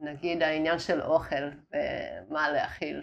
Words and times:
נגיד 0.00 0.42
העניין 0.42 0.78
של 0.78 1.02
אוכל 1.02 1.48
ומה 1.70 2.50
להאכיל 2.50 3.02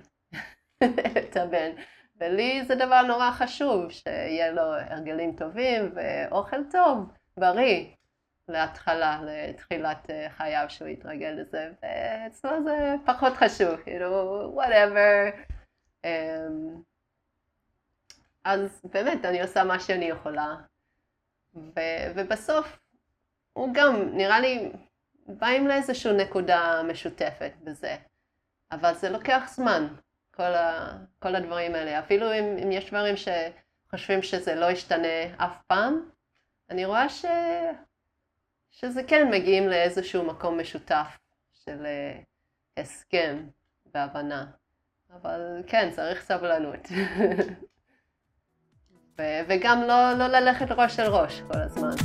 את 1.30 1.38
הבן. 1.38 1.72
ולי 2.20 2.66
זה 2.66 2.76
דבר 2.76 3.02
נורא 3.02 3.32
חשוב, 3.32 3.92
שיהיה 3.92 4.52
לו 4.52 4.62
הרגלים 4.62 5.36
טובים 5.36 5.92
ואוכל 5.96 6.64
טוב, 6.72 7.12
בריא, 7.38 7.86
להתחלה, 8.48 9.22
לתחילת 9.24 10.10
חייו 10.30 10.66
שהוא 10.70 10.88
יתרגל 10.88 11.30
לזה, 11.30 11.72
ואצלו 11.84 12.64
זה 12.64 12.96
פחות 13.06 13.34
חשוב, 13.34 13.82
כאילו, 13.84 14.62
whatever. 14.62 15.36
אמ, 16.06 16.82
אז 18.44 18.82
באמת, 18.94 19.26
אני 19.26 19.42
עושה 19.42 19.64
מה 19.64 19.80
שאני 19.80 20.06
יכולה, 20.06 20.56
ו- 21.56 22.12
ובסוף 22.16 22.80
הוא 23.54 23.74
גם, 23.74 23.96
נראה 24.14 24.40
לי, 24.40 24.72
באים 25.28 25.68
לאיזושהי 25.68 26.14
נקודה 26.14 26.82
משותפת 26.84 27.52
בזה, 27.64 27.96
אבל 28.72 28.94
זה 28.94 29.10
לוקח 29.10 29.52
זמן, 29.56 29.88
כל, 30.36 30.44
ה- 30.44 30.98
כל 31.20 31.36
הדברים 31.36 31.76
האלה. 31.76 32.00
אפילו 32.00 32.34
אם, 32.34 32.58
אם 32.64 32.72
יש 32.72 32.90
דברים 32.90 33.16
שחושבים 33.18 34.22
שזה 34.22 34.56
לא 34.56 34.72
ישתנה 34.72 35.08
אף 35.38 35.62
פעם, 35.68 36.10
אני 36.70 36.86
רואה 36.86 37.10
ש... 37.10 37.26
שזה 38.72 39.04
כן 39.04 39.28
מגיעים 39.32 39.68
לאיזשהו 39.70 40.24
מקום 40.24 40.60
משותף 40.60 41.18
של 41.54 41.86
uh, 41.86 42.24
הסכם 42.82 43.48
והבנה. 43.94 44.46
אבל 45.14 45.64
כן, 45.68 45.90
צריך 45.96 46.22
סבלנות. 46.22 46.80
ו- 49.18 49.42
וגם 49.48 49.82
לא, 49.82 50.14
לא 50.14 50.28
ללכת 50.28 50.72
ראש 50.72 51.00
אל 51.00 51.08
ראש 51.08 51.42
כל 51.42 51.60
הזמן. 51.60 51.96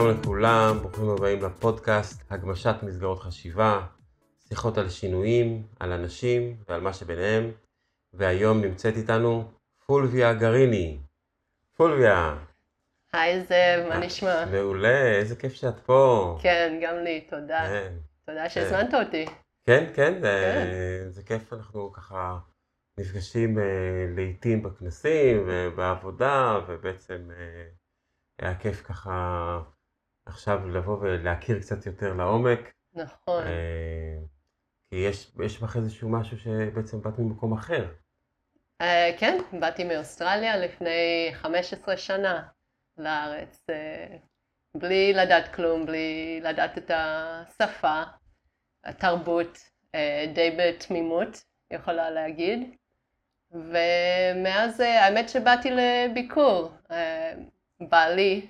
שלום 0.00 0.10
לכולם, 0.20 0.78
ברוכים 0.80 1.08
הבאים 1.08 1.42
לפודקאסט 1.42 2.22
הגמשת 2.30 2.74
מסגרות 2.82 3.18
חשיבה, 3.18 3.86
שיחות 4.48 4.78
על 4.78 4.88
שינויים, 4.88 5.62
על 5.80 5.92
אנשים 5.92 6.56
ועל 6.68 6.80
מה 6.80 6.92
שביניהם, 6.92 7.50
והיום 8.12 8.60
נמצאת 8.60 8.96
איתנו 8.96 9.50
פולביה 9.86 10.34
גריני. 10.34 10.98
פולביה. 11.76 12.36
היי 13.12 13.40
זאב, 13.40 13.88
מה 13.88 13.98
נשמע? 13.98 14.44
מעולה, 14.44 15.12
איזה 15.18 15.36
כיף 15.36 15.54
שאת 15.54 15.80
פה. 15.86 16.38
כן, 16.42 16.80
גם 16.82 16.96
לי, 16.96 17.20
תודה. 17.30 17.64
כן, 17.68 17.92
תודה 18.26 18.48
שהזמנת 18.48 18.94
אותי. 18.94 19.26
כן, 19.66 19.84
כן, 19.94 20.20
זה- 20.22 21.06
זה 21.10 21.22
כיף, 21.22 21.52
אנחנו 21.52 21.92
ככה 21.92 22.38
נפגשים 23.00 23.58
אה, 23.58 23.64
לעיתים 24.16 24.62
בכנסים 24.62 25.44
ובעבודה, 25.46 26.58
ובעצם 26.68 27.30
אה, 27.36 27.66
היה 28.38 28.54
כיף 28.54 28.82
ככה 28.82 29.58
עכשיו 30.26 30.68
לבוא 30.68 30.98
ולהכיר 31.00 31.60
קצת 31.60 31.86
יותר 31.86 32.12
לעומק. 32.12 32.72
נכון. 32.94 33.44
אה, 33.46 34.18
כי 34.90 34.96
יש, 34.96 35.32
יש 35.44 35.62
בך 35.62 35.76
איזשהו 35.76 36.08
משהו 36.08 36.38
שבעצם 36.38 37.00
באת 37.00 37.18
ממקום 37.18 37.52
אחר. 37.52 37.86
אה, 38.80 39.10
כן, 39.18 39.38
באתי 39.60 39.84
מאוסטרליה 39.84 40.56
לפני 40.56 41.30
15 41.32 41.96
שנה 41.96 42.42
לארץ, 42.98 43.64
אה, 43.70 44.16
בלי 44.76 45.12
לדעת 45.12 45.54
כלום, 45.54 45.86
בלי 45.86 46.40
לדעת 46.42 46.78
את 46.78 46.90
השפה, 46.94 48.02
התרבות, 48.84 49.58
די 50.34 50.56
בתמימות, 50.58 51.44
יכולה 51.70 52.10
להגיד. 52.10 52.76
ומאז, 53.50 54.80
האמת 54.80 55.28
שבאתי 55.28 55.70
לביקור. 55.70 56.72
בעלי, 57.80 58.46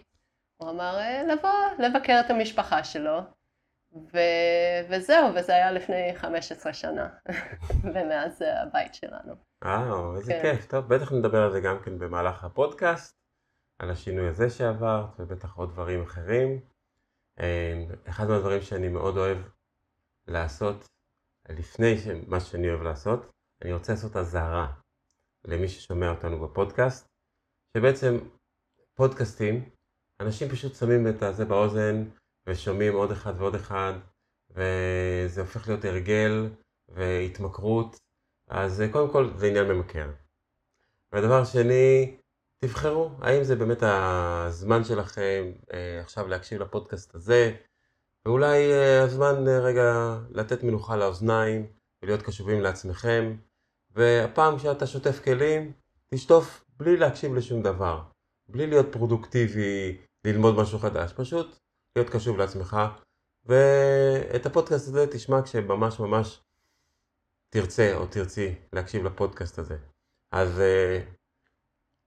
הוא 0.57 0.71
אמר 0.71 0.99
אה, 0.99 1.23
לבוא, 1.23 1.51
לבקר 1.79 2.21
את 2.27 2.31
המשפחה 2.31 2.85
שלו. 2.85 3.21
ו... 4.13 4.19
וזהו, 4.91 5.35
וזה 5.35 5.55
היה 5.55 5.73
לפני 5.73 6.13
15 6.15 6.73
שנה, 6.73 7.09
ומאז 7.95 8.39
זה 8.39 8.63
הבית 8.63 8.95
שלנו. 8.95 9.35
וואו, 9.65 10.17
איזה 10.17 10.33
כן. 10.33 10.43
כיף. 10.43 10.67
טוב, 10.67 10.95
בטח 10.95 11.13
נדבר 11.13 11.43
על 11.43 11.53
זה 11.53 11.61
גם 11.61 11.83
כן 11.85 11.99
במהלך 11.99 12.45
הפודקאסט, 12.45 13.17
על 13.79 13.91
השינוי 13.91 14.29
הזה 14.29 14.51
שעברת, 14.51 15.09
ובטח 15.19 15.57
עוד 15.57 15.71
דברים 15.71 16.03
אחרים. 16.03 16.61
אה, 17.41 17.85
אחד 18.09 18.25
מהדברים 18.29 18.63
שאני 18.63 18.89
מאוד 18.89 19.17
אוהב 19.17 19.39
לעשות, 20.27 20.89
לפני 21.49 21.95
מה 22.27 22.41
שאני 22.41 22.71
אוהב 22.71 22.83
לעשות, 22.83 23.31
אני 23.63 23.73
רוצה 23.73 23.93
לעשות 23.93 24.17
אזהרה 24.17 24.73
למי 25.45 25.69
ששומע 25.69 26.11
אותנו 26.11 26.41
בפודקאסט, 26.41 27.09
שבעצם 27.77 28.19
פודקאסטים, 28.95 29.71
אנשים 30.21 30.49
פשוט 30.49 30.75
שמים 30.75 31.09
את 31.09 31.23
הזה 31.23 31.45
באוזן 31.45 32.05
ושומעים 32.47 32.95
עוד 32.95 33.11
אחד 33.11 33.33
ועוד 33.39 33.55
אחד, 33.55 33.93
וזה 34.51 35.41
הופך 35.41 35.69
להיות 35.69 35.85
הרגל 35.85 36.49
והתמכרות, 36.89 37.97
אז 38.49 38.81
אה, 38.81 38.93
קודם 38.93 39.13
כל 39.13 39.31
זה 39.37 39.47
עניין 39.47 39.69
ממכר. 39.69 40.11
והדבר 41.13 41.45
שני, 41.45 42.17
תבחרו, 42.59 43.11
האם 43.21 43.45
זה 43.45 43.57
באמת 43.57 43.79
הזמן 43.83 44.85
שלכם 44.85 45.53
אה, 45.73 46.01
עכשיו 46.01 46.29
להקשיב 46.29 46.63
לפודקאסט 46.63 47.15
הזה, 47.15 47.57
ואולי 48.25 48.73
אה, 48.73 49.03
הזמן 49.03 49.49
רגע 49.49 50.19
לתת 50.31 50.63
מנוחה 50.63 50.97
לאוזניים 50.97 51.67
ולהיות 52.03 52.23
קשובים 52.23 52.61
לעצמכם, 52.61 53.37
והפעם 53.91 54.59
כשאתה 54.59 54.87
שוטף 54.87 55.25
כלים, 55.25 55.73
תשטוף 56.15 56.65
בלי 56.77 56.97
להקשיב 56.97 57.35
לשום 57.35 57.63
דבר, 57.63 58.03
בלי 58.49 58.67
להיות 58.67 58.87
פרודוקטיבי, 58.93 59.97
ללמוד 60.27 60.55
משהו 60.57 60.79
חדש, 60.79 61.13
פשוט 61.13 61.59
להיות 61.97 62.11
קשוב 62.11 62.37
לעצמך, 62.39 62.77
ואת 63.45 64.47
הפודקאסט 64.47 64.89
הזה 64.89 65.07
תשמע 65.13 65.43
כשממש 65.43 66.01
ממש 66.01 66.41
תרצה 67.49 67.93
או 67.95 68.07
תרצי 68.07 68.55
להקשיב 68.73 69.05
לפודקאסט 69.07 69.59
הזה. 69.59 69.77
אז 70.33 70.61
אה, 70.61 71.01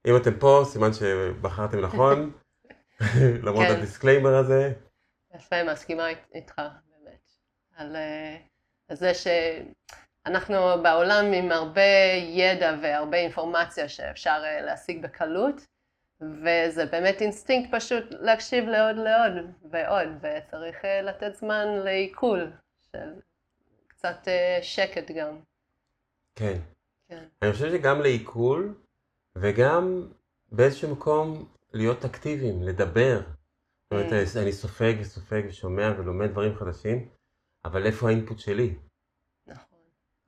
אם 0.06 0.16
אתם 0.16 0.38
פה, 0.38 0.62
סימן 0.64 0.92
שבחרתם 0.92 1.80
נכון, 1.80 2.32
למרות 3.46 3.66
כן. 3.66 3.76
ה 3.76 3.81
disclaimer 3.81 4.34
הזה. 4.34 4.72
יפה, 5.34 5.56
מסכימה 5.72 6.08
אית- 6.08 6.28
איתך, 6.34 6.54
באמת. 6.58 7.32
על, 7.76 7.96
אה, 7.96 8.36
על 8.88 8.96
זה 8.96 9.12
שאנחנו 9.14 10.56
בעולם 10.82 11.24
עם 11.32 11.52
הרבה 11.52 11.82
ידע 12.34 12.76
והרבה 12.82 13.16
אינפורמציה 13.16 13.88
שאפשר 13.88 14.42
אה, 14.44 14.60
להשיג 14.60 15.02
בקלות, 15.02 15.66
וזה 16.20 16.86
באמת 16.86 17.20
אינסטינקט 17.20 17.74
פשוט 17.74 18.04
להקשיב 18.10 18.64
לעוד 18.64 18.96
לעוד 18.96 19.50
ועוד, 19.70 20.08
וצריך 20.18 20.84
אה, 20.84 21.02
לתת 21.02 21.34
זמן 21.34 21.66
לעיכול, 21.84 22.50
של 22.92 23.12
קצת 23.86 24.28
אה, 24.28 24.58
שקט 24.62 25.10
גם. 25.10 25.38
כן. 26.34 26.58
כן. 27.08 27.24
אני 27.42 27.52
חושב 27.52 27.70
שגם 27.70 28.00
לעיכול, 28.00 28.74
וגם 29.36 30.08
באיזשהו 30.52 30.92
מקום 30.92 31.48
להיות 31.72 32.04
אקטיביים, 32.04 32.62
לדבר. 32.62 33.20
זאת 33.20 33.92
אומרת, 33.92 34.12
Mm. 34.12 34.38
אני 34.38 34.52
סופג 34.52 34.94
וסופג 35.00 35.42
ושומע 35.48 35.92
ולומד 35.98 36.30
דברים 36.30 36.54
חדשים, 36.54 37.08
אבל 37.64 37.86
איפה 37.86 38.08
האינפוט 38.08 38.38
שלי? 38.38 38.74
נכון. 39.46 39.78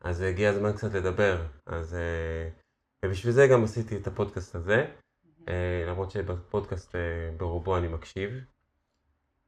אז 0.01 0.21
הגיע 0.21 0.51
הזמן 0.51 0.73
קצת 0.73 0.95
לדבר. 0.95 1.47
אז... 1.67 1.95
אה, 1.95 2.49
ובשביל 3.05 3.33
זה 3.33 3.47
גם 3.53 3.65
עשיתי 3.65 3.97
את 3.97 4.07
הפודקאסט 4.07 4.55
הזה, 4.55 4.87
למרות 5.87 6.11
שבפודקאסט 6.11 6.95
אה, 6.95 7.01
ברובו 7.37 7.79
אני 7.79 7.89
מקשיב. 7.89 8.31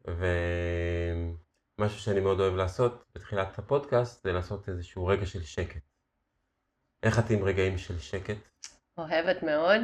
ומשהו 0.04 1.98
שאני 1.98 2.20
מאוד 2.20 2.40
אוהב 2.40 2.54
לעשות 2.54 3.04
בתחילת 3.14 3.58
הפודקאסט 3.58 4.22
זה 4.24 4.32
לעשות 4.32 4.68
איזשהו 4.68 5.06
רגע 5.06 5.26
של 5.26 5.42
שקט. 5.42 5.82
איך 7.02 7.18
את 7.18 7.30
עם 7.30 7.44
רגעים 7.44 7.78
של 7.78 7.98
שקט? 7.98 8.36
אוהבת 8.98 9.42
מאוד, 9.42 9.80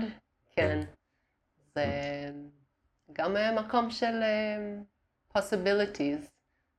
כן. 0.50 0.80
זה 1.74 1.84
גם 3.12 3.36
אה, 3.36 3.62
מקום 3.62 3.90
של 3.90 4.22
אה, 4.22 4.78
possibilities, 5.38 6.30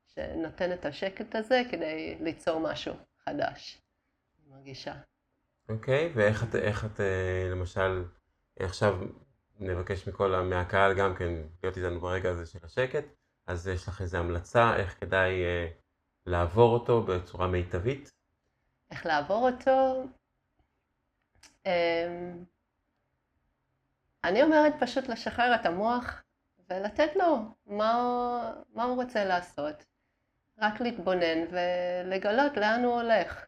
שנותן 0.07 0.73
את 0.73 0.85
השקט 0.85 1.35
הזה 1.35 1.61
כדי 1.71 2.17
ליצור 2.21 2.59
משהו 2.59 2.93
חדש, 3.25 3.81
מרגישה. 4.47 4.93
אוקיי, 5.69 6.11
ואיך 6.15 6.43
את, 6.43 6.55
את 6.85 6.99
אה, 6.99 7.47
למשל, 7.51 8.03
עכשיו 8.59 8.99
נבקש 9.59 10.07
מכל, 10.07 10.41
מהקהל 10.41 10.93
גם 10.97 11.15
כן 11.15 11.33
להיות 11.63 11.77
איתנו 11.77 11.99
ברגע 11.99 12.29
הזה 12.29 12.45
של 12.45 12.59
השקט, 12.63 13.05
אז 13.47 13.67
יש 13.67 13.87
לך 13.87 14.01
איזו 14.01 14.17
המלצה 14.17 14.75
איך 14.75 14.99
כדאי 14.99 15.43
אה, 15.43 15.67
לעבור 16.25 16.73
אותו 16.73 17.01
בצורה 17.01 17.47
מיטבית? 17.47 18.11
איך 18.91 19.05
לעבור 19.05 19.49
אותו? 19.49 20.03
אמ, 21.65 22.43
אני 24.23 24.43
אומרת 24.43 24.73
פשוט 24.79 25.07
לשחרר 25.07 25.55
את 25.55 25.65
המוח 25.65 26.23
ולתת 26.69 27.15
לו 27.15 27.37
מה 27.65 28.53
מה 28.73 28.83
הוא 28.83 29.03
רוצה 29.03 29.25
לעשות. 29.25 29.85
רק 30.57 30.81
להתבונן 30.81 31.37
ולגלות 31.51 32.57
לאן 32.57 32.83
הוא 32.83 33.01
הולך. 33.01 33.45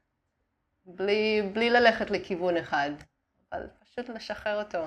בלי, 0.86 1.50
בלי 1.54 1.70
ללכת 1.70 2.12
לכיוון 2.12 2.58
אחד, 2.58 2.90
אבל 3.52 3.68
פשוט 3.80 4.10
לשחרר 4.10 4.64
אותו 4.64 4.86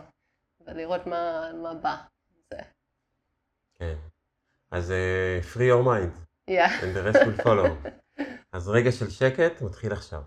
ולראות 0.66 1.06
מה, 1.06 1.50
מה 1.62 1.74
בא. 1.74 1.96
זה. 2.50 2.56
כן. 3.78 3.94
אז 4.70 4.90
uh, 4.90 5.54
free 5.54 5.70
your 5.70 5.86
mind. 5.86 6.26
Yeah. 6.50 6.82
and 6.82 6.96
the 6.96 7.02
rest 7.02 7.26
will 7.26 7.42
follow. 7.44 7.88
אז 8.52 8.68
רגע 8.68 8.92
של 8.92 9.10
שקט 9.10 9.62
מתחיל 9.62 9.92
עכשיו. 9.92 10.22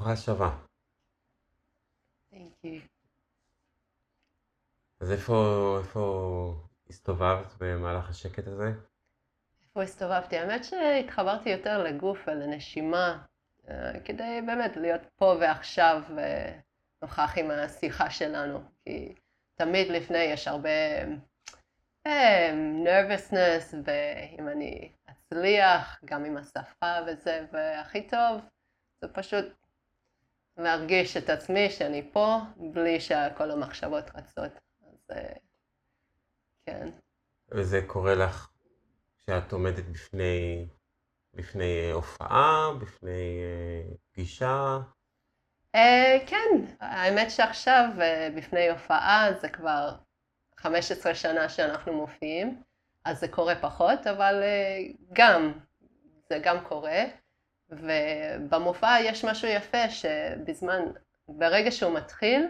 ברוכה 0.00 0.16
you. 2.64 2.80
אז 5.00 5.12
איפה, 5.12 5.76
איפה 5.78 6.54
הסתובבת 6.88 7.54
במהלך 7.58 8.10
השקט 8.10 8.46
הזה? 8.46 8.72
איפה 9.68 9.82
הסתובבתי? 9.82 10.38
האמת 10.38 10.64
שהתחברתי 10.64 11.50
יותר 11.50 11.82
לגוף 11.82 12.18
ולנשימה, 12.26 13.22
אה, 13.68 14.00
כדי 14.04 14.40
באמת 14.46 14.76
להיות 14.76 15.00
פה 15.16 15.34
ועכשיו 15.40 16.02
ונוכח 16.08 17.38
עם 17.38 17.50
השיחה 17.50 18.10
שלנו. 18.10 18.62
כי 18.84 19.14
תמיד 19.54 19.88
לפני 19.88 20.18
יש 20.18 20.48
הרבה 20.48 20.70
אה, 22.06 22.50
nervousness, 22.84 23.74
ואם 23.84 24.48
אני 24.48 24.92
אצליח, 25.10 26.00
גם 26.04 26.24
עם 26.24 26.36
השפה 26.36 26.96
וזה, 27.06 27.46
והכי 27.52 28.08
טוב 28.08 28.40
זה 29.00 29.08
פשוט 29.08 29.60
להרגיש 30.60 31.16
את 31.16 31.30
עצמי 31.30 31.70
שאני 31.70 32.10
פה, 32.12 32.36
בלי 32.56 33.00
שכל 33.00 33.50
המחשבות 33.50 34.04
רצות. 34.14 34.52
אז 34.82 35.16
אה, 35.16 35.32
כן. 36.66 36.88
וזה 37.50 37.80
קורה 37.86 38.14
לך 38.14 38.48
כשאת 39.18 39.52
עומדת 39.52 39.84
בפני, 39.84 40.66
בפני 41.34 41.80
אה, 41.84 41.92
הופעה, 41.92 42.70
בפני 42.80 43.40
אה, 43.42 43.94
פגישה? 44.12 44.78
כן, 46.26 46.64
האמת 46.80 47.30
שעכשיו 47.30 47.88
בפני 48.36 48.68
הופעה 48.68 49.28
זה 49.40 49.48
כבר 49.48 49.94
15 50.56 51.14
שנה 51.14 51.48
שאנחנו 51.48 51.92
מופיעים, 51.92 52.62
אז 53.04 53.20
זה 53.20 53.28
קורה 53.28 53.54
פחות, 53.60 54.06
אבל 54.06 54.42
גם, 55.12 55.52
זה 56.28 56.38
גם 56.42 56.64
קורה. 56.64 57.04
ובמופע 57.70 58.96
יש 59.00 59.24
משהו 59.24 59.48
יפה 59.48 59.90
שבזמן, 59.90 60.82
ברגע 61.28 61.70
שהוא 61.70 61.94
מתחיל, 61.94 62.48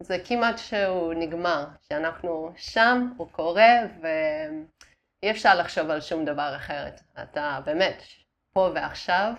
זה 0.00 0.16
כמעט 0.24 0.58
שהוא 0.58 1.14
נגמר, 1.14 1.64
שאנחנו 1.88 2.52
שם, 2.56 3.12
הוא 3.16 3.28
קורה, 3.32 3.76
ואי 4.00 5.30
אפשר 5.30 5.54
לחשוב 5.54 5.90
על 5.90 6.00
שום 6.00 6.24
דבר 6.24 6.52
אחרת. 6.56 7.00
אתה 7.22 7.60
באמת 7.64 8.02
פה 8.52 8.70
ועכשיו, 8.74 9.32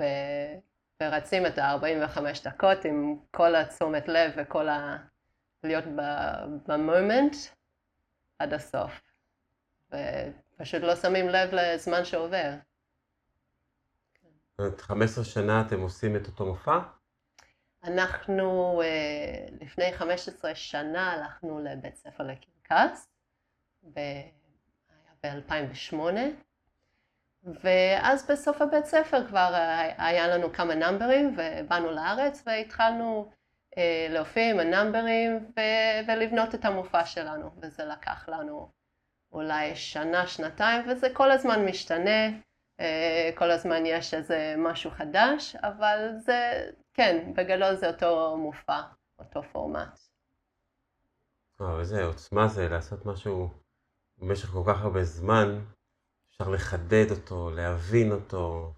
ו... 0.00 0.04
ורצים 1.02 1.46
את 1.46 1.58
ה-45 1.58 2.20
דקות 2.44 2.84
עם 2.84 3.16
כל 3.30 3.56
התשומת 3.56 4.08
לב 4.08 4.32
וכל 4.36 4.68
ה... 4.68 4.96
להיות 5.64 5.84
במומנט 6.66 7.36
עד 8.38 8.54
הסוף. 8.54 9.00
ופשוט 9.88 10.82
לא 10.82 10.96
שמים 10.96 11.28
לב 11.28 11.54
לזמן 11.54 12.04
שעובר. 12.04 12.50
אומרת, 14.60 14.80
15 14.80 15.24
שנה 15.24 15.62
אתם 15.66 15.80
עושים 15.80 16.16
את 16.16 16.26
אותו 16.26 16.46
מופע? 16.46 16.78
אנחנו 17.84 18.82
אה, 18.82 19.46
לפני 19.60 19.92
15 19.92 20.54
שנה 20.54 21.12
הלכנו 21.12 21.60
לבית 21.64 21.96
ספר 21.96 22.24
לקרקס, 22.24 23.08
ב-2008, 23.82 25.96
ואז 27.44 28.30
בסוף 28.30 28.62
הבית 28.62 28.84
ספר 28.84 29.28
כבר 29.28 29.54
היה 29.98 30.28
לנו 30.28 30.52
כמה 30.52 30.74
נאמברים 30.74 31.36
ובאנו 31.36 31.90
לארץ 31.90 32.42
והתחלנו 32.46 33.30
אה, 33.78 34.06
להופיע 34.10 34.50
עם 34.50 34.60
הנאמברים 34.60 35.52
ולבנות 36.06 36.54
את 36.54 36.64
המופע 36.64 37.06
שלנו, 37.06 37.50
וזה 37.60 37.84
לקח 37.84 38.28
לנו 38.28 38.70
אולי 39.32 39.76
שנה, 39.76 40.26
שנתיים, 40.26 40.82
וזה 40.88 41.08
כל 41.12 41.30
הזמן 41.30 41.64
משתנה. 41.64 42.28
אה, 42.80 43.30
כל 43.34 43.50
הזמן 43.50 43.86
יש 43.86 44.14
איזה 44.14 44.54
משהו 44.58 44.90
חדש, 44.90 45.56
אבל 45.56 46.08
זה, 46.16 46.70
כן, 46.94 47.32
בגדול 47.36 47.74
זה 47.74 47.88
אותו 47.88 48.36
מופע, 48.36 48.80
אותו 49.18 49.42
פורמט. 49.42 49.98
וואו, 51.60 51.80
איזה 51.80 52.04
עוצמה 52.04 52.48
זה 52.48 52.68
לעשות 52.68 53.06
משהו 53.06 53.48
במשך 54.18 54.48
כל 54.48 54.62
כך 54.66 54.82
הרבה 54.82 55.04
זמן, 55.04 55.60
אפשר 56.30 56.50
לחדד 56.50 57.10
אותו, 57.10 57.50
להבין 57.50 58.12
אותו. 58.12 58.72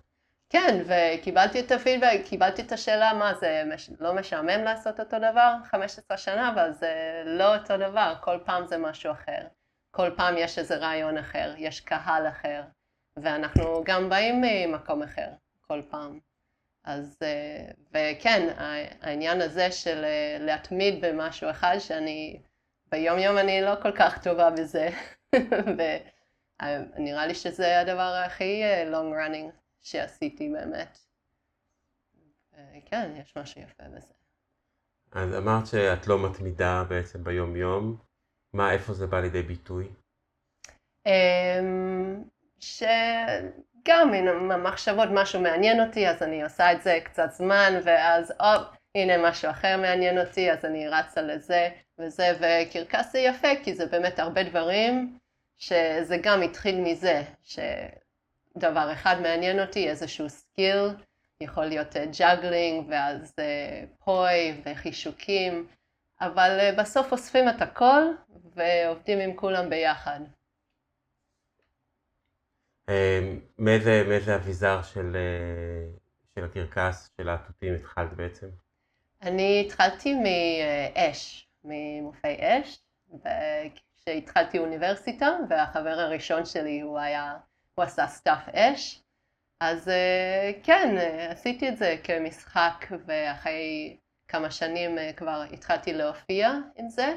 כן, 0.51 0.85
וקיבלתי 0.87 1.61
את 1.61 1.73
הפידבק, 1.73 2.21
קיבלתי 2.25 2.63
את 2.63 2.73
השאלה 2.73 3.15
מה 3.15 3.35
זה, 3.35 3.63
לא 4.01 4.15
משעמם 4.15 4.65
לעשות 4.65 5.01
אותו 5.01 5.19
דבר? 5.19 5.55
15 5.65 6.17
שנה, 6.17 6.53
אבל 6.53 6.73
זה 6.73 7.23
לא 7.27 7.57
אותו 7.57 7.77
דבר, 7.77 8.15
כל 8.21 8.39
פעם 8.45 8.67
זה 8.67 8.79
משהו 8.79 9.13
אחר. 9.13 9.47
כל 9.91 10.11
פעם 10.17 10.35
יש 10.39 10.59
איזה 10.59 10.77
רעיון 10.77 11.19
אחר, 11.19 11.55
יש 11.57 11.81
קהל 11.81 12.29
אחר. 12.29 12.63
ואנחנו 13.17 13.85
גם 13.85 14.09
באים 14.09 14.41
ממקום 14.41 15.03
אחר 15.03 15.29
כל 15.61 15.83
פעם. 15.91 16.19
אז, 16.85 17.19
אה, 17.23 17.71
וכן, 17.91 18.55
העניין 19.01 19.41
הזה 19.41 19.73
של 19.73 20.05
אה, 20.05 20.37
להתמיד 20.41 21.05
במשהו 21.05 21.51
אחד, 21.51 21.77
שאני 21.79 22.41
ביום 22.91 23.19
יום 23.19 23.39
אני 23.39 23.63
לא 23.63 23.75
כל 23.83 23.93
כך 23.99 24.23
טובה 24.23 24.51
בזה, 24.51 24.89
ונראה 26.59 27.27
לי 27.27 27.35
שזה 27.35 27.81
הדבר 27.81 28.23
הכי 28.27 28.63
אה, 28.63 28.91
long 28.93 29.15
running 29.15 29.51
שעשיתי 29.81 30.49
באמת. 30.49 30.99
כן, 32.87 33.13
יש 33.17 33.37
משהו 33.37 33.61
יפה 33.61 33.85
בזה. 33.97 34.13
אז 35.13 35.35
אמרת 35.35 35.67
שאת 35.67 36.07
לא 36.07 36.31
מתמידה 36.31 36.85
בעצם 36.89 37.25
ביום 37.25 37.57
יום, 37.57 37.97
מה, 38.53 38.73
איפה 38.73 38.93
זה 38.93 39.07
בא 39.07 39.21
לידי 39.21 39.43
ביטוי? 39.43 39.89
אמ, 41.07 42.23
שגם 42.63 44.15
עם 44.15 44.51
המחשבות 44.51 45.09
משהו 45.13 45.41
מעניין 45.41 45.81
אותי, 45.81 46.09
אז 46.09 46.23
אני 46.23 46.43
עושה 46.43 46.73
את 46.73 46.83
זה 46.83 46.99
קצת 47.05 47.31
זמן, 47.33 47.81
ואז 47.85 48.33
הופ, 48.41 48.77
הנה 48.95 49.29
משהו 49.29 49.51
אחר 49.51 49.77
מעניין 49.77 50.19
אותי, 50.19 50.53
אז 50.53 50.65
אני 50.65 50.89
רצה 50.89 51.23
לזה 51.23 51.69
וזה, 51.99 52.33
וקרקס 52.41 53.13
זה 53.13 53.19
יפה, 53.19 53.49
כי 53.63 53.75
זה 53.75 53.87
באמת 53.87 54.19
הרבה 54.19 54.43
דברים, 54.43 55.19
שזה 55.57 56.17
גם 56.23 56.43
התחיל 56.43 56.81
מזה, 56.81 57.23
שדבר 57.43 58.93
אחד 58.93 59.17
מעניין 59.21 59.61
אותי, 59.61 59.89
איזשהו 59.89 60.29
skill, 60.29 60.89
יכול 61.41 61.65
להיות 61.65 61.97
juggling, 62.19 62.87
ואז 62.89 63.35
poi 64.05 64.61
וחישוקים, 64.65 65.67
אבל 66.21 66.75
בסוף 66.79 67.13
אוספים 67.13 67.49
את 67.49 67.63
הכל 67.63 68.03
ועובדים 68.55 69.19
עם 69.19 69.37
כולם 69.37 69.71
ביחד. 69.71 70.21
אמ, 72.93 73.41
מאיזה, 73.59 74.05
מאיזה 74.09 74.35
אביזר 74.35 74.83
של, 74.83 75.17
אה, 75.17 75.99
של 76.35 76.45
הקרקס, 76.45 77.11
של 77.17 77.29
התותים 77.29 77.75
התחלת 77.75 78.13
בעצם? 78.13 78.47
אני 79.23 79.65
התחלתי 79.67 80.15
מאש, 80.15 81.49
ממופעי 81.65 82.37
אש, 82.41 82.81
כשהתחלתי 84.01 84.59
אוניברסיטה, 84.59 85.29
והחבר 85.49 86.01
הראשון 86.01 86.45
שלי 86.45 86.81
הוא 86.81 86.99
היה, 86.99 87.37
הוא 87.75 87.85
עשה 87.85 88.07
staff 88.07 88.49
אש, 88.49 89.03
אז 89.61 89.89
אה, 89.89 90.53
כן, 90.63 90.97
עשיתי 91.31 91.69
את 91.69 91.77
זה 91.77 91.97
כמשחק, 92.05 92.87
ואחרי 93.07 93.97
כמה 94.29 94.51
שנים 94.51 94.99
אה, 94.99 95.13
כבר 95.13 95.45
התחלתי 95.53 95.93
להופיע 95.93 96.53
עם 96.77 96.89
זה, 96.89 97.15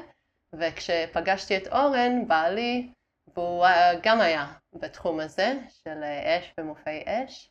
וכשפגשתי 0.52 1.56
את 1.56 1.66
אורן, 1.66 2.28
בעלי, 2.28 2.90
והוא 3.34 3.66
גם 4.02 4.20
היה 4.20 4.46
בתחום 4.80 5.20
הזה 5.20 5.52
של 5.84 6.04
אש 6.04 6.52
ומופעי 6.60 7.04
אש, 7.06 7.50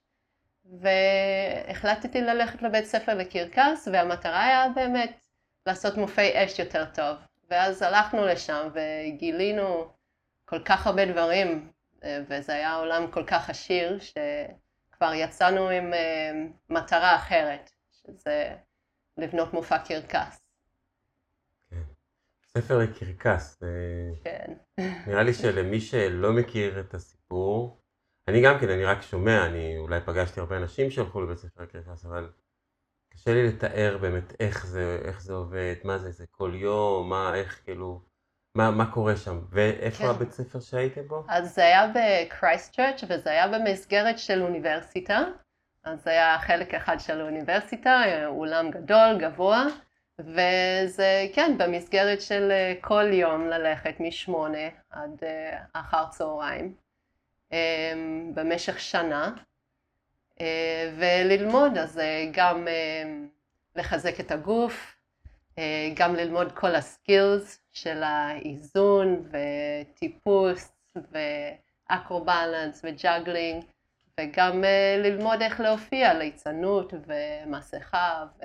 והחלטתי 0.82 2.22
ללכת 2.22 2.62
לבית 2.62 2.86
ספר 2.86 3.14
לקרקס, 3.14 3.88
והמטרה 3.94 4.44
היה 4.44 4.70
באמת 4.76 5.26
לעשות 5.66 5.98
מופעי 5.98 6.46
אש 6.46 6.60
יותר 6.60 6.86
טוב. 6.94 7.18
ואז 7.50 7.82
הלכנו 7.82 8.26
לשם 8.26 8.70
וגילינו 8.74 9.92
כל 10.46 10.64
כך 10.64 10.88
הרבה 10.88 11.06
דברים, 11.06 11.72
וזה 12.04 12.54
היה 12.54 12.76
עולם 12.76 13.12
כל 13.12 13.24
כך 13.28 13.50
עשיר, 13.50 14.00
שכבר 14.00 15.14
יצאנו 15.14 15.70
עם 15.70 15.94
אה, 15.94 16.32
מטרה 16.70 17.16
אחרת, 17.16 17.72
שזה 17.92 18.56
לבנות 19.18 19.54
מופע 19.54 19.78
קרקס. 19.78 20.45
ספר 22.58 22.78
לקרקס. 22.78 23.64
כן. 24.24 24.54
נראה 25.08 25.24
לי 25.24 25.34
שלמי 25.34 25.82
שלא 25.82 26.34
מכיר 26.34 26.80
את 26.80 26.94
הסיפור, 26.94 27.82
אני 28.28 28.42
גם 28.42 28.60
כן, 28.60 28.70
אני 28.70 28.86
רק 28.86 29.02
שומע, 29.02 29.46
אני 29.46 29.78
אולי 29.78 30.00
פגשתי 30.06 30.40
הרבה 30.40 30.58
אנשים 30.58 30.92
שהלכו 30.92 31.22
לבית 31.22 31.38
ספר 31.38 31.64
לקרקס, 31.64 32.06
אבל 32.06 32.30
קשה 33.14 33.34
לי 33.34 33.48
לתאר 33.48 33.98
באמת 34.02 34.34
איך 34.40 34.66
זה, 34.66 35.00
איך 35.06 35.22
זה 35.22 35.34
עובד, 35.34 35.76
מה 35.84 35.98
זה, 35.98 36.12
זה 36.12 36.26
כל 36.32 36.52
יום, 36.56 37.10
מה, 37.10 37.36
איך 37.36 37.62
כאילו, 37.64 38.02
מה, 38.58 38.72
מה 38.72 38.92
קורה 38.92 39.18
שם, 39.18 39.40
ואיפה 39.50 40.04
כן. 40.04 40.10
הבית 40.10 40.32
ספר 40.32 40.60
שהייתם 40.60 41.08
בו? 41.08 41.24
אז 41.30 41.56
זה 41.56 41.62
היה 41.62 41.92
בקרייסט 41.96 42.76
צ'רץ' 42.76 43.04
וזה 43.10 43.30
היה 43.30 43.48
במסגרת 43.48 44.20
של 44.20 44.42
אוניברסיטה, 44.42 45.20
אז 45.84 46.04
זה 46.04 46.10
היה 46.10 46.40
חלק 46.40 46.74
אחד 46.74 47.00
של 47.00 47.22
האוניברסיטה, 47.22 48.04
אולם 48.28 48.72
גדול, 48.72 49.18
גבוה, 49.20 49.66
וזה 50.20 51.28
כן 51.34 51.58
במסגרת 51.58 52.22
של 52.22 52.52
אה, 52.52 52.74
כל 52.82 53.14
יום 53.14 53.48
ללכת 53.48 53.96
משמונה 54.00 54.68
עד 54.90 55.24
אה, 55.24 55.60
אחר 55.74 56.06
צהריים 56.10 56.76
אמ, 57.52 58.32
במשך 58.34 58.80
שנה 58.80 59.32
אה, 60.42 60.92
וללמוד, 60.98 61.78
אז 61.78 62.02
גם 62.32 62.68
לחזק 63.76 64.20
את 64.20 64.32
הגוף, 64.32 64.96
גם 65.96 66.16
ללמוד 66.16 66.52
כל 66.52 66.76
ה 66.76 66.88
skills 66.88 67.62
של 67.72 68.04
האיזון 68.04 69.30
וטיפוס 69.32 70.72
ו 71.12 71.25
acro-balance 71.25 72.82
ו 72.84 72.92
juggling 72.92 73.64
וגם 74.20 74.64
ללמוד 74.98 75.42
איך 75.42 75.60
להופיע, 75.60 76.14
ליצנות 76.14 76.94
ומסכה 77.08 78.26
ו... 78.40 78.44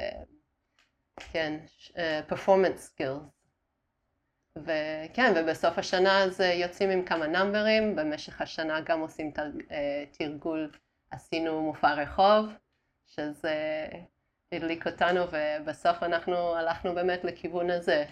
כן, 1.32 1.60
performance 2.28 2.88
uh, 2.88 3.02
skills. 3.02 3.40
וכן, 4.56 5.32
ובסוף 5.36 5.78
השנה 5.78 6.24
אז 6.24 6.40
יוצאים 6.40 6.90
עם 6.90 7.04
כמה 7.04 7.26
נאמברים, 7.26 7.96
במשך 7.96 8.40
השנה 8.40 8.80
גם 8.80 9.00
עושים 9.00 9.32
uh, 9.36 9.72
תרגול, 10.18 10.70
עשינו 11.10 11.62
מופע 11.62 11.94
רחוב, 11.94 12.46
שזה 13.06 13.86
הדליק 14.52 14.86
אותנו, 14.86 15.20
ובסוף 15.20 16.02
אנחנו 16.02 16.54
הלכנו 16.56 16.94
באמת 16.94 17.24
לכיוון 17.24 17.70
הזה, 17.70 18.04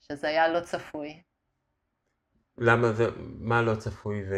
שזה 0.00 0.28
היה 0.28 0.48
לא 0.48 0.60
צפוי. 0.60 1.22
למה 2.58 2.92
זה, 2.92 3.04
מה 3.18 3.62
לא 3.62 3.74
צפוי, 3.74 4.22
ו, 4.30 4.34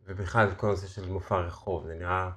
ובכלל 0.00 0.54
כל 0.54 0.66
הנושא 0.66 0.86
של 0.86 1.08
מופע 1.08 1.36
רחוב, 1.36 1.86
זה 1.86 1.94
נראה... 1.94 2.30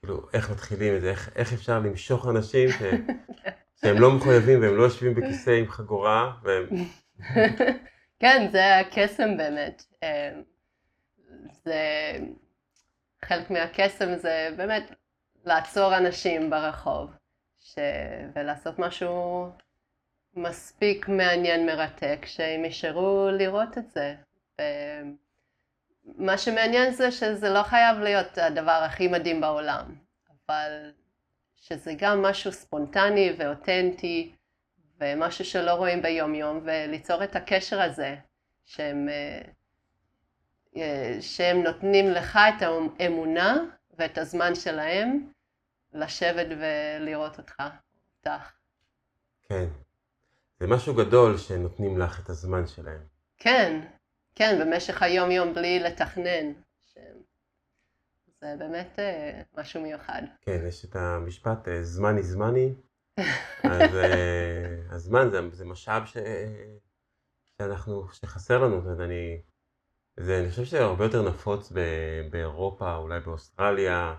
כאילו, 0.00 0.28
איך 0.32 0.50
מתחילים 0.50 0.96
את 0.96 1.00
זה, 1.00 1.10
איך, 1.10 1.30
איך 1.36 1.52
אפשר 1.52 1.78
למשוך 1.78 2.28
אנשים 2.28 2.68
ש, 2.70 2.82
שהם 3.80 3.98
לא 3.98 4.10
מחויבים 4.16 4.62
והם 4.62 4.76
לא 4.76 4.82
יושבים 4.82 5.14
בכיסא 5.14 5.50
עם 5.50 5.68
חגורה, 5.68 6.32
והם... 6.42 6.66
כן, 8.20 8.48
זה 8.52 8.78
הקסם 8.78 9.36
באמת. 9.36 9.84
אמ, 10.02 10.42
זה... 11.64 11.82
חלק 13.24 13.50
מהקסם 13.50 14.16
זה 14.16 14.48
באמת 14.56 14.92
לעצור 15.44 15.96
אנשים 15.96 16.50
ברחוב, 16.50 17.10
ש... 17.60 17.78
ולעשות 18.34 18.78
משהו 18.78 19.48
מספיק 20.36 21.08
מעניין, 21.08 21.66
מרתק, 21.66 22.26
שהם 22.26 22.64
יישארו 22.64 23.28
לראות 23.32 23.78
את 23.78 23.90
זה. 23.90 24.14
ו... 24.60 24.62
מה 26.16 26.38
שמעניין 26.38 26.92
זה 26.92 27.10
שזה 27.10 27.50
לא 27.50 27.62
חייב 27.62 27.98
להיות 27.98 28.38
הדבר 28.38 28.82
הכי 28.86 29.08
מדהים 29.08 29.40
בעולם, 29.40 29.94
אבל 30.48 30.90
שזה 31.56 31.94
גם 31.98 32.22
משהו 32.22 32.52
ספונטני 32.52 33.32
ואותנטי 33.38 34.32
ומשהו 35.00 35.44
שלא 35.44 35.70
רואים 35.70 36.02
ביום 36.02 36.34
יום 36.34 36.60
וליצור 36.64 37.24
את 37.24 37.36
הקשר 37.36 37.80
הזה 37.80 38.16
שהם, 38.64 39.08
אה, 40.76 41.16
שהם 41.20 41.62
נותנים 41.62 42.10
לך 42.10 42.38
את 42.48 42.62
האמונה 43.00 43.56
ואת 43.98 44.18
הזמן 44.18 44.54
שלהם 44.54 45.32
לשבת 45.92 46.46
ולראות 46.48 47.38
אותך, 47.38 47.62
אותך. 48.18 48.52
כן, 49.48 49.64
זה 50.60 50.66
משהו 50.66 50.94
גדול 50.94 51.38
שנותנים 51.38 51.98
לך 51.98 52.20
את 52.20 52.30
הזמן 52.30 52.66
שלהם. 52.66 53.00
כן, 53.36 53.80
כן, 54.38 54.58
במשך 54.60 55.02
היום-יום 55.02 55.54
בלי 55.54 55.80
לתכנן. 55.80 56.52
זה 58.40 58.54
באמת 58.58 58.98
אה, 58.98 59.42
משהו 59.56 59.82
מיוחד. 59.82 60.22
כן, 60.40 60.64
יש 60.68 60.84
את 60.84 60.96
המשפט, 60.96 61.68
אה, 61.68 61.82
זמני 61.82 62.22
זמני. 62.22 62.74
אז 63.64 63.96
אה, 63.96 64.82
הזמן 64.94 65.30
זה, 65.30 65.38
זה 65.52 65.64
משאב 65.64 66.06
ש... 66.06 66.16
שאנחנו, 67.44 68.12
שחסר 68.12 68.58
לנו, 68.58 68.76
אומרת, 68.76 69.00
אני, 69.00 69.42
זה, 70.20 70.38
אני 70.40 70.50
חושב 70.50 70.64
שהרבה 70.64 71.04
יותר 71.04 71.28
נפוץ 71.28 71.72
ב, 71.72 71.80
באירופה, 72.30 72.96
אולי 72.96 73.20
באוסטרליה, 73.20 74.14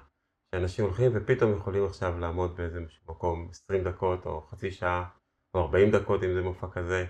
שאנשים 0.52 0.86
הולכים 0.86 1.12
ופתאום 1.16 1.58
יכולים 1.58 1.86
עכשיו 1.86 2.20
לעמוד 2.20 2.58
באיזה 2.58 2.80
מקום 3.10 3.50
20 3.50 3.84
דקות 3.84 4.26
או 4.26 4.42
חצי 4.42 4.72
שעה 4.72 5.10
או 5.54 5.62
40 5.62 5.92
דקות 5.92 6.24
אם 6.24 6.34
זה 6.34 6.42
מופע 6.42 6.68
כזה, 6.72 7.06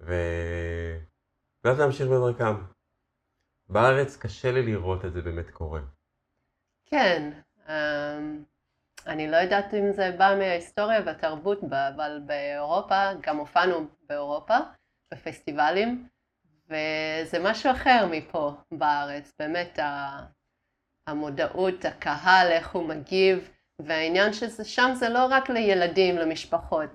ו... 0.00 0.12
ואז 1.64 1.78
להמשיך 1.78 2.06
בדרכם. 2.06 2.54
בארץ 3.68 4.16
קשה 4.16 4.52
לי 4.52 4.62
לראות 4.62 5.04
את 5.04 5.12
זה 5.12 5.22
באמת 5.22 5.50
קורה. 5.50 5.80
כן, 6.86 7.30
אמ, 7.68 8.42
אני 9.06 9.30
לא 9.30 9.36
יודעת 9.36 9.74
אם 9.74 9.92
זה 9.92 10.14
בא 10.18 10.34
מההיסטוריה 10.38 11.00
והתרבות, 11.06 11.58
אבל 11.64 12.20
באירופה, 12.26 13.12
גם 13.20 13.36
הופענו 13.36 13.86
באירופה, 14.08 14.56
בפסטיבלים, 15.14 16.08
וזה 16.66 17.38
משהו 17.40 17.70
אחר 17.70 18.06
מפה 18.10 18.54
בארץ, 18.72 19.32
באמת 19.38 19.78
המודעות, 21.06 21.84
הקהל, 21.84 22.46
איך 22.50 22.74
הוא 22.74 22.88
מגיב, 22.88 23.50
והעניין 23.78 24.32
ששם 24.32 24.90
זה 24.94 25.08
לא 25.08 25.26
רק 25.30 25.50
לילדים, 25.50 26.16
למשפחות, 26.16 26.90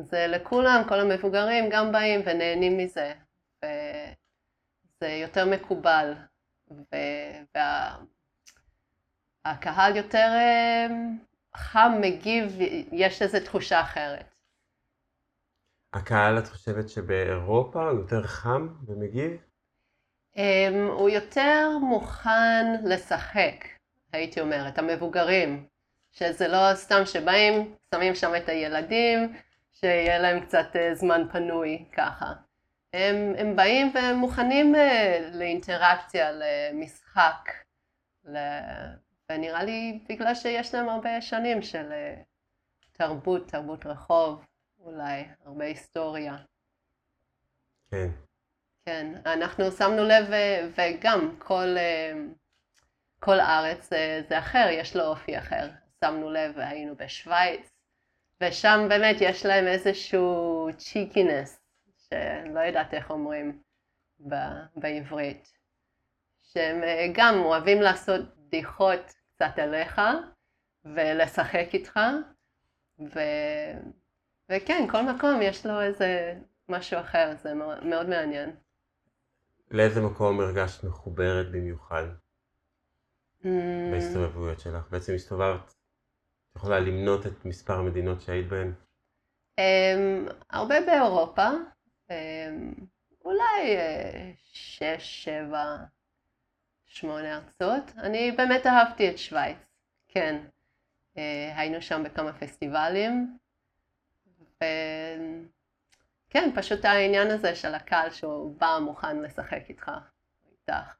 זה 0.00 0.26
לכולם, 0.26 0.82
כל 0.88 1.00
המבוגרים 1.00 1.64
גם 1.70 1.92
באים 1.92 2.20
ונהנים 2.26 2.78
מזה, 2.78 3.12
וזה 3.64 5.08
יותר 5.08 5.46
מקובל, 5.46 6.14
והקהל 9.44 9.96
יותר 9.96 10.28
אה, 10.34 10.86
חם, 11.56 11.92
מגיב, 12.00 12.58
יש 12.92 13.22
איזו 13.22 13.38
תחושה 13.44 13.80
אחרת. 13.80 14.34
הקהל, 15.92 16.38
את 16.38 16.48
חושבת 16.48 16.88
שבאירופה 16.88 17.82
הוא 17.82 17.98
יותר 17.98 18.22
חם 18.22 18.68
ומגיב? 18.86 19.32
Um, 20.34 20.38
הוא 20.92 21.10
יותר 21.10 21.68
מוכן 21.80 22.66
לשחק, 22.84 23.64
הייתי 24.12 24.40
אומרת, 24.40 24.78
המבוגרים, 24.78 25.66
שזה 26.12 26.48
לא 26.48 26.74
סתם 26.74 27.02
שבאים, 27.04 27.74
שמים 27.94 28.14
שם 28.14 28.32
את 28.36 28.48
הילדים, 28.48 29.36
שיהיה 29.72 30.18
להם 30.18 30.40
קצת 30.40 30.66
uh, 30.72 30.94
זמן 30.94 31.22
פנוי 31.32 31.84
ככה. 31.92 32.32
הם, 32.92 33.34
הם 33.38 33.56
באים 33.56 33.90
והם 33.94 34.16
מוכנים 34.16 34.74
uh, 34.74 34.78
לאינטראקציה, 35.36 36.32
למשחק, 36.32 37.50
ל... 38.24 38.36
ונראה 39.30 39.64
לי 39.64 39.98
בגלל 40.08 40.34
שיש 40.34 40.74
להם 40.74 40.88
הרבה 40.88 41.20
שנים 41.20 41.62
של 41.62 41.92
uh, 41.92 42.22
תרבות, 42.92 43.48
תרבות 43.48 43.86
רחוב, 43.86 44.44
אולי, 44.78 45.24
הרבה 45.44 45.64
היסטוריה. 45.64 46.36
כן. 47.90 48.08
כן, 48.86 49.12
אנחנו 49.26 49.70
שמנו 49.70 50.04
לב, 50.04 50.26
וגם 50.78 51.36
כל, 51.38 51.76
כל 53.18 53.40
ארץ 53.40 53.90
זה 54.28 54.38
אחר, 54.38 54.68
יש 54.70 54.96
לו 54.96 55.04
אופי 55.04 55.38
אחר. 55.38 55.68
שמנו 56.04 56.30
לב, 56.30 56.58
היינו 56.58 56.96
בשוויץ, 56.96 57.72
ושם 58.40 58.86
באמת 58.88 59.16
יש 59.20 59.46
להם 59.46 59.66
איזשהו 59.66 60.68
צ'יקינס, 60.76 61.61
שלא 62.12 62.60
יודעת 62.60 62.94
איך 62.94 63.10
אומרים 63.10 63.62
בעברית, 64.76 65.52
שהם 66.42 66.82
אה, 66.82 67.06
גם 67.14 67.34
אוהבים 67.38 67.82
לעשות 67.82 68.20
בדיחות 68.36 69.00
קצת 69.34 69.58
עליך 69.58 70.00
ולשחק 70.84 71.66
איתך, 71.74 72.00
ו... 73.00 73.20
וכן, 74.48 74.86
כל 74.90 75.02
מקום 75.02 75.42
יש 75.42 75.66
לו 75.66 75.80
איזה 75.80 76.34
משהו 76.68 77.00
אחר, 77.00 77.32
זה 77.42 77.54
מאוד, 77.54 77.84
מאוד 77.84 78.08
מעניין. 78.08 78.56
לאיזה 79.70 80.00
מקום 80.00 80.40
הרגשת 80.40 80.84
מחוברת 80.84 81.50
במיוחד? 81.52 82.04
Mm, 83.42 83.46
בהסתובבויות 83.92 84.60
שלך? 84.60 84.88
בעצם 84.90 85.14
הסתובבת, 85.14 85.74
את 86.50 86.56
יכולה 86.56 86.80
למנות 86.80 87.26
את 87.26 87.44
מספר 87.44 87.74
המדינות 87.74 88.20
שהיית 88.20 88.48
בהן? 88.48 88.72
אמ, 89.58 90.26
הרבה 90.50 90.74
באירופה, 90.86 91.48
אולי 93.24 93.76
אה, 93.76 94.30
שש, 94.52 95.24
שבע, 95.24 95.76
שמונה 96.86 97.36
ארצות. 97.36 97.92
אני 97.96 98.32
באמת 98.32 98.66
אהבתי 98.66 99.10
את 99.10 99.18
שווייץ, 99.18 99.58
כן. 100.08 100.44
אה, 101.18 101.52
היינו 101.56 101.82
שם 101.82 102.02
בכמה 102.04 102.32
פסטיבלים, 102.32 103.38
וכן, 104.56 106.50
פשוט 106.54 106.84
העניין 106.84 107.30
הזה 107.30 107.54
של 107.54 107.74
הקהל 107.74 108.10
שהוא 108.10 108.56
בא 108.58 108.78
מוכן 108.82 109.22
לשחק 109.22 109.62
איתך, 109.68 109.90
איתך. 110.50 110.94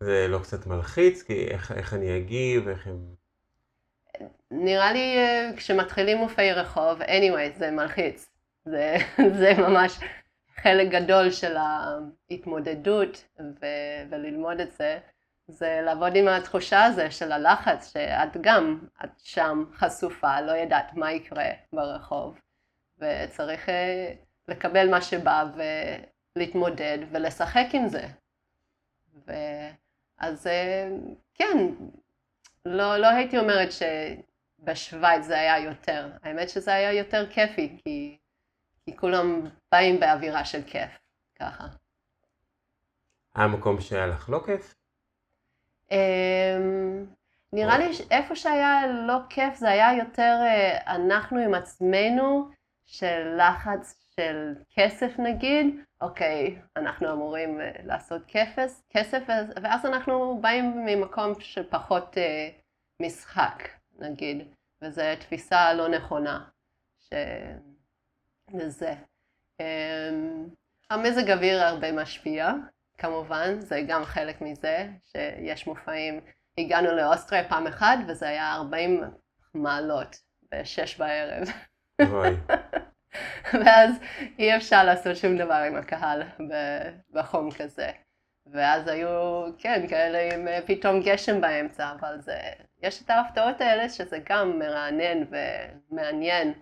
זה 0.00 0.26
לא 0.28 0.38
קצת 0.38 0.66
מלחיץ? 0.66 1.22
כי 1.22 1.48
איך, 1.50 1.72
איך 1.72 1.94
אני 1.94 2.16
אגיב, 2.16 2.68
איך 2.68 2.86
הם... 2.86 3.14
נראה 4.50 4.92
לי 4.92 5.16
אה, 5.18 5.50
כשמתחילים 5.56 6.18
מופעי 6.18 6.52
רחוב, 6.52 7.02
anyway, 7.02 7.58
זה 7.58 7.70
מלחיץ. 7.70 8.29
זה, 8.64 8.96
זה 9.40 9.52
ממש 9.58 9.98
חלק 10.56 10.88
גדול 10.88 11.30
של 11.30 11.56
ההתמודדות 11.56 13.24
ו- 13.40 14.10
וללמוד 14.10 14.60
את 14.60 14.72
זה, 14.72 14.98
זה 15.48 15.80
לעבוד 15.84 16.16
עם 16.16 16.28
התחושה 16.28 16.84
הזו 16.84 17.02
של 17.10 17.32
הלחץ, 17.32 17.92
שאת 17.92 18.36
גם, 18.40 18.80
את 19.04 19.10
שם 19.18 19.64
חשופה, 19.74 20.40
לא 20.40 20.52
יודעת 20.52 20.94
מה 20.94 21.12
יקרה 21.12 21.50
ברחוב, 21.72 22.38
וצריך 22.98 23.68
אה, 23.68 24.12
לקבל 24.48 24.90
מה 24.90 25.00
שבא 25.00 25.44
ולהתמודד 26.36 26.98
ולשחק 27.10 27.66
עם 27.72 27.88
זה. 27.88 28.06
אז 30.18 30.46
אה, 30.46 30.88
כן, 31.34 31.58
לא, 32.64 32.96
לא 32.96 33.06
הייתי 33.06 33.38
אומרת 33.38 33.68
שבשוויץ 33.72 35.24
זה 35.24 35.38
היה 35.38 35.58
יותר, 35.58 36.10
האמת 36.22 36.48
שזה 36.48 36.74
היה 36.74 36.92
יותר 36.92 37.30
כיפי, 37.30 37.78
כי, 37.84 38.18
כי 38.84 38.96
כולם 38.96 39.40
באים 39.72 40.00
באווירה 40.00 40.44
של 40.44 40.62
כיף, 40.62 40.90
ככה. 41.38 41.66
היה 43.34 43.46
מקום 43.46 43.80
שהיה 43.80 44.06
לך 44.06 44.28
לא 44.28 44.40
כיף? 44.46 44.74
אמ, 45.90 47.06
נראה 47.52 47.78
לי 47.78 47.90
איפה 48.10 48.36
שהיה 48.36 48.86
לא 48.86 49.18
כיף 49.30 49.56
זה 49.56 49.70
היה 49.70 49.96
יותר 49.98 50.36
אה, 50.42 50.94
אנחנו 50.94 51.38
עם 51.38 51.54
עצמנו, 51.54 52.50
של 52.90 53.36
לחץ 53.38 54.06
של 54.16 54.54
כסף 54.70 55.12
נגיד, 55.18 55.66
אוקיי, 56.00 56.58
אנחנו 56.76 57.12
אמורים 57.12 57.60
אה, 57.60 57.70
לעשות 57.84 58.22
כסף, 58.28 58.80
כסף 58.90 59.22
ואז 59.62 59.86
אנחנו 59.86 60.38
באים 60.40 60.84
ממקום 60.86 61.40
של 61.40 61.70
פחות 61.70 62.18
אה, 62.18 62.48
משחק 63.02 63.68
נגיד, 63.98 64.54
וזו 64.82 65.02
תפיסה 65.20 65.74
לא 65.74 65.88
נכונה 65.88 66.44
שזה. 66.98 67.69
אמ, 69.60 70.48
המזג 70.90 71.30
אוויר 71.30 71.62
הרבה 71.62 71.92
משפיע, 71.92 72.52
כמובן, 72.98 73.60
זה 73.60 73.82
גם 73.88 74.04
חלק 74.04 74.40
מזה, 74.40 74.88
שיש 75.02 75.66
מופעים. 75.66 76.20
הגענו 76.58 76.92
לאוסטריה 76.92 77.48
פעם 77.48 77.66
אחת, 77.66 77.98
וזה 78.08 78.28
היה 78.28 78.54
40 78.54 79.04
מעלות 79.54 80.16
בשש 80.52 80.96
בערב. 80.98 81.48
ואז 83.64 83.94
אי 84.38 84.56
אפשר 84.56 84.84
לעשות 84.84 85.16
שום 85.16 85.36
דבר 85.36 85.54
עם 85.66 85.76
הקהל 85.76 86.22
בחום 87.12 87.50
כזה. 87.50 87.90
ואז 88.52 88.88
היו, 88.88 89.44
כן, 89.58 89.86
כאלה 89.88 90.34
עם 90.34 90.48
אה, 90.48 90.60
פתאום 90.66 91.00
גשם 91.04 91.40
באמצע, 91.40 91.92
אבל 92.00 92.20
זה, 92.20 92.38
יש 92.82 93.02
את 93.02 93.10
ההפתעות 93.10 93.60
האלה 93.60 93.88
שזה 93.88 94.18
גם 94.28 94.58
מרענן 94.58 95.24
ומעניין. 95.90 96.52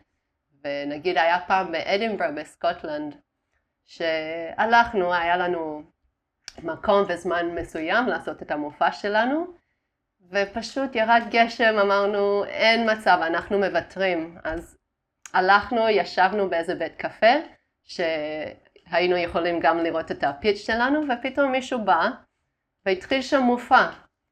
ונגיד 0.64 1.18
היה 1.18 1.40
פעם 1.46 1.72
באדינברה 1.72 2.30
בסקוטלנד, 2.30 3.14
שהלכנו, 3.84 5.14
היה 5.14 5.36
לנו 5.36 5.82
מקום 6.62 7.04
וזמן 7.08 7.46
מסוים 7.46 8.06
לעשות 8.06 8.42
את 8.42 8.50
המופע 8.50 8.92
שלנו, 8.92 9.46
ופשוט 10.30 10.94
ירד 10.94 11.22
גשם, 11.30 11.78
אמרנו, 11.78 12.44
אין 12.44 12.90
מצב, 12.92 13.18
אנחנו 13.22 13.58
מוותרים. 13.58 14.38
אז 14.44 14.78
הלכנו, 15.34 15.88
ישבנו 15.88 16.50
באיזה 16.50 16.74
בית 16.74 16.96
קפה, 16.96 17.34
שהיינו 17.84 19.16
יכולים 19.16 19.60
גם 19.60 19.78
לראות 19.78 20.10
את 20.10 20.24
הפיץ' 20.24 20.58
שלנו, 20.58 21.00
ופתאום 21.08 21.52
מישהו 21.52 21.84
בא, 21.84 22.08
והתחיל 22.86 23.22
שם 23.22 23.40
מופע, 23.40 23.86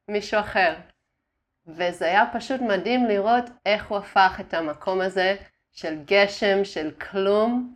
מישהו 0.08 0.40
אחר. 0.40 0.74
וזה 1.66 2.04
היה 2.04 2.24
פשוט 2.32 2.60
מדהים 2.60 3.06
לראות 3.06 3.44
איך 3.66 3.86
הוא 3.86 3.98
הפך 3.98 4.36
את 4.40 4.54
המקום 4.54 5.00
הזה 5.00 5.36
של 5.76 5.94
גשם, 6.04 6.64
של 6.64 6.90
כלום, 6.90 7.74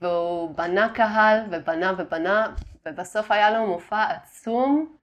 והוא 0.00 0.56
בנה 0.56 0.94
קהל 0.94 1.40
ובנה 1.50 1.92
ובנה, 1.98 2.54
ובסוף 2.86 3.30
היה 3.30 3.50
לו 3.50 3.66
מופע 3.66 4.04
עצום, 4.10 4.96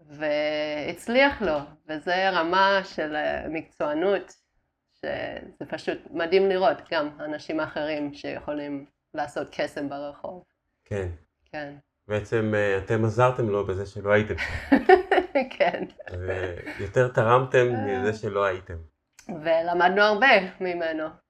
והצליח 0.00 1.42
לו, 1.42 1.58
וזה 1.88 2.30
רמה 2.30 2.80
של 2.84 3.16
אה, 3.16 3.48
מקצוענות, 3.48 4.34
שזה 4.92 5.66
פשוט 5.68 5.98
מדהים 6.10 6.48
לראות 6.48 6.76
גם 6.92 7.08
אנשים 7.20 7.60
אחרים 7.60 8.14
שיכולים 8.14 8.86
לעשות 9.14 9.48
קסם 9.50 9.88
ברחוב. 9.88 10.44
כן. 10.84 11.08
כן. 11.52 11.74
בעצם 12.08 12.52
אה, 12.54 12.78
אתם 12.78 13.04
עזרתם 13.04 13.48
לו 13.48 13.66
בזה 13.66 13.86
שלא 13.86 14.12
הייתם. 14.12 14.34
כן. 15.58 15.84
יותר 16.80 17.08
תרמתם 17.08 17.66
מזה 17.86 18.14
שלא 18.14 18.44
הייתם. 18.44 18.76
ולמדנו 19.28 20.02
הרבה 20.02 20.28
ממנו. 20.60 21.29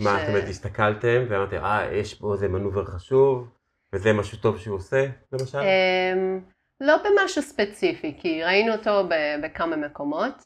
מה, 0.00 0.18
זאת 0.20 0.28
אומרת, 0.28 0.48
הסתכלתם 0.48 1.24
ואמרתם, 1.28 1.64
אה, 1.64 1.94
יש 1.94 2.14
פה 2.14 2.32
איזה 2.32 2.48
מנובר 2.48 2.84
חשוב, 2.84 3.48
וזה 3.92 4.12
משהו 4.12 4.38
טוב 4.38 4.58
שהוא 4.58 4.76
עושה, 4.76 5.06
למשל? 5.32 5.58
אמ, 5.58 6.40
לא 6.80 6.96
במשהו 6.96 7.42
ספציפי, 7.42 8.16
כי 8.20 8.44
ראינו 8.44 8.72
אותו 8.72 9.08
בכמה 9.42 9.76
מקומות, 9.76 10.42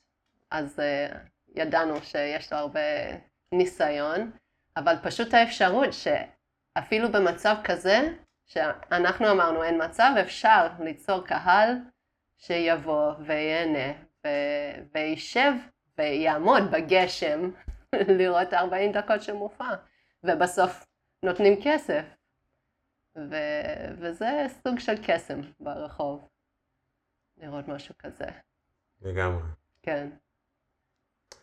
אז 0.50 0.80
אה, 0.80 1.18
ידענו 1.54 1.94
שיש 2.02 2.52
לו 2.52 2.58
הרבה 2.58 2.80
ניסיון, 3.52 4.30
אבל 4.76 4.94
פשוט 5.02 5.34
האפשרות 5.34 5.88
שאפילו 5.92 7.12
במצב 7.12 7.54
כזה, 7.64 8.12
שאנחנו 8.46 9.30
אמרנו 9.30 9.62
אין 9.62 9.84
מצב, 9.84 10.10
אפשר 10.20 10.66
ליצור 10.80 11.26
קהל 11.26 11.76
שיבוא 12.38 13.12
וייהנה 13.26 13.92
וישב 14.94 15.52
ויעמוד 15.98 16.70
בגשם 16.70 17.50
לראות 18.18 18.54
40 18.54 18.92
דקות 18.92 19.22
של 19.22 19.32
מופע, 19.32 19.68
ובסוף 20.24 20.86
נותנים 21.22 21.60
כסף. 21.64 22.04
ו... 23.16 23.34
וזה 23.98 24.46
סוג 24.48 24.78
של 24.78 24.94
קסם 25.06 25.40
ברחוב, 25.60 26.28
לראות 27.36 27.68
משהו 27.68 27.94
כזה. 27.98 28.26
לגמרי. 29.02 29.42
כן. 29.82 30.10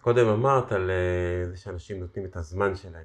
קודם 0.01 0.27
אמרת 0.27 0.71
על 0.71 0.91
אה, 0.91 1.49
זה 1.49 1.57
שאנשים 1.57 1.99
נותנים 1.99 2.25
את 2.25 2.35
הזמן 2.35 2.75
שלהם. 2.75 3.03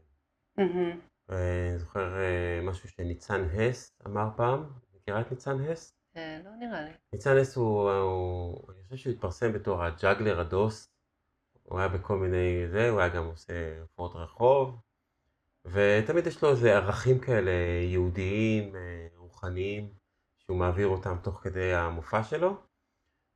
Mm-hmm. 0.61 0.96
אני 1.28 1.78
זוכר 1.78 2.18
אה, 2.18 2.61
משהו 2.62 2.88
שניצן 2.88 3.44
הס 3.52 3.98
אמר 4.06 4.28
פעם, 4.37 4.64
מכירה 4.94 5.20
את 5.20 5.30
ניצן 5.30 5.61
הס? 5.61 5.96
אה, 6.16 6.40
לא 6.44 6.50
נראה 6.59 6.82
לי. 6.82 6.90
ניצן 7.12 7.37
הס 7.37 7.56
הוא, 7.56 7.90
הוא, 7.90 8.72
אני 8.72 8.82
חושב 8.82 8.96
שהוא 8.96 9.12
התפרסם 9.12 9.52
בתור 9.52 9.85
הג'אגלר 9.85 10.40
הדוס, 10.40 10.95
הוא 11.68 11.79
היה 11.79 11.88
בכל 11.88 12.16
מיני 12.16 12.68
זה, 12.68 12.90
הוא 12.90 13.00
היה 13.00 13.09
גם 13.09 13.24
עושה 13.24 13.81
הופעות 13.81 14.12
רחוב, 14.14 14.81
ותמיד 15.64 16.26
יש 16.26 16.42
לו 16.42 16.50
איזה 16.50 16.76
ערכים 16.76 17.18
כאלה 17.18 17.50
יהודיים, 17.83 18.74
רוחניים, 19.16 19.88
שהוא 20.38 20.59
מעביר 20.59 20.88
אותם 20.88 21.16
תוך 21.22 21.40
כדי 21.42 21.74
המופע 21.74 22.24
שלו. 22.24 22.57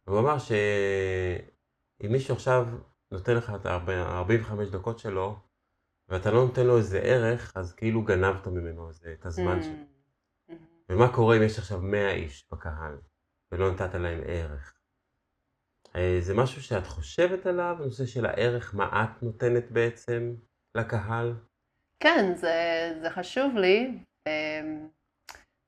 והוא 0.07 0.21
אמר 0.21 0.39
שאם 0.39 2.13
מישהו 2.13 2.35
עכשיו 2.35 2.67
נותן 3.11 3.37
לך 3.37 3.53
את 3.55 3.67
ה-45 3.67 4.71
דקות 4.71 4.99
שלו, 4.99 5.39
ואתה 6.09 6.31
לא 6.31 6.45
נותן 6.45 6.67
לו 6.67 6.79
איזה 6.79 6.99
ערך, 6.99 7.53
אז 7.57 7.75
כאילו 7.75 8.03
גנבת 8.03 8.47
ממנו 8.47 8.89
איזה, 8.89 9.13
את 9.13 9.27
הזמן 9.27 9.59
mm. 9.61 9.63
שלו. 9.63 10.57
ומה 10.89 11.13
קורה 11.13 11.37
אם 11.37 11.43
יש 11.43 11.59
עכשיו 11.59 11.81
100 11.81 12.13
איש 12.13 12.49
בקהל, 12.53 12.99
ולא 13.53 13.73
נתת 13.73 13.95
להם 13.95 14.21
ערך? 14.27 14.80
אה, 15.97 16.17
זה 16.21 16.35
משהו 16.35 16.63
שאת 16.63 16.87
חושבת 16.87 17.47
עליו, 17.47 17.77
הנושא 17.81 18.07
של 18.07 18.27
הערך, 18.27 18.75
מה 18.75 19.05
את 19.05 19.23
נותנת 19.23 19.71
בעצם 19.71 20.35
לקהל? 20.75 21.35
כן, 22.01 22.35
זה, 22.35 22.55
זה 23.03 23.11
חשוב 23.11 23.57
לי. 23.57 23.99
אמ, 24.27 24.89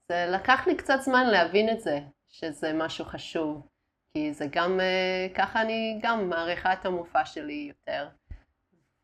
זה 0.08 0.26
לקח 0.28 0.66
לי 0.66 0.76
קצת 0.76 0.98
זמן 1.00 1.26
להבין 1.26 1.70
את 1.70 1.80
זה, 1.80 1.98
שזה 2.28 2.72
משהו 2.72 3.04
חשוב. 3.04 3.66
כי 4.14 4.32
זה 4.32 4.46
גם, 4.50 4.80
אה, 4.80 5.26
ככה 5.34 5.62
אני 5.62 6.00
גם 6.02 6.28
מעריכה 6.28 6.72
את 6.72 6.86
המופע 6.86 7.24
שלי 7.24 7.68
יותר. 7.68 8.08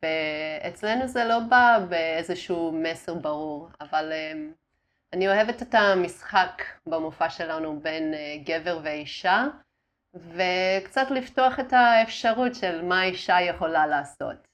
ואצלנו 0.03 1.09
זה 1.09 1.25
לא 1.25 1.39
בא 1.41 1.79
באיזשהו 1.89 2.73
מסר 2.73 3.15
ברור, 3.15 3.69
אבל 3.81 4.13
אני 5.13 5.29
אוהבת 5.29 5.63
את 5.63 5.75
המשחק 5.75 6.63
במופע 6.87 7.31
שלנו 7.31 7.81
בין 7.81 8.15
אה, 8.15 8.37
גבר 8.45 8.81
ואישה, 8.83 9.45
וקצת 10.14 11.11
לפתוח 11.11 11.61
את 11.61 11.73
האפשרות 11.73 12.55
של 12.55 12.83
מה 12.83 13.05
אישה 13.05 13.40
יכולה 13.40 13.87
לעשות. 13.87 14.49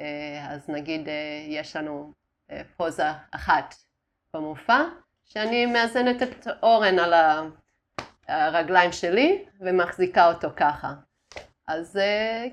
אה, 0.00 0.46
אז 0.50 0.68
נגיד 0.68 1.08
אה, 1.08 1.44
יש 1.48 1.76
לנו 1.76 2.12
אה, 2.50 2.62
פוזה 2.76 3.08
אחת 3.30 3.74
במופע, 4.34 4.78
שאני 5.24 5.66
מאזנת 5.66 6.22
את 6.22 6.46
אורן 6.62 6.98
על 6.98 7.14
הרגליים 8.28 8.92
שלי 8.92 9.44
ומחזיקה 9.60 10.28
אותו 10.28 10.48
ככה. 10.56 10.94
אז 11.66 11.98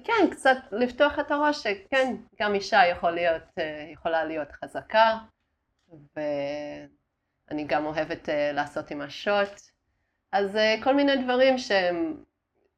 כן, 0.04 0.30
קצת 0.32 0.58
לפתוח 0.72 1.20
את 1.20 1.32
הראש 1.32 1.64
שכן, 1.64 2.16
גם 2.42 2.56
אישה 2.56 2.86
יכול 2.86 3.12
להיות, 3.12 3.44
יכולה 3.94 4.24
להיות 4.24 4.52
חזקה, 4.52 5.18
ואני 6.16 7.64
גם 7.68 7.86
אוהבת 7.86 8.30
לעשות 8.54 8.92
עם 8.92 9.02
השוט. 9.02 9.77
אז 10.32 10.58
כל 10.84 10.94
מיני 10.94 11.24
דברים 11.24 11.58
שהם 11.58 12.24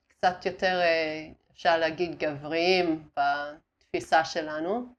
קצת 0.07 0.45
יותר, 0.45 0.79
אפשר 1.51 1.77
להגיד, 1.77 2.19
גבריים 2.19 3.09
בתפיסה 3.17 4.25
שלנו, 4.25 4.93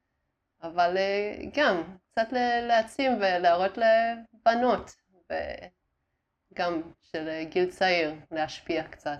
אבל 0.63 0.97
אה, 0.97 1.35
גם 1.53 1.83
קצת 2.11 2.27
להעצים 2.67 3.11
ולהראות 3.17 3.77
לבנות, 3.77 4.95
וגם 6.51 6.81
של 7.01 7.43
גיל 7.49 7.71
צעיר, 7.71 8.13
להשפיע 8.31 8.83
קצת 8.87 9.19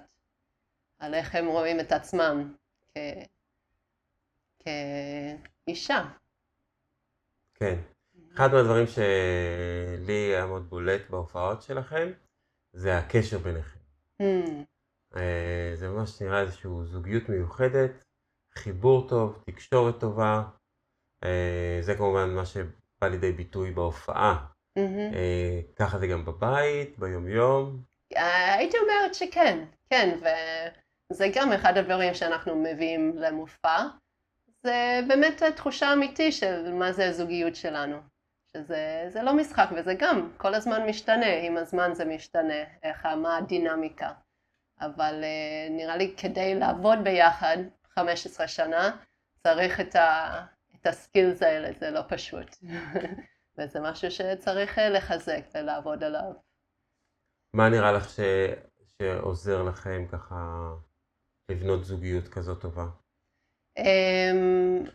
על 1.00 1.14
איך 1.14 1.36
הם 1.36 1.48
רואים 1.48 1.80
את 1.80 1.92
עצמם 1.92 2.54
כ... 2.94 2.98
כאישה. 5.66 6.06
כן. 7.56 7.76
אחד 8.34 8.52
מהדברים 8.52 8.88
שלי 8.88 10.14
היה 10.14 10.46
מאוד 10.46 10.70
בולט 10.70 11.10
בהופעות 11.10 11.62
שלכם, 11.62 12.12
זה 12.74 12.98
הקשר 12.98 13.38
ביניכם. 13.38 13.80
Mm. 14.22 15.18
זה 15.76 15.90
ממש 15.90 16.22
נראה 16.22 16.42
איזושהי 16.42 16.70
זוגיות 16.84 17.30
מיוחדת, 17.30 18.04
חיבור 18.54 19.10
טוב, 19.10 19.44
תקשורת 19.46 20.00
טובה, 20.00 20.44
אה, 21.24 21.78
זה 21.82 21.96
כמובן 21.96 22.30
מה 22.30 22.46
שבא 22.46 23.08
לידי 23.08 23.32
ביטוי 23.32 23.72
בהופעה. 23.72 24.46
Mm-hmm. 24.80 25.16
ככה 25.76 26.00
זה 26.00 26.08
גם 26.08 26.26
בבית, 26.26 27.00
ביומיום? 27.00 27.82
אה, 28.16 28.54
הייתי 28.54 28.78
אומרת 28.78 29.16
שכן, 29.16 29.66
כן, 29.90 30.20
וזה 31.12 31.28
גם 31.36 31.52
אחד 31.52 31.78
הדברים 31.78 32.14
שאנחנו 32.14 32.64
מביאים 32.64 33.18
למופע. 33.18 33.84
זה 34.64 35.00
באמת 35.08 35.44
תחושה 35.56 35.94
אמיתית 35.94 36.34
של 36.34 36.74
מה 36.74 36.92
זה 36.94 37.10
הזוגיות 37.10 37.56
שלנו. 37.56 37.98
שזה 38.58 39.22
לא 39.24 39.38
משחק, 39.38 39.70
וזה 39.78 39.94
גם 40.00 40.32
כל 40.38 40.54
הזמן 40.54 40.90
משתנה, 40.90 41.40
עם 41.44 41.58
הזמן 41.58 41.94
זה 41.94 42.06
משתנה, 42.06 42.64
איך, 42.84 43.06
מה 43.06 43.38
הדינמיקה. 43.38 44.12
אבל 44.82 45.24
נראה 45.70 45.98
לי 45.98 46.14
כדי 46.18 46.56
לעבוד 46.56 47.00
ביחד 47.04 47.58
15 47.96 48.48
שנה, 48.48 48.98
צריך 49.44 49.80
את, 49.80 49.96
ה, 49.96 50.46
את 50.76 50.88
הסקילס 50.88 51.44
האלה, 51.44 51.72
זה 51.80 51.92
לא 51.92 52.02
פשוט. 52.08 52.56
וזה 53.58 53.80
משהו 53.80 54.12
שצריך 54.12 54.80
אה, 54.80 54.90
לחזק 54.90 55.42
ולעבוד 55.54 56.04
עליו. 56.04 56.32
מה 57.54 57.70
נראה 57.70 57.92
לך 57.92 58.10
ש... 58.10 58.20
שעוזר 58.84 59.64
לכם 59.64 60.06
ככה 60.12 60.70
לבנות 61.52 61.86
זוגיות 61.86 62.28
כזאת 62.28 62.62
טובה? 62.62 62.86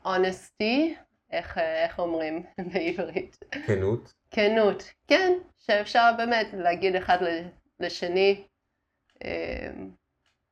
אונסטי, 0.04 0.94
אמ, 0.98 1.02
איך, 1.36 1.58
איך 1.58 1.98
אומרים 1.98 2.42
בעברית? 2.72 3.38
כנות? 3.66 4.14
כנות, 4.30 4.82
כן, 5.06 5.32
שאפשר 5.58 6.10
באמת 6.16 6.46
להגיד 6.52 6.96
אחד 6.96 7.18
לשני 7.80 8.46
אמ, 9.24 9.90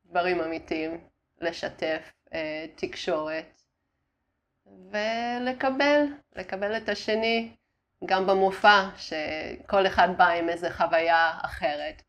דברים 0.05 0.41
אמיתיים, 0.41 1.01
לשתף 1.41 2.13
אה, 2.35 2.67
תקשורת 2.75 3.61
ולקבל, 4.67 6.05
לקבל 6.37 6.77
את 6.77 6.89
השני 6.89 7.57
גם 8.05 8.27
במופע, 8.27 8.89
שכל 8.97 9.87
אחד 9.87 10.09
בא 10.17 10.29
עם 10.29 10.49
איזה 10.49 10.71
חוויה 10.71 11.31
אחרת. 11.43 12.03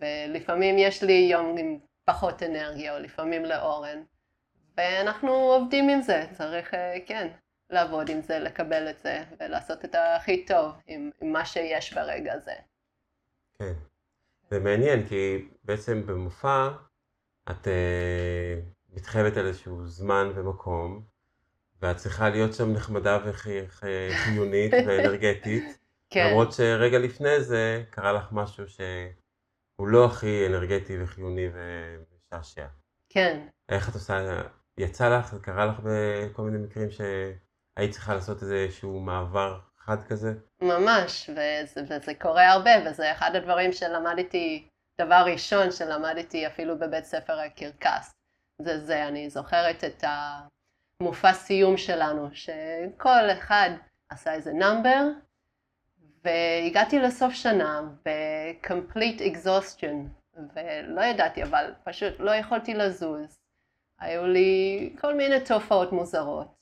ולפעמים 0.00 0.78
יש 0.78 1.02
לי 1.02 1.28
יום 1.32 1.58
עם 1.58 1.78
פחות 2.04 2.42
אנרגיה, 2.42 2.94
או 2.94 2.98
לפעמים 2.98 3.44
לאורן. 3.44 4.02
ואנחנו 4.76 5.32
עובדים 5.32 5.88
עם 5.88 6.02
זה, 6.02 6.26
צריך, 6.32 6.74
אה, 6.74 6.96
כן, 7.06 7.28
לעבוד 7.72 8.08
עם 8.08 8.22
זה, 8.22 8.38
לקבל 8.38 8.90
את 8.90 8.98
זה, 8.98 9.24
ולעשות 9.40 9.84
את 9.84 9.94
הכי 9.94 10.46
טוב 10.46 10.72
עם, 10.86 11.10
עם 11.20 11.32
מה 11.32 11.46
שיש 11.46 11.92
ברגע 11.92 12.32
הזה. 12.32 12.54
כן. 13.58 13.72
זה 14.50 14.60
מעניין, 14.60 15.06
כי 15.08 15.48
בעצם 15.64 16.06
במופע 16.06 16.68
את 17.50 17.66
uh, 17.66 18.92
מתחייבת 18.92 19.36
על 19.36 19.46
איזשהו 19.46 19.86
זמן 19.86 20.32
ומקום, 20.34 21.02
ואת 21.82 21.96
צריכה 21.96 22.28
להיות 22.28 22.54
שם 22.54 22.72
נחמדה 22.72 23.18
וחיונית 23.24 24.72
ואנרגטית. 24.86 25.78
כן. 26.10 26.26
למרות 26.30 26.52
שרגע 26.52 26.98
לפני 26.98 27.40
זה 27.40 27.82
קרה 27.90 28.12
לך 28.12 28.28
משהו 28.32 28.64
שהוא 28.68 29.88
לא 29.88 30.04
הכי 30.04 30.46
אנרגטי 30.46 31.02
וחיוני 31.02 31.48
ומשעשע. 31.52 32.66
כן. 33.08 33.46
איך 33.68 33.88
את 33.88 33.94
עושה, 33.94 34.42
יצא 34.78 35.18
לך, 35.18 35.34
קרה 35.42 35.66
לך 35.66 35.80
בכל 35.84 36.42
מיני 36.42 36.58
מקרים 36.58 36.88
שהיית 37.76 37.90
צריכה 37.90 38.14
לעשות 38.14 38.42
איזשהו 38.42 39.00
מעבר 39.00 39.58
חד 39.78 40.02
כזה? 40.02 40.32
ממש, 40.62 41.30
וזה, 41.30 41.82
וזה 41.88 42.14
קורה 42.14 42.48
הרבה, 42.48 42.70
וזה 42.86 43.12
אחד 43.12 43.36
הדברים 43.36 43.72
שלמדתי, 43.72 44.68
דבר 45.00 45.24
ראשון 45.26 45.70
שלמדתי 45.70 46.46
אפילו 46.46 46.78
בבית 46.78 47.04
ספר 47.04 47.38
הקרקס. 47.40 48.14
זה 48.58 48.78
זה, 48.78 49.08
אני 49.08 49.30
זוכרת 49.30 49.84
את 49.84 50.04
ה... 50.04 50.40
מופע 51.00 51.32
סיום 51.32 51.76
שלנו, 51.76 52.28
שכל 52.32 53.30
אחד 53.32 53.70
עשה 54.08 54.34
איזה 54.34 54.52
נאמבר, 54.52 55.04
והגעתי 56.24 56.98
לסוף 56.98 57.32
שנה 57.32 57.82
ב-complete 58.04 59.20
exhaustion, 59.20 59.94
ולא 60.54 61.00
ידעתי, 61.00 61.42
אבל 61.42 61.74
פשוט 61.84 62.12
לא 62.18 62.30
יכולתי 62.30 62.74
לזוז. 62.74 63.38
היו 63.98 64.26
לי 64.26 64.92
כל 65.00 65.14
מיני 65.14 65.40
תופעות 65.40 65.92
מוזרות. 65.92 66.61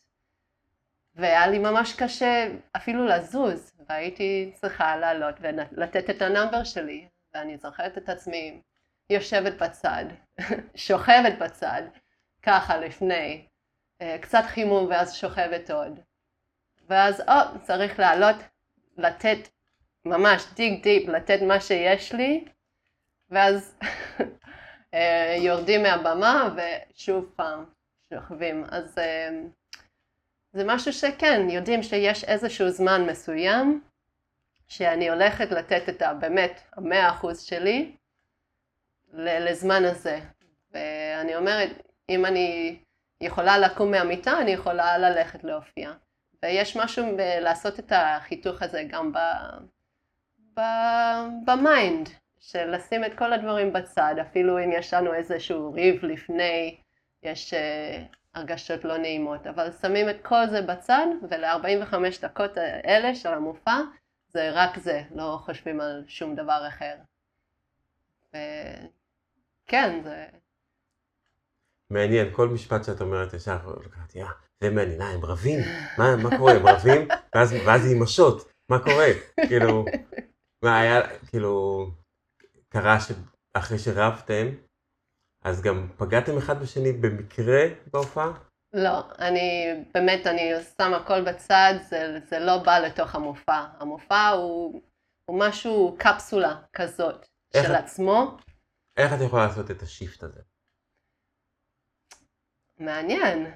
והיה 1.21 1.47
לי 1.47 1.59
ממש 1.59 1.95
קשה 1.95 2.49
אפילו 2.77 3.07
לזוז, 3.07 3.73
והייתי 3.89 4.53
צריכה 4.55 4.97
לעלות 4.97 5.35
ולתת 5.41 6.11
את 6.11 6.23
הנאמבר 6.23 6.65
שלי, 6.65 7.09
ואני 7.35 7.57
זוכרת 7.57 7.99
את 7.99 8.09
עצמי 8.09 8.61
יושבת 9.11 9.63
בצד, 9.63 10.05
שוכבת 10.75 11.39
בצד, 11.41 11.83
ככה 12.43 12.77
לפני, 12.77 13.47
אה, 14.03 14.17
קצת 14.21 14.43
חימום 14.47 14.87
ואז 14.87 15.15
שוכבת 15.15 15.71
עוד. 15.71 16.01
ואז 16.89 17.21
או, 17.21 17.61
צריך 17.63 17.99
לעלות, 17.99 18.37
לתת 18.97 19.49
ממש 20.05 20.45
דיג 20.55 20.83
דיפ, 20.83 21.09
לתת 21.09 21.39
מה 21.43 21.61
שיש 21.61 22.13
לי, 22.13 22.45
ואז 23.31 23.79
אה, 24.95 25.37
יורדים 25.39 25.83
מהבמה 25.83 26.55
ושוב 26.57 27.33
פעם 27.37 27.65
שוכבים. 28.15 28.65
אז 28.71 28.99
אה, 28.99 29.31
זה 30.53 30.65
משהו 30.67 30.93
שכן, 30.93 31.51
יודעים 31.51 31.83
שיש 31.83 32.25
איזשהו 32.25 32.69
זמן 32.69 33.07
מסוים 33.11 33.81
שאני 34.69 35.11
הולכת 35.11 35.51
לתת 35.51 35.89
את 35.89 36.03
ה, 36.03 36.15
באמת 36.15 36.61
המאה 36.77 37.11
אחוז 37.11 37.41
שלי 37.43 37.97
לזמן 39.13 39.85
הזה. 39.85 40.21
ואני 40.71 41.37
אומרת, 41.37 41.71
אם 42.09 42.27
אני 42.27 42.79
יכולה 43.21 43.59
לקום 43.59 43.91
מהמיטה, 43.91 44.41
אני 44.41 44.51
יכולה 44.51 44.99
ללכת 44.99 45.45
להופיע. 45.45 45.93
ויש 46.43 46.77
משהו 46.77 47.17
בלעשות 47.17 47.79
את 47.79 47.93
החיתוך 47.95 48.63
הזה 48.63 48.83
גם 48.89 49.13
ב... 49.13 49.19
ב... 50.57 50.61
ב 51.45 51.55
mind, 51.55 52.09
של 52.41 52.71
לשים 52.71 53.05
את 53.05 53.19
כל 53.19 53.33
הדברים 53.33 53.73
בצד, 53.73 54.15
אפילו 54.21 54.65
אם 54.65 54.73
יש 54.73 54.95
לנו 54.95 55.15
איזשהו 55.15 55.73
ריב 55.73 56.05
לפני, 56.05 56.77
יש 57.23 57.55
uh, 57.55 58.17
הרגשות 58.35 58.85
לא 58.85 58.97
נעימות, 58.97 59.47
אבל 59.47 59.73
שמים 59.73 60.11
את 60.11 60.17
כל 60.23 60.47
זה 60.51 60.63
בצד, 60.63 61.07
ול-45 61.31 61.95
דקות 62.23 62.57
האלה 62.57 63.15
של 63.15 63.29
המופע, 63.29 63.77
זה 64.29 64.51
רק 64.53 64.79
זה, 64.79 65.03
לא 65.15 65.39
חושבים 65.45 65.81
על 65.81 66.05
שום 66.09 66.35
דבר 66.35 66.69
אחר. 66.69 66.95
וכן, 68.29 70.01
זה... 70.05 70.27
מעניין, 71.91 72.29
כל 72.33 72.49
משפט 72.49 72.85
שאת 72.85 73.01
אומרת 73.01 73.35
ישר 73.35 73.59
לקחתי, 73.85 74.19
יא, 74.19 74.25
זה 74.61 74.71
מעניין, 74.71 75.03
אה, 75.03 75.11
הם 75.11 75.25
רבים? 75.25 75.61
מה, 75.99 76.17
מה 76.17 76.39
קורה, 76.39 76.53
הם 76.53 76.67
רבים? 76.67 77.09
ואז, 77.35 77.53
ואז 77.67 77.87
היא 77.87 78.03
השוט, 78.03 78.53
מה 78.69 78.79
קורה? 78.79 79.07
כאילו, 79.49 79.85
מה 80.63 80.81
היה, 80.81 81.01
כאילו, 81.27 81.87
קרה 82.69 82.99
שאחרי 83.01 83.79
שרבתם, 83.79 84.47
אז 85.45 85.63
גם 85.63 85.89
פגעתם 85.97 86.39
אחד 86.39 86.63
בשני 86.63 86.93
במקרה 86.93 87.63
בהופעה? 87.93 88.33
לא, 88.73 89.11
אני 89.19 89.67
באמת, 89.95 90.27
אני 90.27 90.53
שם 90.79 90.95
הכל 90.95 91.25
בצד, 91.25 91.75
זה, 91.89 92.19
זה 92.29 92.39
לא 92.39 92.59
בא 92.63 92.79
לתוך 92.79 93.15
המופע. 93.15 93.67
המופע 93.79 94.29
הוא, 94.29 94.83
הוא 95.25 95.39
משהו, 95.39 95.97
קפסולה 95.99 96.63
כזאת 96.73 97.27
של 97.57 97.75
עצמו. 97.75 98.37
איך 98.97 99.13
את 99.13 99.19
יכולה 99.27 99.47
לעשות 99.47 99.71
את 99.71 99.83
השיפט 99.83 100.23
הזה? 100.23 100.41
מעניין. 102.79 103.47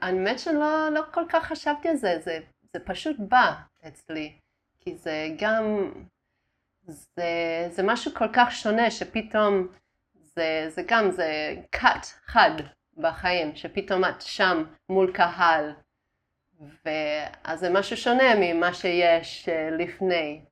האמת 0.00 0.38
שלא 0.38 0.88
לא 0.88 1.02
כל 1.12 1.24
כך 1.28 1.44
חשבתי 1.44 1.88
על 1.88 1.96
זה, 1.96 2.18
זה, 2.24 2.38
זה 2.72 2.80
פשוט 2.84 3.16
בא 3.18 3.54
אצלי. 3.88 4.38
כי 4.80 4.96
זה 4.96 5.28
גם, 5.38 5.92
זה, 6.82 7.68
זה 7.70 7.82
משהו 7.82 8.14
כל 8.14 8.28
כך 8.32 8.52
שונה 8.52 8.90
שפתאום 8.90 9.68
זה, 10.34 10.66
זה 10.68 10.82
גם, 10.88 11.10
זה 11.10 11.54
cut 11.76 12.06
חד 12.26 12.50
בחיים, 12.96 13.56
שפתאום 13.56 14.04
את 14.04 14.20
שם 14.20 14.64
מול 14.88 15.12
קהל, 15.12 15.72
ואז 16.84 17.60
זה 17.60 17.70
משהו 17.70 17.96
שונה 17.96 18.34
ממה 18.40 18.74
שיש 18.74 19.48
אה, 19.48 19.70
לפני. 19.70 20.44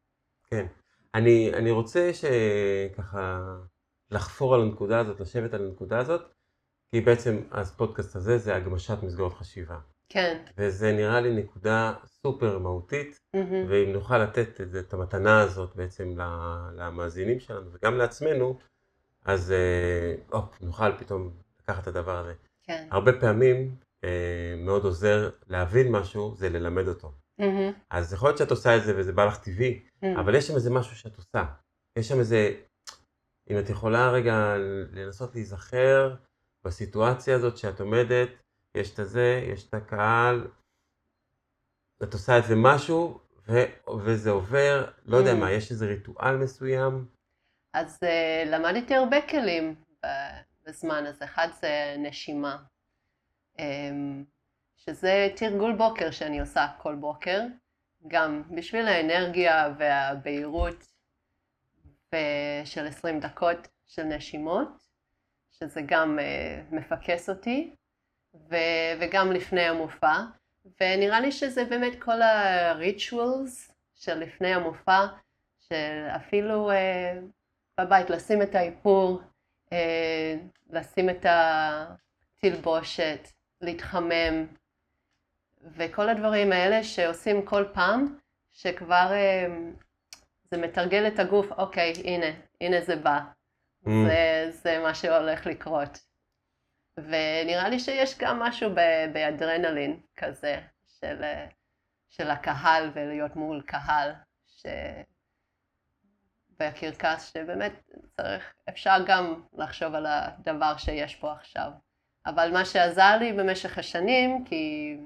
כן. 0.51 0.67
אני, 1.14 1.51
אני 1.55 1.71
רוצה 1.71 2.11
שככה 2.12 3.41
לחפור 4.11 4.55
על 4.55 4.62
הנקודה 4.62 4.99
הזאת, 4.99 5.21
לשבת 5.21 5.55
על 5.55 5.67
הנקודה 5.67 5.99
הזאת, 5.99 6.23
כי 6.91 7.01
בעצם 7.01 7.43
הפודקאסט 7.51 8.17
הזה 8.17 8.38
זה 8.38 8.57
הגמשת 8.57 9.03
מסגרות 9.03 9.35
חשיבה. 9.35 9.79
כן. 10.09 10.43
וזה 10.59 10.93
נראה 10.93 11.21
לי 11.21 11.35
נקודה 11.35 11.95
סופר 12.07 12.59
מהותית, 12.59 13.21
mm-hmm. 13.37 13.69
ואם 13.69 13.93
נוכל 13.93 14.19
לתת 14.19 14.61
את, 14.61 14.75
את 14.81 14.93
המתנה 14.93 15.41
הזאת 15.41 15.77
בעצם 15.77 16.14
למאזינים 16.77 17.41
שלנו 17.41 17.71
וגם 17.73 17.99
לעצמנו, 17.99 18.59
אז 19.29 19.53
אה, 19.53 20.14
או, 20.33 20.43
נוכל 20.61 20.99
פתאום 20.99 21.31
לקחת 21.61 21.83
את 21.83 21.88
הדבר 21.88 22.17
הזה. 22.17 22.35
כן. 22.62 22.88
הרבה 22.91 23.21
פעמים 23.21 23.77
אה, 24.05 24.55
מאוד 24.59 24.85
עוזר 24.85 25.31
להבין 25.47 25.93
משהו, 25.93 26.35
זה 26.37 26.49
ללמד 26.49 26.88
אותו. 26.88 27.12
Mm-hmm. 27.41 27.75
אז 27.91 28.12
יכול 28.12 28.29
להיות 28.29 28.38
שאת 28.38 28.51
עושה 28.51 28.77
את 28.77 28.85
זה 28.85 28.99
וזה 28.99 29.12
בא 29.12 29.25
לך 29.25 29.37
טבעי, 29.37 29.83
mm-hmm. 29.85 30.21
אבל 30.21 30.35
יש 30.35 30.47
שם 30.47 30.55
איזה 30.55 30.71
משהו 30.71 30.97
שאת 30.97 31.17
עושה. 31.17 31.45
יש 31.99 32.09
שם 32.09 32.19
איזה, 32.19 32.55
אם 33.51 33.59
את 33.59 33.71
יכולה 33.71 34.11
רגע 34.11 34.55
לנסות 34.93 35.35
להיזכר 35.35 36.14
בסיטואציה 36.64 37.37
הזאת 37.37 37.57
שאת 37.57 37.81
עומדת, 37.81 38.29
יש 38.75 38.95
את 38.95 38.99
הזה, 38.99 39.45
יש 39.53 39.69
את 39.69 39.75
הקהל, 39.75 40.49
את 42.03 42.12
עושה 42.12 42.37
איזה 42.37 42.55
משהו, 42.57 43.21
ו- 43.49 43.91
וזה 44.05 44.31
עובר, 44.31 44.91
לא 45.07 45.17
יודע 45.17 45.33
mm. 45.33 45.37
מה, 45.37 45.51
יש 45.51 45.71
איזה 45.71 45.87
ריטואל 45.87 46.37
מסוים. 46.37 47.17
אז 47.72 47.98
uh, 48.02 48.48
למדתי 48.48 48.94
הרבה 48.94 49.28
כלים 49.28 49.74
בזמן 50.66 51.07
הזה. 51.07 51.24
אחד 51.24 51.48
זה 51.61 51.94
נשימה, 51.98 52.57
um, 53.57 53.62
שזה 54.76 55.28
תרגול 55.37 55.76
בוקר 55.76 56.11
שאני 56.11 56.40
עושה 56.40 56.66
כל 56.78 56.94
בוקר, 56.94 57.40
גם 58.07 58.42
בשביל 58.50 58.88
האנרגיה 58.88 59.74
והבהירות 59.78 60.87
של 62.64 62.87
20 62.87 63.20
דקות 63.20 63.68
של 63.87 64.02
נשימות, 64.02 64.68
שזה 65.50 65.81
גם 65.87 66.18
uh, 66.18 66.74
מפקס 66.74 67.28
אותי. 67.28 67.74
ו- 68.35 68.94
וגם 69.00 69.33
לפני 69.33 69.61
המופע, 69.61 70.14
ונראה 70.81 71.20
לי 71.20 71.33
שזה 71.33 71.64
באמת 71.64 72.02
כל 72.02 72.22
ה-rituals 72.22 73.72
של 73.94 74.18
לפני 74.18 74.54
המופע, 74.54 75.07
שאפילו 75.59 76.70
uh, 76.70 76.74
בבית 77.79 78.11
לשים 78.11 78.43
את 78.43 78.55
האיפור, 78.55 79.21
uh, 79.67 79.73
לשים 80.71 81.11
את 81.11 81.27
התלבושת, 81.29 83.29
להתחמם, 83.61 84.47
וכל 85.62 86.09
הדברים 86.09 86.53
האלה 86.53 86.85
שעושים 86.85 87.47
כל 87.47 87.64
פעם, 87.73 88.19
שכבר 88.51 89.11
uh, 89.11 89.51
זה 90.51 90.57
מתרגל 90.57 91.07
את 91.07 91.19
הגוף, 91.19 91.53
אוקיי, 91.53 91.93
הנה, 92.05 92.27
הנה 92.61 92.81
זה 92.81 92.97
בא, 92.97 93.21
mm. 93.85 93.91
זה, 94.07 94.51
זה 94.51 94.79
מה 94.79 94.95
שהולך 94.95 95.47
לקרות. 95.47 95.99
ונראה 96.99 97.69
לי 97.69 97.81
שיש 97.81 98.19
גם 98.19 98.38
משהו 98.38 98.71
באדרנלין 99.12 100.01
כזה 100.17 100.61
של, 101.01 101.23
של 102.09 102.31
הקהל 102.31 102.91
ולהיות 102.95 103.37
מול 103.37 103.62
קהל, 103.67 104.12
ש... 104.47 104.67
והקרקס 106.61 107.33
שבאמת 107.33 107.73
צריך, 108.16 108.55
אפשר 108.68 108.97
גם 109.07 109.42
לחשוב 109.59 109.94
על 109.94 110.07
הדבר 110.09 110.77
שיש 110.77 111.16
פה 111.16 111.33
עכשיו. 111.33 111.71
אבל 112.27 112.53
מה 112.53 112.64
שעזר 112.64 113.16
לי 113.18 113.33
במשך 113.33 113.79
השנים, 113.79 114.44
כי 114.44 114.97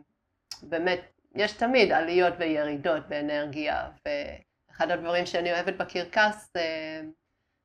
באמת 0.62 1.00
יש 1.34 1.52
תמיד 1.52 1.92
עליות 1.92 2.34
וירידות 2.38 3.08
באנרגיה, 3.08 3.90
ואחד 4.06 4.90
הדברים 4.90 5.26
שאני 5.26 5.52
אוהבת 5.52 5.74
בקרקס 5.74 6.50
זה 6.54 7.00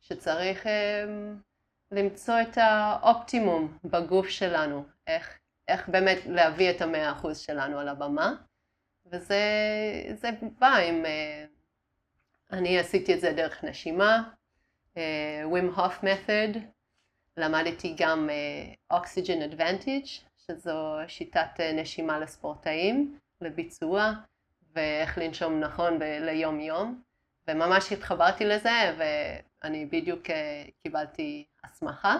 שצריך 0.02 0.68
אה, 0.68 1.06
למצוא 1.92 2.42
את 2.42 2.58
האופטימום 2.58 3.78
בגוף 3.84 4.30
שלנו, 4.30 4.86
איך, 5.08 5.40
איך 5.68 5.90
באמת 5.90 6.18
להביא 6.26 6.70
את 6.70 6.82
המאה 6.82 7.12
אחוז 7.12 7.40
שלנו 7.40 7.80
על 7.80 7.88
הבמה, 7.88 8.34
וזה 9.06 10.30
בא 10.60 10.76
עם, 10.76 11.06
אה, 11.06 11.46
אני 12.52 12.80
עשיתי 12.80 13.14
את 13.14 13.20
זה 13.20 13.34
דרך 13.34 13.64
נשימה, 13.64 14.24
ווים 15.44 15.74
הוף 15.76 16.04
מתוד, 16.04 16.64
למדתי 17.38 17.96
גם 17.98 18.30
אוקסיג'ן 18.92 19.42
uh, 19.42 19.46
אדוונטיג', 19.46 20.06
שזו 20.38 20.96
שיטת 21.08 21.50
uh, 21.58 21.76
נשימה 21.76 22.20
לספורטאים, 22.20 23.20
לביצוע, 23.42 24.12
ואיך 24.74 25.18
לנשום 25.18 25.60
נכון 25.60 26.00
ליום 26.02 26.60
יום, 26.60 27.02
וממש 27.48 27.92
התחברתי 27.92 28.46
לזה, 28.46 28.96
ואני 28.98 29.86
בדיוק 29.86 30.30
אה, 30.30 30.64
קיבלתי 30.84 31.46
הסמכה, 31.64 32.16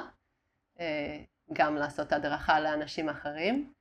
אה, 0.80 1.20
גם 1.54 1.76
לעשות 1.76 2.12
הדרכה 2.12 2.60
לאנשים 2.60 3.10
אחרים. 3.10 3.74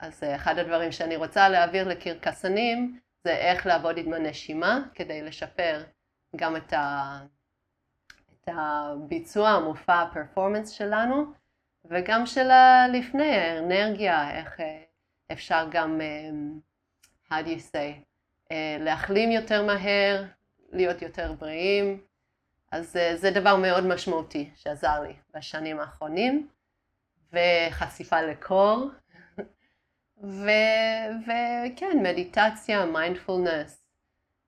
אז 0.00 0.22
אה, 0.24 0.36
אחד 0.36 0.58
הדברים 0.58 0.92
שאני 0.92 1.16
רוצה 1.16 1.48
להעביר 1.48 1.88
לקרקסנים 1.88 3.00
זה 3.24 3.36
איך 3.36 3.66
לעבוד 3.66 3.98
עם 3.98 4.12
הנשימה 4.12 4.80
כדי 4.94 5.22
לשפר 5.22 5.82
גם 6.36 6.56
את, 6.56 6.72
ה... 6.72 7.18
את 8.30 8.48
הביצוע, 8.52 9.48
המופע, 9.48 10.02
הפרפורמנס 10.02 10.70
שלנו, 10.70 11.24
וגם 11.84 12.26
של 12.26 12.50
הלפני, 12.50 13.36
האנרגיה, 13.36 14.38
איך 14.38 14.60
אפשר 15.32 15.66
גם, 15.70 16.00
how 17.28 17.34
do 17.34 17.46
you 17.46 17.74
say, 17.74 18.54
להחלים 18.80 19.30
יותר 19.30 19.62
מהר, 19.62 20.24
להיות 20.72 21.02
יותר 21.02 21.32
בריאים. 21.32 22.00
אז 22.72 22.96
אה, 22.96 23.16
זה 23.16 23.30
דבר 23.30 23.56
מאוד 23.56 23.86
משמעותי 23.86 24.50
שעזר 24.56 25.00
לי 25.00 25.14
בשנים 25.34 25.80
האחרונים, 25.80 26.48
וחשיפה 27.32 28.22
לקור, 28.22 28.90
וכן, 30.24 31.98
מדיטציה, 32.02 32.86
מיינדפולנס, 32.86 33.84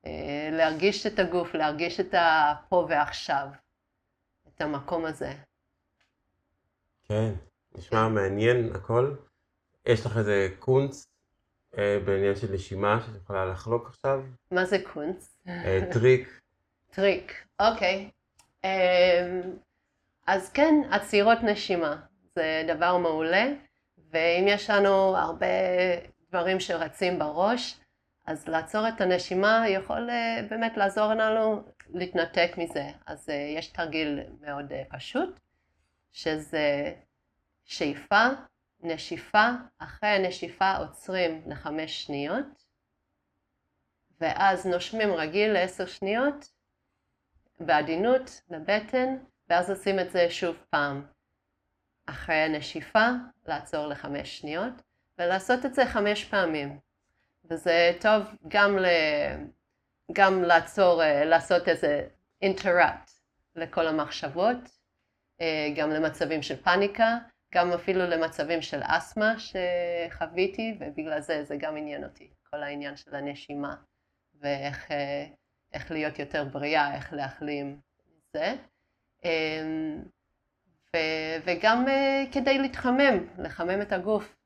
אה, 0.06 0.48
להרגיש 0.52 1.06
את 1.06 1.18
הגוף, 1.18 1.54
להרגיש 1.54 2.00
את 2.00 2.14
הפה 2.18 2.86
ועכשיו, 2.88 3.46
את 4.48 4.60
המקום 4.60 5.04
הזה. 5.04 5.32
כן, 7.08 7.32
נשמע 7.74 8.08
מעניין 8.08 8.70
הכל. 8.74 9.14
יש 9.86 10.06
לך 10.06 10.16
איזה 10.16 10.48
קונץ 10.58 11.08
אה, 11.78 11.98
בעניין 12.04 12.36
של 12.36 12.52
נשימה 12.52 13.00
שאת 13.06 13.22
יכולה 13.22 13.44
לחלוק 13.44 13.88
עכשיו? 13.88 14.22
מה 14.50 14.64
זה 14.64 14.78
קונץ? 14.92 15.38
אה, 15.48 15.80
טריק. 15.92 16.40
טריק, 16.94 17.32
אוקיי. 17.60 18.10
אז 20.26 20.52
כן, 20.52 20.74
עצירות 20.90 21.38
נשימה 21.42 21.96
זה 22.34 22.64
דבר 22.68 22.96
מעולה, 22.96 23.46
ואם 24.10 24.44
יש 24.48 24.70
לנו 24.70 25.16
הרבה 25.16 25.46
דברים 26.28 26.60
שרצים 26.60 27.18
בראש, 27.18 27.80
אז 28.26 28.48
לעצור 28.48 28.88
את 28.88 29.00
הנשימה 29.00 29.64
יכול 29.68 30.10
אה, 30.10 30.40
באמת 30.50 30.76
לעזור 30.76 31.14
לנו 31.14 31.62
להתנתק 31.88 32.50
מזה. 32.58 32.90
אז 33.06 33.28
יש 33.56 33.66
תרגיל 33.66 34.20
מאוד 34.40 34.72
פשוט, 34.90 35.40
שזה 36.12 36.94
שאיפה, 37.64 38.26
נשיפה, 38.80 39.48
אחרי 39.78 40.08
הנשיפה 40.08 40.76
עוצרים 40.76 41.42
לחמש 41.46 42.04
שניות, 42.04 42.64
ואז 44.20 44.66
נושמים 44.66 45.12
רגיל 45.12 45.52
לעשר 45.52 45.86
שניות, 45.86 46.48
בעדינות 47.60 48.40
לבטן, 48.50 49.16
ואז 49.48 49.70
עושים 49.70 50.00
את 50.00 50.10
זה 50.10 50.30
שוב 50.30 50.56
פעם. 50.70 51.06
אחרי 52.06 52.34
הנשיפה, 52.34 53.08
לעצור 53.46 53.86
לחמש 53.86 54.38
שניות, 54.38 54.72
ולעשות 55.18 55.66
את 55.66 55.74
זה 55.74 55.86
חמש 55.86 56.24
פעמים. 56.24 56.78
וזה 57.50 57.92
טוב 58.00 58.22
גם, 58.48 58.78
ל... 58.78 58.86
גם 60.12 60.42
לעצור, 60.42 61.02
אה, 61.02 61.24
לעשות 61.24 61.68
איזה 61.68 62.08
אינטראפט 62.42 63.10
לכל 63.56 63.86
המחשבות, 63.86 64.56
אה, 65.40 65.68
גם 65.76 65.90
למצבים 65.90 66.42
של 66.42 66.56
פאניקה, 66.56 67.18
גם 67.54 67.72
אפילו 67.72 68.00
למצבים 68.06 68.62
של 68.62 68.80
אסתמה 68.82 69.34
שחוויתי, 69.38 70.78
ובגלל 70.80 71.20
זה 71.20 71.44
זה 71.44 71.56
גם 71.58 71.76
עניין 71.76 72.04
אותי, 72.04 72.30
כל 72.50 72.62
העניין 72.62 72.96
של 72.96 73.14
הנשימה, 73.14 73.76
ואיך 74.40 74.90
אה, 74.92 75.26
להיות 75.90 76.18
יותר 76.18 76.44
בריאה, 76.44 76.94
איך 76.94 77.12
להחלים 77.12 77.80
זה. 78.32 78.54
ו- 80.96 80.98
וגם 81.46 81.88
אה, 81.88 82.24
כדי 82.32 82.58
להתחמם, 82.58 83.26
לחמם 83.38 83.82
את 83.82 83.92
הגוף, 83.92 84.36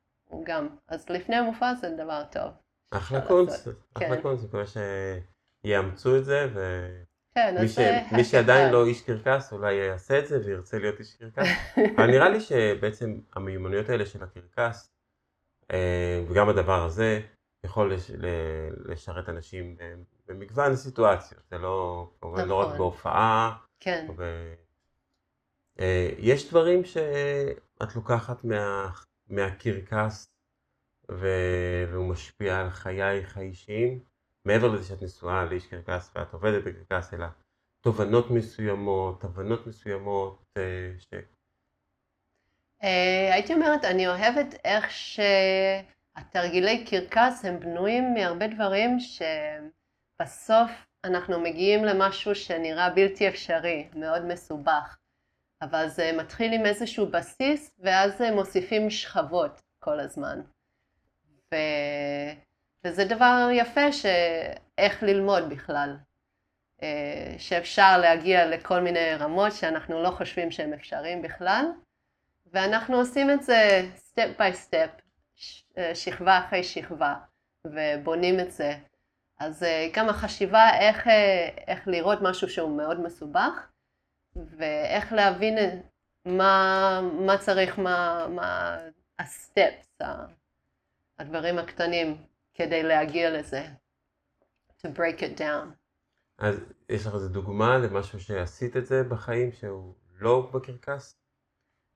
גם. 0.44 0.68
אז 0.88 1.11
לפני 1.11 1.37
המופע 1.37 1.74
זה 1.74 1.90
דבר 1.98 2.22
טוב. 2.33 2.50
אחלה 2.90 3.20
קונספט. 3.20 3.74
אחלה 3.96 4.16
כן. 4.16 4.22
קונספט, 4.22 4.48
מקווה 4.48 4.64
שיאמצו 5.64 6.16
את 6.16 6.24
זה, 6.24 6.48
כן, 7.35 7.55
ומי 7.57 7.64
אז 7.64 7.74
זה 7.74 8.00
ש- 8.11 8.12
מי 8.12 8.24
שעדיין. 8.24 8.72
לא 8.72 8.87
איש 8.87 9.03
קרקס 9.03 9.53
אולי 9.53 9.74
יעשה 9.74 10.18
את 10.18 10.26
זה 10.26 10.38
וירצה 10.46 10.79
להיות 10.79 10.98
איש 11.00 11.14
קרקס. 11.16 11.48
אבל 11.96 12.07
נראה 12.07 12.29
לי 12.29 12.40
שבעצם 12.40 13.18
המיומנויות 13.35 13.88
האלה 13.88 14.07
של 14.07 14.18
הקרקס, 14.22 14.90
אה, 15.72 16.22
וגם 16.29 16.48
הדבר 16.48 16.85
הזה, 16.85 17.20
יכול 17.66 17.94
לש- 17.94 18.11
לשרת 18.85 19.29
אנשים 19.29 19.76
במגוון 20.29 20.76
סיטואציות, 20.76 21.42
זה 21.50 21.59
לא, 21.59 22.11
כמובן 22.20 22.48
לא 22.48 22.55
רק 22.55 22.66
נכון. 22.66 22.79
בהופעה, 22.79 23.57
כן. 23.81 24.07
אה, 24.20 24.55
יש 26.19 26.51
דברים 26.51 26.85
שאת 26.85 27.97
לוקחת 27.97 28.45
מה, 28.45 28.90
מהקרקס 29.29 30.29
ו- 31.11 31.85
והוא 31.93 32.09
משפיע 32.09 32.61
על 32.61 32.71
חייך 32.71 33.37
האישיים, 33.37 34.01
מעבר 34.45 34.69
לזה 34.69 34.85
שאת 34.85 35.03
נשואה 35.03 35.45
לאיש 35.45 35.66
קרקס 35.66 36.11
ואת 36.14 36.33
עובדת 36.33 36.64
בקרקס, 36.64 37.14
אלא 37.14 37.27
תובנות 37.81 38.31
מסוימות, 38.31 39.25
הבנות 39.25 39.66
מסוימות, 39.66 40.45
אה, 40.57 40.93
ש... 40.99 41.14
אה, 42.83 43.35
הייתי 43.35 43.55
אומרת, 43.55 43.85
אני 43.85 44.09
אוהבת 44.09 44.55
איך 44.64 44.90
שהתרגילי 44.90 46.85
קרקס 46.85 47.45
הם 47.45 47.61
בנויים 47.61 48.14
מהרבה 48.14 48.47
דברים 48.47 48.99
שבסוף 49.01 50.71
אנחנו 51.05 51.40
מגיעים 51.40 51.85
למשהו 51.85 52.35
שנראה 52.35 52.90
בלתי 52.90 53.29
אפשרי, 53.29 53.88
מאוד 53.95 54.25
מסובך. 54.25 55.00
אבל 55.62 55.88
זה 55.88 56.12
מתחיל 56.18 56.53
עם 56.53 56.66
איזשהו 56.66 57.07
בסיס, 57.07 57.70
ואז 57.79 58.23
מוסיפים 58.35 58.90
שכבות 58.90 59.62
כל 59.79 60.01
הזמן. 60.01 60.40
ו... 61.53 61.57
וזה 62.85 63.05
דבר 63.05 63.49
יפה 63.53 63.92
שאיך 63.92 65.03
ללמוד 65.03 65.49
בכלל. 65.49 65.96
אה, 66.83 67.35
שאפשר 67.38 67.99
להגיע 67.99 68.46
לכל 68.46 68.81
מיני 68.81 69.14
רמות 69.14 69.53
שאנחנו 69.53 70.03
לא 70.03 70.11
חושבים 70.11 70.51
שהן 70.51 70.73
אפשריים 70.73 71.23
בכלל. 71.23 71.64
ואנחנו 72.53 72.96
עושים 72.96 73.31
את 73.31 73.42
זה 73.42 73.88
step 73.97 74.29
by 74.38 74.55
step, 74.55 74.90
שכבה 75.94 76.38
אחרי 76.38 76.64
שכבה, 76.64 77.14
ובונים 77.64 78.40
את 78.40 78.53
זה. 78.53 78.75
אז 79.38 79.62
אה, 79.62 79.88
גם 79.92 80.09
החשיבה 80.09 80.70
איך, 80.79 81.09
אה, 81.09 81.49
איך 81.68 81.88
לראות 81.88 82.18
משהו 82.23 82.49
שהוא 82.49 82.77
מאוד 82.77 83.01
מסובך, 83.01 83.70
ואיך 84.37 85.12
להבין 85.12 85.59
מה, 86.25 87.01
מה 87.27 87.38
צריך, 87.38 87.79
מה, 87.79 88.27
מה 88.29 88.79
הסטפס, 89.19 89.99
הדברים 91.19 91.59
הקטנים, 91.59 92.25
כדי 92.55 92.83
להגיע 92.83 93.31
לזה. 93.31 93.66
To 94.83 94.87
break 94.97 95.21
it 95.21 95.38
down. 95.38 95.66
אז 96.38 96.57
יש 96.88 97.07
לך 97.07 97.14
איזו 97.14 97.29
דוגמה 97.29 97.79
למשהו 97.79 98.21
שעשית 98.21 98.77
את 98.77 98.87
זה 98.87 99.03
בחיים 99.05 99.53
שהוא 99.53 99.95
לא 100.19 100.51
בקרקס? 100.55 101.16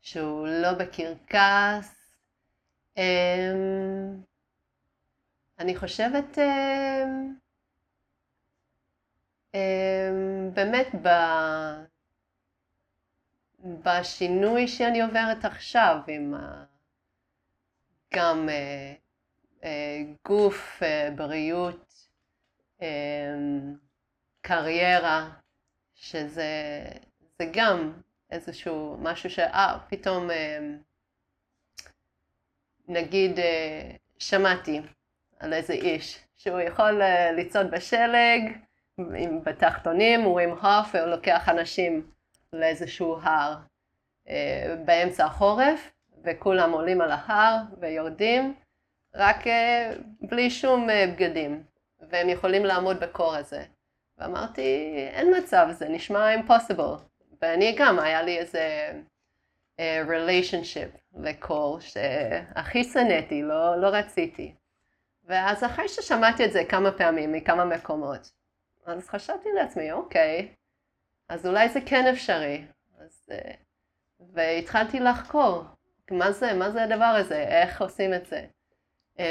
שהוא 0.01 0.49
לא 0.49 0.73
בקרקס. 0.73 2.17
אמ, 2.97 4.23
אני 5.59 5.77
חושבת 5.77 6.39
אמ, 6.39 7.35
אמ, 9.55 10.51
באמת 10.55 10.87
ב... 11.03 11.09
בשינוי 13.65 14.69
שאני 14.69 15.03
עוברת 15.03 15.45
עכשיו 15.45 15.97
עם. 16.09 16.35
גם 18.15 18.49
אה, 18.49 18.95
אה, 19.65 20.03
גוף, 20.29 20.83
אה, 20.83 21.09
בריאות, 21.17 21.95
קריירה, 24.43 25.31
שזה 25.95 26.45
זה 27.39 27.51
גם 27.53 27.93
איזשהו 28.31 28.97
משהו 29.01 29.31
שאה, 29.31 29.79
פתאום 29.89 30.31
אה, 30.31 30.59
נגיד 32.89 33.39
שמעתי 34.19 34.81
על 35.39 35.53
איזה 35.53 35.73
איש 35.73 36.19
שהוא 36.37 36.61
יכול 36.61 37.03
לצעוד 37.37 37.71
בשלג 37.71 38.43
עם 38.99 39.45
בתחתונים, 39.45 40.21
הוא 40.21 40.41
עם 40.41 40.51
הוף 40.51 40.95
והוא 40.95 41.07
לוקח 41.07 41.49
אנשים 41.49 42.14
לאיזשהו 42.55 43.17
הר 43.23 43.57
אה, 44.29 44.77
באמצע 44.85 45.25
החורף 45.25 45.91
וכולם 46.25 46.73
עולים 46.73 47.01
על 47.01 47.11
ההר 47.11 47.57
ויורדים 47.81 48.55
רק 49.15 49.47
אה, 49.47 49.93
בלי 50.21 50.51
שום 50.51 50.91
אה, 50.91 51.07
בגדים 51.07 51.63
והם 52.11 52.29
יכולים 52.29 52.65
לעמוד 52.65 53.01
בקור 53.01 53.35
הזה 53.35 53.63
ואמרתי 54.19 54.95
אין 55.13 55.37
מצב 55.39 55.67
זה 55.71 55.89
נשמע 55.89 56.35
impossible 56.35 57.01
ואני 57.43 57.75
גם, 57.79 57.99
היה 57.99 58.23
לי 58.23 58.39
איזה 58.39 58.93
relationship 59.81 60.99
לקול 61.17 61.81
שהכי 61.81 62.85
שנאתי, 62.85 63.43
לא, 63.43 63.81
לא 63.81 63.87
רציתי. 63.87 64.55
ואז 65.25 65.65
אחרי 65.65 65.89
ששמעתי 65.89 66.45
את 66.45 66.53
זה 66.53 66.65
כמה 66.69 66.93
פעמים 66.93 67.33
מכמה 67.33 67.65
מקומות, 67.65 68.31
אז 68.87 69.09
חשבתי 69.09 69.49
לעצמי, 69.55 69.93
אוקיי, 69.93 70.49
אז 71.29 71.47
אולי 71.47 71.69
זה 71.69 71.81
כן 71.87 72.07
אפשרי. 72.07 72.65
אז, 72.99 73.31
uh, 73.33 73.57
והתחלתי 74.33 75.01
לחקור, 75.01 75.65
מה 76.11 76.33
זה, 76.33 76.53
מה 76.53 76.71
זה 76.71 76.83
הדבר 76.83 77.05
הזה, 77.05 77.39
איך 77.39 77.83
עושים 77.83 78.15
את 78.15 78.27
זה. 78.27 78.47
Um, 79.19 79.23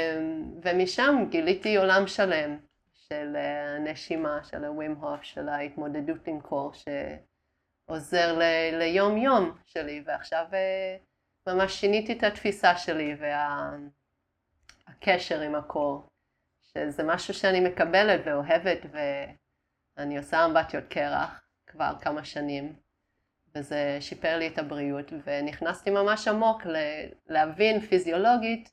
ומשם 0.62 1.24
גיליתי 1.30 1.76
עולם 1.76 2.06
שלם 2.06 2.58
של 2.94 3.36
uh, 3.36 3.80
נשימה, 3.90 4.44
של 4.44 4.64
הווים 4.64 4.94
הוף, 4.94 5.22
של 5.22 5.48
ההתמודדות 5.48 6.26
עם 6.26 6.40
קור, 6.40 6.72
ש... 6.72 6.84
עוזר 7.86 8.38
ל- 8.38 8.78
ליום 8.78 9.16
יום 9.16 9.58
שלי, 9.64 10.02
ועכשיו 10.06 10.46
אה, 10.52 10.96
ממש 11.46 11.72
שיניתי 11.72 12.12
את 12.12 12.22
התפיסה 12.22 12.76
שלי 12.76 13.16
והקשר 14.88 15.40
עם 15.40 15.54
הקור, 15.54 16.08
שזה 16.62 17.02
משהו 17.02 17.34
שאני 17.34 17.60
מקבלת 17.60 18.20
ואוהבת, 18.24 18.78
ואני 19.96 20.18
עושה 20.18 20.44
אמבטיות 20.44 20.84
קרח 20.88 21.43
כבר 21.74 21.92
כמה 22.00 22.24
שנים, 22.24 22.72
וזה 23.54 23.98
שיפר 24.00 24.38
לי 24.38 24.48
את 24.48 24.58
הבריאות, 24.58 25.12
ונכנסתי 25.24 25.90
ממש 25.90 26.28
עמוק 26.28 26.66
ל- 26.66 27.08
להבין 27.26 27.80
פיזיולוגית 27.80 28.70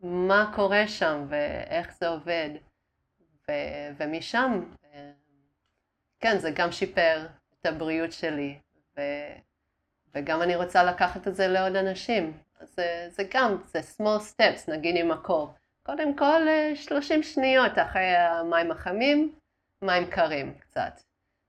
מה 0.00 0.52
קורה 0.54 0.88
שם 0.88 1.26
ואיך 1.28 1.94
זה 1.98 2.08
עובד, 2.08 2.50
ו- 3.48 3.90
ומשם, 3.96 4.64
אה, 4.84 5.10
כן, 6.20 6.38
זה 6.38 6.50
גם 6.50 6.72
שיפר 6.72 7.26
את 7.60 7.66
הבריאות 7.66 8.12
שלי, 8.12 8.58
ו... 8.96 9.00
וגם 10.14 10.42
אני 10.42 10.56
רוצה 10.56 10.84
לקחת 10.84 11.28
את 11.28 11.34
זה 11.34 11.48
לעוד 11.48 11.76
אנשים. 11.76 12.38
זה, 12.60 13.06
זה 13.10 13.22
גם, 13.34 13.56
זה 13.64 13.80
small 13.80 14.20
steps, 14.32 14.72
נגיד 14.72 14.96
עם 14.96 15.10
הקור. 15.10 15.54
קודם 15.82 16.16
כל, 16.16 16.48
אה, 16.48 16.76
30 16.76 17.22
שניות 17.22 17.72
אחרי 17.78 18.16
המים 18.16 18.70
החמים, 18.70 19.34
מים 19.82 20.10
קרים 20.10 20.54
קצת. 20.58 21.00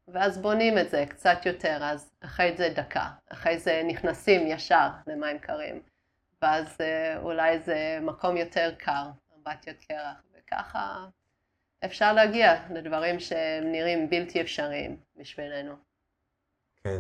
ואז 0.07 0.37
בונים 0.37 0.77
את 0.77 0.89
זה 0.89 1.05
קצת 1.09 1.37
יותר, 1.45 1.79
אז 1.81 2.11
אחרי 2.19 2.57
זה 2.57 2.69
דקה. 2.75 3.09
אחרי 3.29 3.59
זה 3.59 3.81
נכנסים 3.87 4.47
ישר 4.47 4.87
למים 5.07 5.39
קרים. 5.39 5.81
ואז 6.41 6.77
אה, 6.81 7.17
אולי 7.21 7.59
זה 7.59 7.99
מקום 8.01 8.37
יותר 8.37 8.75
קר, 8.77 9.09
אמבטיות 9.37 9.77
קרח, 9.87 10.23
וככה 10.33 11.07
אפשר 11.85 12.13
להגיע 12.13 12.67
לדברים 12.73 13.19
שהם 13.19 13.71
נראים 13.71 14.09
בלתי 14.09 14.41
אפשריים 14.41 14.97
בשבילנו. 15.15 15.75
כן. 16.83 16.99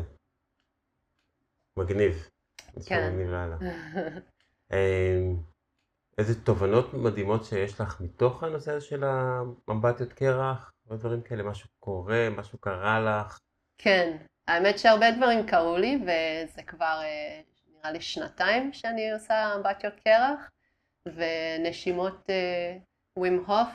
מגניב. 1.77 2.29
כן. 2.85 3.07
מגניב 3.13 3.29
לאללה. 3.29 3.55
אמ, 4.73 5.35
איזה 6.17 6.45
תובנות 6.45 6.93
מדהימות 6.93 7.45
שיש 7.45 7.81
לך 7.81 8.01
מתוך 8.01 8.43
הנושא 8.43 8.79
של 8.79 9.03
האמבטיות 9.03 10.13
קרח 10.13 10.74
ודברים 10.87 11.21
כאלה, 11.21 11.43
משהו 11.43 11.69
קורה, 11.79 12.27
משהו 12.37 12.57
קרה 12.57 12.99
לך. 12.99 13.39
כן, 13.77 14.17
האמת 14.47 14.79
שהרבה 14.79 15.11
דברים 15.11 15.47
קרו 15.47 15.77
לי, 15.77 15.99
וזה 16.01 16.63
כבר 16.63 16.99
אה, 17.03 17.41
נראה 17.77 17.91
לי 17.91 18.01
שנתיים 18.01 18.73
שאני 18.73 19.11
עושה 19.11 19.55
אמבטיות 19.55 19.93
קרח, 20.03 20.51
ונשימות 21.05 22.29
ווים 23.19 23.43
הוף, 23.47 23.69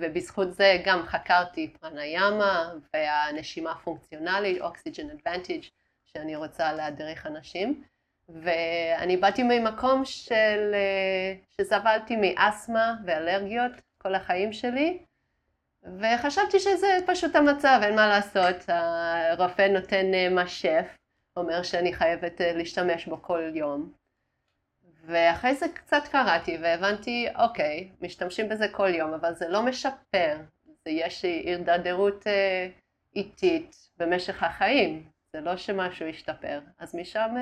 ובזכות 0.00 0.52
זה 0.52 0.82
גם 0.84 1.02
חקרתי 1.06 1.72
פרניאמה 1.80 2.72
והנשימה 2.94 3.72
הפונקציונלית, 3.72 4.60
אוקסיג'ן 4.60 5.10
אדוונטג', 5.10 5.60
שאני 6.04 6.36
רוצה 6.36 6.72
להדריך 6.72 7.26
אנשים. 7.26 7.82
ואני 8.28 9.16
באתי 9.16 9.42
ממקום 9.42 10.04
של, 10.04 10.74
אה, 10.74 11.34
שסבלתי 11.48 12.16
מאסתמה 12.16 12.94
ואלרגיות 13.06 13.72
כל 13.98 14.14
החיים 14.14 14.52
שלי, 14.52 15.04
וחשבתי 15.84 16.60
שזה 16.60 16.98
פשוט 17.06 17.36
המצב, 17.36 17.80
אין 17.82 17.96
מה 17.96 18.06
לעשות, 18.08 18.56
הרופא 18.68 19.68
נותן 19.68 20.14
אה, 20.14 20.28
משף, 20.30 20.96
אומר 21.36 21.62
שאני 21.62 21.92
חייבת 21.92 22.40
אה, 22.40 22.52
להשתמש 22.52 23.06
בו 23.06 23.22
כל 23.22 23.50
יום. 23.54 23.92
ואחרי 25.04 25.54
זה 25.54 25.66
קצת 25.74 26.02
קראתי 26.12 26.58
והבנתי, 26.62 27.28
אוקיי, 27.38 27.90
משתמשים 28.00 28.48
בזה 28.48 28.68
כל 28.68 28.94
יום, 28.94 29.14
אבל 29.14 29.34
זה 29.34 29.48
לא 29.48 29.62
משפר, 29.62 30.36
זה 30.64 30.90
יש 30.90 31.22
הידרדרות 31.22 32.26
אה, 32.26 32.68
איטית 33.16 33.76
במשך 33.96 34.42
החיים, 34.42 35.08
זה 35.32 35.40
לא 35.40 35.56
שמשהו 35.56 36.06
ישתפר. 36.06 36.60
אז 36.78 36.94
משם 36.94 37.34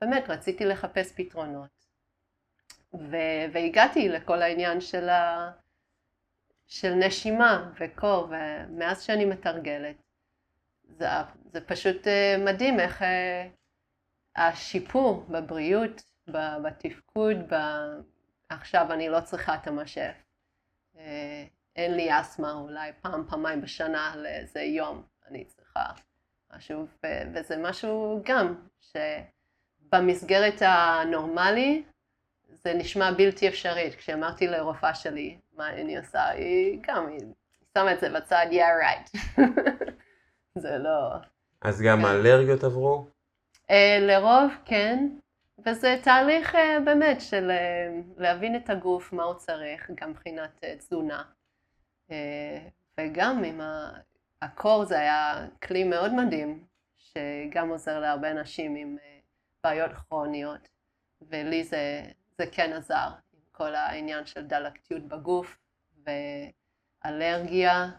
באמת 0.00 0.30
רציתי 0.30 0.64
לחפש 0.64 1.12
פתרונות. 1.12 1.78
ו- 2.94 3.46
והגעתי 3.52 4.08
לכל 4.08 4.42
העניין 4.42 4.80
של, 4.80 5.08
ה- 5.08 5.50
של 6.68 6.94
נשימה 6.94 7.72
וקור, 7.80 8.28
ומאז 8.30 9.02
שאני 9.02 9.24
מתרגלת, 9.24 9.96
זה, 10.88 11.06
זה 11.52 11.60
פשוט 11.60 12.06
אה, 12.06 12.36
מדהים 12.44 12.80
איך 12.80 13.02
אה, 13.02 13.48
השיפור 14.36 15.24
בבריאות, 15.28 16.02
בתפקוד, 16.62 17.36
ב... 17.52 17.54
עכשיו 18.48 18.92
אני 18.92 19.08
לא 19.08 19.20
צריכה 19.20 19.54
את 19.54 19.66
המשאף. 19.66 20.14
אה, 20.98 21.44
אין 21.76 21.94
לי 21.94 22.20
אסתמה, 22.20 22.52
אולי 22.52 22.92
פעם, 23.00 23.24
פעמיים 23.28 23.60
בשנה 23.60 24.14
לאיזה 24.16 24.60
יום 24.60 25.02
אני 25.26 25.44
צריכה 25.44 25.84
משהו, 26.56 26.86
וזה 27.34 27.56
משהו 27.56 28.22
גם, 28.24 28.54
שבמסגרת 28.80 30.54
הנורמלי 30.60 31.84
זה 32.64 32.74
נשמע 32.74 33.10
בלתי 33.10 33.48
אפשרית. 33.48 33.94
כשאמרתי 33.94 34.46
לרופאה 34.46 34.94
שלי 34.94 35.38
מה 35.56 35.70
אני 35.70 35.98
עושה, 35.98 36.28
היא 36.28 36.78
גם, 36.86 37.08
היא 37.08 37.20
שמה 37.78 37.92
את 37.92 38.00
זה 38.00 38.10
בצד, 38.10 38.46
yeah 38.50 38.82
right. 38.84 39.18
זה 40.62 40.78
לא... 40.78 41.14
אז 41.60 41.82
גם 41.82 41.98
כן. 41.98 42.04
האלרגיות 42.04 42.64
עברו? 42.64 43.06
Uh, 43.70 43.72
לרוב 44.00 44.52
כן, 44.64 45.08
וזה 45.66 45.96
תהליך 46.02 46.54
uh, 46.54 46.58
באמת 46.84 47.20
של 47.20 47.50
uh, 47.50 48.20
להבין 48.22 48.56
את 48.56 48.70
הגוף, 48.70 49.12
מה 49.12 49.22
הוא 49.22 49.34
צריך, 49.34 49.90
גם 49.94 50.10
מבחינת 50.10 50.64
תזונה. 50.78 51.22
וגם 53.00 53.44
עם 53.44 53.60
הקור 54.42 54.84
זה 54.84 54.98
היה 54.98 55.46
כלי 55.62 55.84
מאוד 55.84 56.14
מדהים, 56.14 56.64
שגם 56.98 57.68
עוזר 57.68 58.00
להרבה 58.00 58.30
אנשים 58.30 58.74
עם 58.74 58.96
בעיות 59.64 59.92
כרוניות, 59.92 60.68
ולי 61.22 61.64
זה, 61.64 62.02
זה 62.38 62.46
כן 62.52 62.72
עזר, 62.72 63.08
עם 63.32 63.40
כל 63.52 63.74
העניין 63.74 64.26
של 64.26 64.46
דלקתיות 64.46 65.02
בגוף, 65.02 65.58
ואלרגיה, 67.04 67.90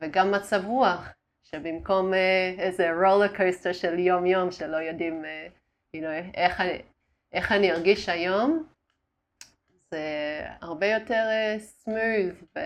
וגם 0.00 0.32
מצב 0.32 0.62
רוח. 0.64 1.16
שבמקום 1.50 2.12
uh, 2.12 2.16
איזה 2.60 2.92
רולר 2.92 3.36
קוסטר 3.36 3.72
של 3.72 3.98
יום 3.98 4.26
יום 4.26 4.52
שלא 4.52 4.76
יודעים 4.76 5.24
uh, 5.24 5.96
you 5.96 6.00
know, 6.00 6.34
איך, 6.34 6.60
אני, 6.60 6.82
איך 7.32 7.52
אני 7.52 7.72
ארגיש 7.72 8.08
היום, 8.08 8.66
זה 9.90 10.00
הרבה 10.60 10.86
יותר 10.86 11.28
סמוב 11.58 12.32
uh, 12.58 12.60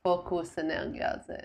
ופוקוס 0.00 0.58
אנרגיה. 0.58 1.18
זה, 1.26 1.36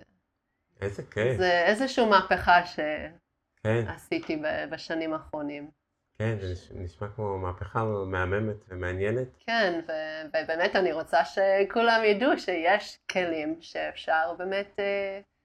איזה 0.82 1.04
כיף. 1.04 1.38
זה 1.38 1.66
איזושהי 1.66 2.06
מהפכה 2.06 2.62
שעשיתי 2.66 4.42
כן. 4.42 4.70
בשנים 4.70 5.14
האחרונים. 5.14 5.72
כן, 6.20 6.38
זה 6.40 6.74
נשמע 6.76 7.08
כמו 7.16 7.38
מהפכה 7.38 7.84
מהממת 7.84 8.56
ומעניינת. 8.68 9.28
כן, 9.48 9.82
ובאמת 10.28 10.76
אני 10.76 10.94
רוצה 10.94 11.26
שכולם 11.26 12.02
ידעו 12.04 12.40
שיש 12.40 13.00
כלים 13.12 13.58
שאפשר 13.62 14.34
באמת... 14.38 14.80
Uh, 14.80 15.36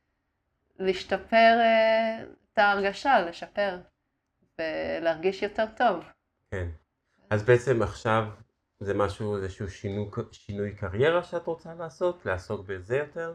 להשתפר 0.80 1.58
אה, 1.60 2.24
את 2.52 2.58
ההרגשה, 2.58 3.20
לשפר 3.20 3.78
ולהרגיש 4.58 5.42
יותר 5.42 5.64
טוב. 5.76 6.04
כן. 6.50 6.66
אז 7.30 7.42
בעצם 7.42 7.82
עכשיו 7.82 8.24
זה 8.80 8.94
משהו, 8.94 9.36
איזשהו 9.36 9.70
שינוי, 9.70 10.08
שינוי 10.32 10.76
קריירה 10.76 11.22
שאת 11.22 11.46
רוצה 11.46 11.74
לעשות? 11.74 12.26
לעסוק 12.26 12.66
בזה 12.66 12.96
יותר? 12.96 13.34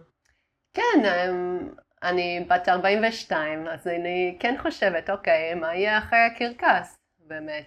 כן, 0.74 1.04
אמ, 1.06 1.70
אני 2.04 2.46
בת 2.50 2.70
42, 2.70 3.68
אז 3.68 3.88
אני 3.88 4.38
כן 4.40 4.56
חושבת, 4.62 5.10
אוקיי, 5.10 5.54
מה 5.54 5.76
יהיה 5.76 5.98
אחרי 5.98 6.20
הקרקס, 6.20 7.00
באמת. 7.28 7.66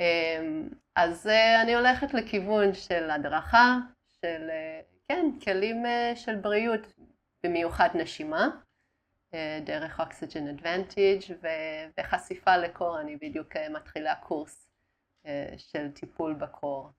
אמ, 0.00 0.68
אז 0.94 1.26
אה, 1.26 1.62
אני 1.62 1.74
הולכת 1.74 2.14
לכיוון 2.14 2.74
של 2.74 3.10
הדרכה, 3.10 3.76
של, 4.20 4.50
אה, 4.50 4.80
כן, 5.08 5.26
כלים 5.44 5.84
של 6.14 6.36
בריאות, 6.36 6.80
במיוחד 7.44 7.88
נשימה. 7.94 8.48
אה, 9.34 9.60
דרך 9.64 10.00
אוקסיג'ן 10.00 10.48
אדוונטיג' 10.48 11.22
וחשיפה 11.98 12.56
לקור, 12.56 13.00
אני 13.00 13.16
בדיוק 13.16 13.56
אה, 13.56 13.68
מתחילה 13.68 14.14
קורס 14.14 14.68
אה, 15.26 15.54
של 15.56 15.90
טיפול 15.92 16.34
בקור. 16.34 16.90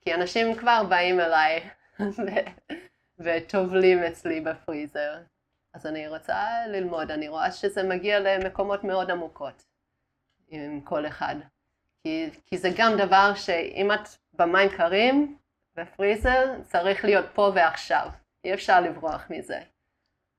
כי 0.00 0.14
אנשים 0.14 0.54
כבר 0.54 0.82
באים 0.88 1.20
אליי 1.20 1.68
וטובלים 3.18 4.02
אצלי 4.02 4.40
בפריזר, 4.40 5.18
אז 5.74 5.86
אני 5.86 6.08
רוצה 6.08 6.66
ללמוד, 6.66 7.10
אני 7.10 7.28
רואה 7.28 7.52
שזה 7.52 7.82
מגיע 7.82 8.20
למקומות 8.20 8.84
מאוד 8.84 9.10
עמוקות 9.10 9.64
עם 10.48 10.80
כל 10.80 11.06
אחד. 11.06 11.36
כי, 12.02 12.30
כי 12.46 12.58
זה 12.58 12.68
גם 12.76 12.92
דבר 12.98 13.34
שאם 13.34 13.92
את 13.92 14.08
במים 14.32 14.68
קרים 14.76 15.38
בפריזר, 15.76 16.62
צריך 16.62 17.04
להיות 17.04 17.26
פה 17.34 17.52
ועכשיו, 17.54 18.08
אי 18.44 18.54
אפשר 18.54 18.80
לברוח 18.80 19.24
מזה. 19.30 19.60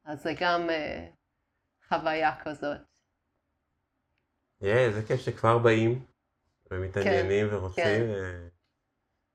אז 0.05 0.23
זה 0.23 0.33
גם 0.39 0.69
uh, 0.69 1.87
חוויה 1.87 2.35
כזאת. 2.43 2.77
יהיה, 4.61 4.75
yeah, 4.75 4.79
איזה 4.79 5.07
כיף 5.07 5.21
שכבר 5.21 5.57
באים 5.57 6.05
ומתעניינים 6.71 7.49
כן, 7.49 7.55
ורוצים. 7.55 7.83
כן. 7.83 8.05
ו... 8.09 8.47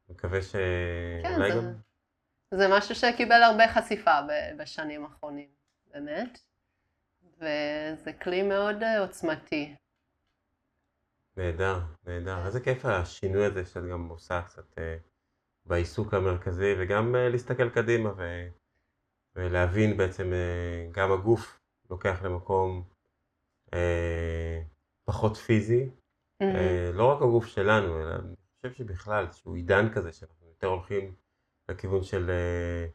מקווה 0.09 0.43
שאולי 0.43 1.23
כן, 1.23 1.39
זה, 1.39 1.49
גם... 1.57 1.73
זה 2.51 2.67
משהו 2.71 2.95
שקיבל 2.95 3.43
הרבה 3.43 3.69
חשיפה 3.69 4.19
בשנים 4.59 5.05
האחרונים, 5.05 5.49
באמת. 5.95 6.39
וזה 7.37 8.13
כלי 8.23 8.43
מאוד 8.43 8.83
אה, 8.83 8.99
עוצמתי. 8.99 9.75
נהדר, 11.37 11.81
נהדר. 12.07 12.47
איזה 12.47 12.61
כיף 12.61 12.85
השינוי 12.85 13.45
הזה 13.45 13.67
שאת 13.67 13.83
גם 13.93 14.09
עושה 14.09 14.43
קצת 14.43 14.79
אה, 14.79 14.97
בעיסוק 15.67 16.15
המרכזי, 16.15 16.75
וגם 16.79 17.15
אה, 17.17 17.29
להסתכל 17.29 17.71
קדימה 17.71 18.11
ו... 18.17 18.49
ולהבין 19.37 19.97
בעצם 19.97 20.33
אה, 20.33 20.89
גם 20.91 21.13
הגוף 21.13 21.61
לוקח 21.91 22.23
למקום 22.23 22.85
אה, 23.75 24.63
פחות 25.05 25.37
פיזי, 25.37 25.91
mm-hmm. 25.91 26.45
אה, 26.45 26.91
לא 26.93 27.05
רק 27.05 27.23
הגוף 27.23 27.47
שלנו, 27.47 28.01
אלא 28.03 28.15
אני 28.15 28.37
חושב 28.57 28.73
שבכלל, 28.73 29.27
איזשהו 29.27 29.55
עידן 29.55 29.95
כזה 29.95 30.13
שאנחנו 30.13 30.47
יותר 30.47 30.67
הולכים 30.67 31.15
לכיוון 31.69 32.03
של 32.03 32.31
אה, 32.31 32.87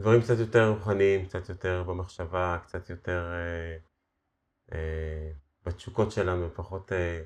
דברים 0.00 0.20
קצת 0.20 0.38
יותר 0.38 0.68
רוחניים, 0.68 1.26
קצת 1.26 1.48
יותר 1.48 1.82
במחשבה, 1.82 2.58
קצת 2.62 2.90
יותר 2.90 3.32
אה, 3.32 3.76
אה, 4.72 5.32
בתשוקות 5.62 6.12
שלנו, 6.12 6.54
פחות 6.54 6.92
אה, 6.92 7.22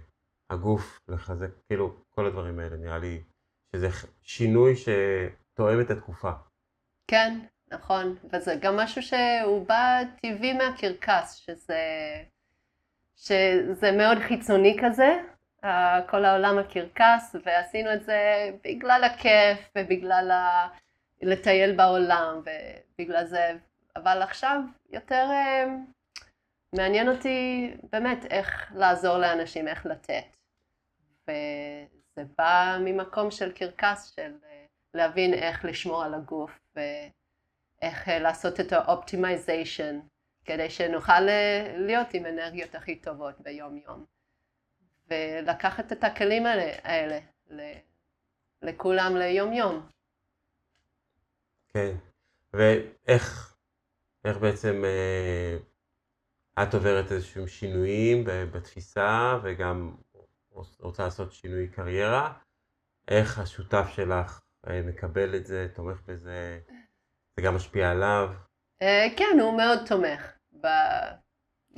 הגוף, 0.51 1.01
לחזק, 1.09 1.49
כאילו 1.67 1.97
כל 2.11 2.27
הדברים 2.27 2.59
האלה, 2.59 2.77
נראה 2.77 2.99
לי 2.99 3.23
שזה 3.73 3.89
שינוי 4.23 4.75
שתואם 4.77 5.81
את 5.81 5.91
התקופה. 5.91 6.31
כן, 7.11 7.39
נכון, 7.73 8.17
וזה 8.33 8.55
גם 8.61 8.77
משהו 8.77 9.03
שהוא 9.03 9.67
בא 9.67 10.03
טבעי 10.23 10.53
מהקרקס, 10.53 11.35
שזה, 11.35 11.83
שזה 13.17 13.93
מאוד 13.93 14.19
חיצוני 14.19 14.77
כזה, 14.83 15.17
כל 16.11 16.25
העולם 16.25 16.59
הקרקס, 16.59 17.37
ועשינו 17.45 17.93
את 17.93 18.05
זה 18.05 18.51
בגלל 18.65 19.05
הכיף 19.05 19.71
ובגלל 19.79 20.31
ה... 20.31 20.69
לטייל 21.23 21.77
בעולם, 21.77 22.41
ובגלל 22.41 23.25
זה, 23.25 23.53
אבל 23.97 24.23
עכשיו 24.23 24.61
יותר 24.91 25.29
אה, 25.31 25.65
מעניין 26.73 27.09
אותי 27.09 27.71
באמת 27.93 28.25
איך 28.31 28.73
לעזור 28.75 29.19
לאנשים, 29.19 29.69
איך 29.69 29.87
לתת. 29.87 30.36
וזה 31.29 32.25
בא 32.39 32.79
ממקום 32.85 33.31
של 33.31 33.53
קרקס, 33.53 34.05
של 34.05 34.33
אה, 34.45 34.65
להבין 34.95 35.35
איך 35.35 35.65
לשמור 35.65 36.05
על 36.05 36.15
הגוף. 36.15 36.51
איך 37.83 38.09
אה, 38.09 38.19
לעשות 38.19 38.61
את 38.61 38.73
ה 38.73 38.82
optimization, 38.82 40.01
כדי 40.45 40.71
שנוכל 40.71 41.29
אה, 41.29 41.75
להיות 41.77 42.15
עם 42.15 42.27
אנרגיות 42.27 42.75
הכי 42.75 42.97
טובות 42.97 43.41
ביום 43.41 43.77
יום. 43.77 44.05
ולקחת 45.11 45.93
את 45.93 46.05
הכלים 46.05 46.47
האלה, 46.47 46.73
האלה 46.83 47.19
לכולם 48.63 49.17
ליום 49.17 49.53
יום. 49.53 49.87
כן, 51.69 51.95
ואיך 52.53 53.57
איך 54.25 54.39
בעצם 54.39 54.85
אה, 54.85 55.57
את 56.63 56.75
עוברת 56.75 57.13
איזשהם 57.13 57.47
שינויים 57.47 58.25
בתפיסה 58.25 59.39
וגם 59.43 59.97
רוצה 60.81 61.05
לעשות 61.05 61.33
שינוי 61.33 61.69
קריירה, 61.69 62.33
איך 63.09 63.39
השותף 63.39 63.87
שלך 63.95 64.41
אה, 64.69 64.83
מקבל 64.83 65.37
את 65.37 65.47
זה, 65.47 65.69
תומך 65.75 66.01
בזה? 66.07 66.61
זה 67.37 67.43
גם 67.43 67.57
משפיע 67.57 67.91
עליו? 67.91 68.33
אה, 68.83 69.07
כן, 69.17 69.41
הוא 69.41 69.57
מאוד 69.57 69.79
תומך 69.89 70.33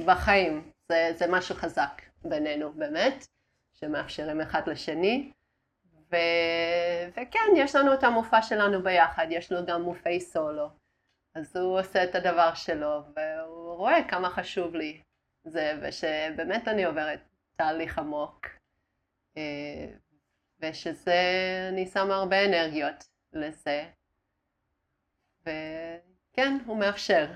בחיים. 0.06 0.72
זה, 0.88 1.10
זה 1.14 1.26
משהו 1.28 1.54
חזק 1.54 2.02
בינינו 2.24 2.72
באמת, 2.72 3.26
שמאפשרים 3.74 4.40
אחד 4.40 4.68
לשני. 4.68 5.32
ו... 6.12 6.16
וכן, 7.10 7.48
יש 7.56 7.76
לנו 7.76 7.94
את 7.94 8.04
המופע 8.04 8.42
שלנו 8.42 8.82
ביחד, 8.82 9.26
יש 9.30 9.52
לו 9.52 9.66
גם 9.66 9.82
מופעי 9.82 10.20
סולו. 10.20 10.70
אז 11.34 11.56
הוא 11.56 11.80
עושה 11.80 12.04
את 12.04 12.14
הדבר 12.14 12.54
שלו, 12.54 13.02
והוא 13.16 13.74
רואה 13.74 14.08
כמה 14.08 14.30
חשוב 14.30 14.74
לי 14.74 15.00
זה, 15.44 15.80
ושבאמת 15.82 16.68
אני 16.68 16.84
עוברת 16.84 17.20
תהליך 17.56 17.98
עמוק, 17.98 18.46
ושזה, 20.62 21.22
אני 21.68 21.86
שמה 21.86 22.16
הרבה 22.16 22.44
אנרגיות 22.44 23.04
לזה, 23.32 23.84
וכן, 25.42 26.58
הוא 26.66 26.78
מאפשר. 26.78 27.26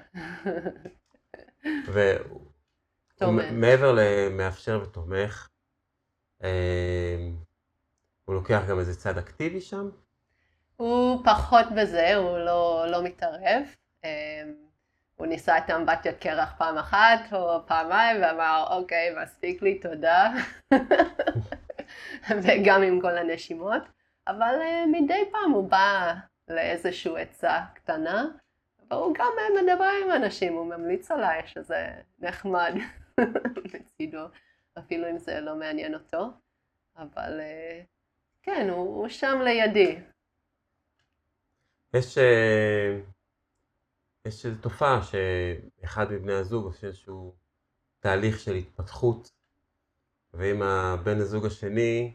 ומעבר 3.20 3.94
למאפשר 3.96 4.80
ותומך, 4.82 5.48
אה, 6.44 7.28
הוא 8.24 8.34
לוקח 8.34 8.62
גם 8.68 8.78
איזה 8.78 8.96
צד 8.96 9.18
אקטיבי 9.18 9.60
שם? 9.60 9.90
הוא 10.76 11.24
פחות 11.24 11.66
בזה, 11.76 12.14
הוא 12.14 12.38
לא, 12.38 12.84
לא 12.88 13.02
מתערב. 13.02 13.62
אמ, 14.04 14.08
הוא 15.16 15.26
ניסה 15.26 15.58
את 15.58 15.70
אמבטיית 15.70 16.18
קרח 16.20 16.52
פעם 16.58 16.78
אחת 16.78 17.20
או 17.32 17.66
פעמיים 17.66 18.22
ואמר, 18.22 18.64
אוקיי, 18.70 19.14
מספיק 19.22 19.62
לי, 19.62 19.78
תודה. 19.78 20.32
וגם 22.42 22.82
עם 22.82 23.00
כל 23.00 23.18
הנשימות. 23.18 23.82
אבל 24.28 24.54
uh, 24.60 25.02
מדי 25.02 25.24
פעם 25.32 25.50
הוא 25.50 25.70
בא 25.70 26.14
לאיזושהי 26.48 27.22
עצה 27.22 27.64
קטנה, 27.74 28.24
והוא 28.90 29.14
גם 29.14 29.32
מדבר 29.62 29.90
עם 30.04 30.10
אנשים, 30.22 30.52
הוא 30.52 30.66
ממליץ 30.66 31.10
עליי 31.10 31.46
שזה 31.46 31.90
נחמד 32.18 32.74
מצידו, 33.74 34.26
אפילו 34.78 35.10
אם 35.10 35.18
זה 35.18 35.40
לא 35.40 35.56
מעניין 35.56 35.94
אותו. 35.94 36.30
אבל 36.96 37.40
uh, 37.40 37.86
כן, 38.42 38.68
הוא, 38.70 38.96
הוא 38.96 39.08
שם 39.08 39.40
לידי. 39.44 40.00
יש... 41.96 42.18
יש 44.26 44.46
איזו 44.46 44.56
תופעה 44.60 45.00
שאחד 45.02 46.12
מבני 46.12 46.32
הזוג 46.32 46.64
עושה 46.64 46.86
איזשהו 46.86 47.34
תהליך 48.00 48.40
של 48.40 48.54
התפתחות, 48.54 49.30
ואם 50.34 50.62
הבן 50.62 51.20
הזוג 51.20 51.46
השני 51.46 52.12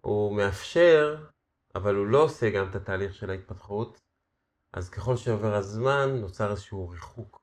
הוא 0.00 0.36
מאפשר, 0.36 1.26
אבל 1.74 1.94
הוא 1.94 2.06
לא 2.06 2.22
עושה 2.22 2.50
גם 2.50 2.70
את 2.70 2.74
התהליך 2.74 3.14
של 3.14 3.30
ההתפתחות, 3.30 4.00
אז 4.72 4.90
ככל 4.90 5.16
שעובר 5.16 5.54
הזמן 5.54 6.08
נוצר 6.20 6.50
איזשהו 6.50 6.88
ריחוק. 6.88 7.40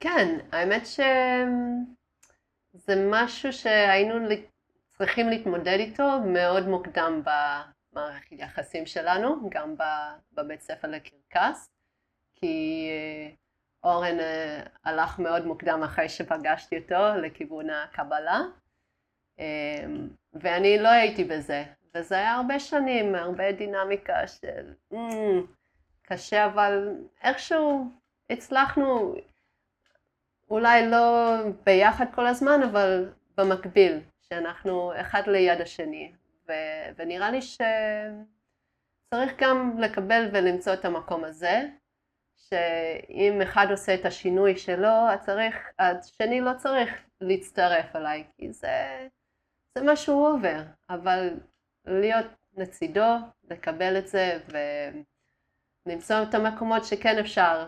כן, 0.00 0.38
האמת 0.52 0.82
שזה 0.86 2.94
משהו 3.10 3.52
שהיינו 3.52 4.14
צריכים 4.88 5.28
להתמודד 5.28 5.76
איתו 5.78 6.20
מאוד 6.32 6.68
מוקדם 6.68 7.22
במערכת 7.92 8.32
יחסים 8.32 8.86
שלנו, 8.86 9.50
גם 9.50 9.74
בבית 10.32 10.60
ספר 10.60 10.88
לקרקס. 10.88 11.70
כי 12.34 12.88
אה, 12.90 13.34
אורן 13.84 14.20
אה, 14.20 14.62
הלך 14.84 15.18
מאוד 15.18 15.46
מוקדם 15.46 15.82
אחרי 15.84 16.08
שפגשתי 16.08 16.78
אותו 16.78 17.20
לכיוון 17.22 17.70
הקבלה, 17.70 18.40
אמ, 19.38 20.08
ואני 20.32 20.78
לא 20.78 20.88
הייתי 20.88 21.24
בזה, 21.24 21.64
וזה 21.94 22.14
היה 22.14 22.34
הרבה 22.34 22.60
שנים, 22.60 23.14
הרבה 23.14 23.52
דינמיקה 23.52 24.26
של 24.26 24.74
mm, 24.92 24.96
קשה, 26.02 26.46
אבל 26.46 26.96
איכשהו 27.22 27.92
הצלחנו, 28.30 29.14
אולי 30.50 30.86
לא 30.90 31.34
ביחד 31.64 32.06
כל 32.14 32.26
הזמן, 32.26 32.60
אבל 32.70 33.12
במקביל, 33.36 34.00
שאנחנו 34.20 34.92
אחד 35.00 35.22
ליד 35.26 35.60
השני, 35.60 36.12
ו- 36.48 36.92
ונראה 36.96 37.30
לי 37.30 37.42
שצריך 37.42 39.32
גם 39.38 39.78
לקבל 39.78 40.28
ולמצוא 40.32 40.72
את 40.72 40.84
המקום 40.84 41.24
הזה, 41.24 41.68
שאם 42.38 43.42
אחד 43.42 43.66
עושה 43.70 43.94
את 43.94 44.06
השינוי 44.06 44.56
שלו, 44.56 45.08
הצריך, 45.12 45.56
השני 45.78 46.40
לא 46.40 46.50
צריך 46.56 46.90
להצטרף 47.20 47.96
אליי, 47.96 48.24
כי 48.36 48.52
זה, 48.52 49.08
זה 49.74 49.84
מה 49.84 49.96
שהוא 49.96 50.28
עובר, 50.28 50.62
אבל 50.90 51.30
להיות 51.86 52.26
לצידו, 52.56 53.16
לקבל 53.50 53.98
את 53.98 54.08
זה 54.08 54.38
ולמצוא 55.86 56.16
את 56.28 56.34
המקומות 56.34 56.84
שכן 56.84 57.18
אפשר 57.18 57.66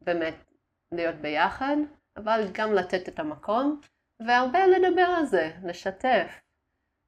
באמת 0.00 0.34
להיות 0.92 1.14
ביחד, 1.14 1.76
אבל 2.16 2.48
גם 2.52 2.72
לתת 2.72 3.08
את 3.08 3.18
המקום, 3.18 3.80
והרבה 4.26 4.66
לדבר 4.66 5.14
על 5.18 5.26
זה, 5.26 5.50
לשתף. 5.64 6.40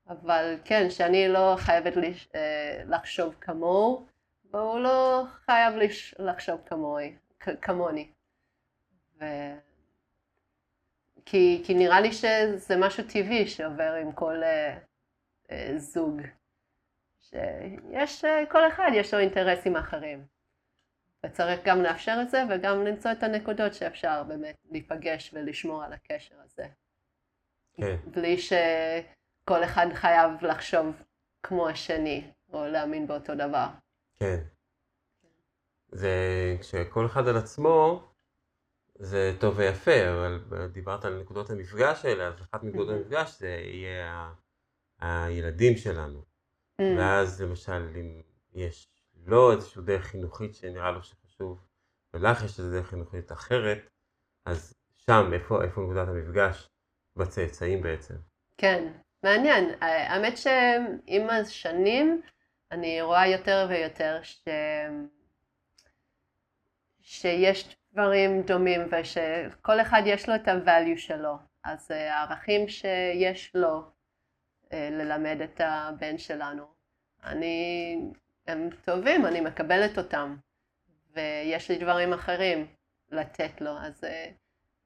אבל 0.08 0.56
כן, 0.64 0.90
שאני 0.90 1.28
לא 1.28 1.54
חייבת 1.58 1.92
אה, 2.34 2.82
לחשוב 2.86 3.34
כמוהו, 3.40 4.06
והוא 4.52 4.80
לא 4.80 5.22
חייב 5.44 5.74
לחשוב 6.18 6.60
כמוני. 6.66 7.16
כמוני. 7.40 8.10
ו... 9.20 9.24
כי, 11.26 11.62
כי 11.66 11.74
נראה 11.74 12.00
לי 12.00 12.12
שזה 12.12 12.76
משהו 12.78 13.04
טבעי 13.04 13.46
שעובר 13.46 13.94
עם 14.02 14.12
כל 14.12 14.42
uh, 14.42 15.50
uh, 15.50 15.52
זוג. 15.76 16.20
שיש, 17.20 18.24
uh, 18.24 18.50
כל 18.50 18.68
אחד 18.68 18.90
יש 18.94 19.14
לו 19.14 19.20
אינטרסים 19.20 19.76
אחרים. 19.76 20.24
וצריך 21.26 21.60
גם 21.64 21.82
לאפשר 21.82 22.18
את 22.22 22.30
זה 22.30 22.42
וגם 22.50 22.84
למצוא 22.84 23.12
את 23.12 23.22
הנקודות 23.22 23.74
שאפשר 23.74 24.22
באמת 24.22 24.56
להיפגש 24.70 25.30
ולשמור 25.34 25.84
על 25.84 25.92
הקשר 25.92 26.34
הזה. 26.44 26.66
כן. 27.74 27.96
בלי 28.06 28.38
שכל 28.38 29.64
אחד 29.64 29.86
חייב 29.92 30.44
לחשוב 30.44 31.02
כמו 31.42 31.68
השני, 31.68 32.30
או 32.52 32.66
להאמין 32.66 33.06
באותו 33.06 33.34
דבר. 33.34 33.66
כן. 34.20 34.42
זה 35.88 36.10
כשכל 36.60 37.06
אחד 37.06 37.28
על 37.28 37.36
עצמו, 37.36 38.08
זה 38.98 39.36
טוב 39.40 39.58
ויפה, 39.58 40.10
אבל 40.12 40.68
דיברת 40.72 41.04
על 41.04 41.20
נקודות 41.20 41.50
המפגש 41.50 42.04
האלה, 42.04 42.28
אז 42.28 42.34
אחת 42.40 42.62
מנקודות 42.62 42.88
mm-hmm. 42.88 42.98
המפגש 42.98 43.38
זה 43.38 43.48
יהיה 43.48 44.12
ה... 44.12 44.34
הילדים 45.00 45.76
שלנו. 45.76 46.22
Mm. 46.80 46.84
ואז 46.98 47.42
למשל, 47.42 47.88
אם 48.00 48.22
יש 48.54 48.88
לא 49.26 49.52
איזושהי 49.52 49.82
דרך 49.82 50.04
חינוכית 50.04 50.54
שנראה 50.54 50.90
לו 50.90 51.02
שחשוב, 51.02 51.66
ולך 52.14 52.44
יש 52.44 52.58
איזו 52.58 52.70
דרך 52.70 52.86
חינוכית 52.86 53.32
אחרת, 53.32 53.78
אז 54.44 54.74
שם, 54.96 55.30
איפה, 55.32 55.64
איפה 55.64 55.80
נקודת 55.80 56.08
המפגש? 56.08 56.68
בצאצאים 57.16 57.82
בעצם. 57.82 58.14
כן, 58.58 58.92
מעניין. 59.22 59.74
האמת 59.80 60.38
שעם 60.38 61.30
השנים 61.30 62.22
אני 62.72 63.02
רואה 63.02 63.26
יותר 63.26 63.66
ויותר 63.68 64.20
ש... 64.22 64.44
שיש 67.00 67.76
דברים 67.92 68.42
דומים 68.42 68.80
ושכל 68.90 69.80
אחד 69.80 70.02
יש 70.06 70.28
לו 70.28 70.34
את 70.34 70.48
ה-value 70.48 70.98
שלו. 70.98 71.36
אז 71.66 71.90
אה, 71.90 72.14
הערכים 72.14 72.68
שיש 72.68 73.50
לו 73.54 73.82
אה, 74.72 74.88
ללמד 74.90 75.40
את 75.44 75.60
הבן 75.64 76.18
שלנו, 76.18 76.66
אני, 77.24 77.98
הם 78.46 78.68
טובים, 78.84 79.26
אני 79.26 79.40
מקבלת 79.40 79.98
אותם, 79.98 80.36
ויש 81.14 81.70
לי 81.70 81.78
דברים 81.78 82.12
אחרים 82.12 82.66
לתת 83.10 83.60
לו, 83.60 83.70
אז 83.78 84.04
אה, 84.04 84.30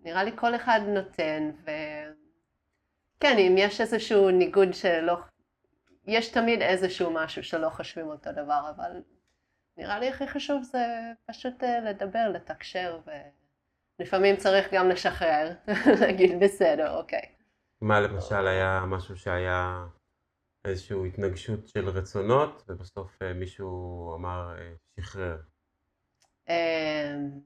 נראה 0.00 0.24
לי 0.24 0.30
כל 0.36 0.54
אחד 0.54 0.80
נותן, 0.86 1.50
וכן, 1.62 3.38
אם 3.38 3.54
יש 3.58 3.80
איזשהו 3.80 4.30
ניגוד 4.30 4.74
שלא, 4.74 5.16
יש 6.06 6.28
תמיד 6.28 6.62
איזשהו 6.62 7.10
משהו 7.10 7.42
שלא 7.42 7.68
חושבים 7.68 8.06
אותו 8.06 8.32
דבר, 8.32 8.70
אבל 8.76 9.02
נראה 9.76 9.98
לי 9.98 10.08
הכי 10.08 10.28
חשוב 10.28 10.62
זה 10.62 10.86
פשוט 11.26 11.62
אה, 11.62 11.80
לדבר, 11.80 12.28
לתקשר, 12.34 13.00
ולפעמים 13.98 14.36
צריך 14.36 14.68
גם 14.72 14.88
לשחרר, 14.88 15.52
להגיד 16.00 16.40
בסדר, 16.40 16.96
אוקיי. 16.96 17.34
מה 17.80 18.00
למשל 18.00 18.46
היה 18.46 18.84
משהו 18.86 19.16
שהיה 19.16 19.86
איזושהי 20.64 21.08
התנגשות 21.08 21.68
של 21.68 21.88
רצונות, 21.88 22.64
ובסוף 22.68 23.22
אה, 23.22 23.32
מישהו 23.32 24.14
אמר 24.16 24.54
אה, 24.58 24.72
שחרר? 25.00 25.40
אמ, 26.48 27.40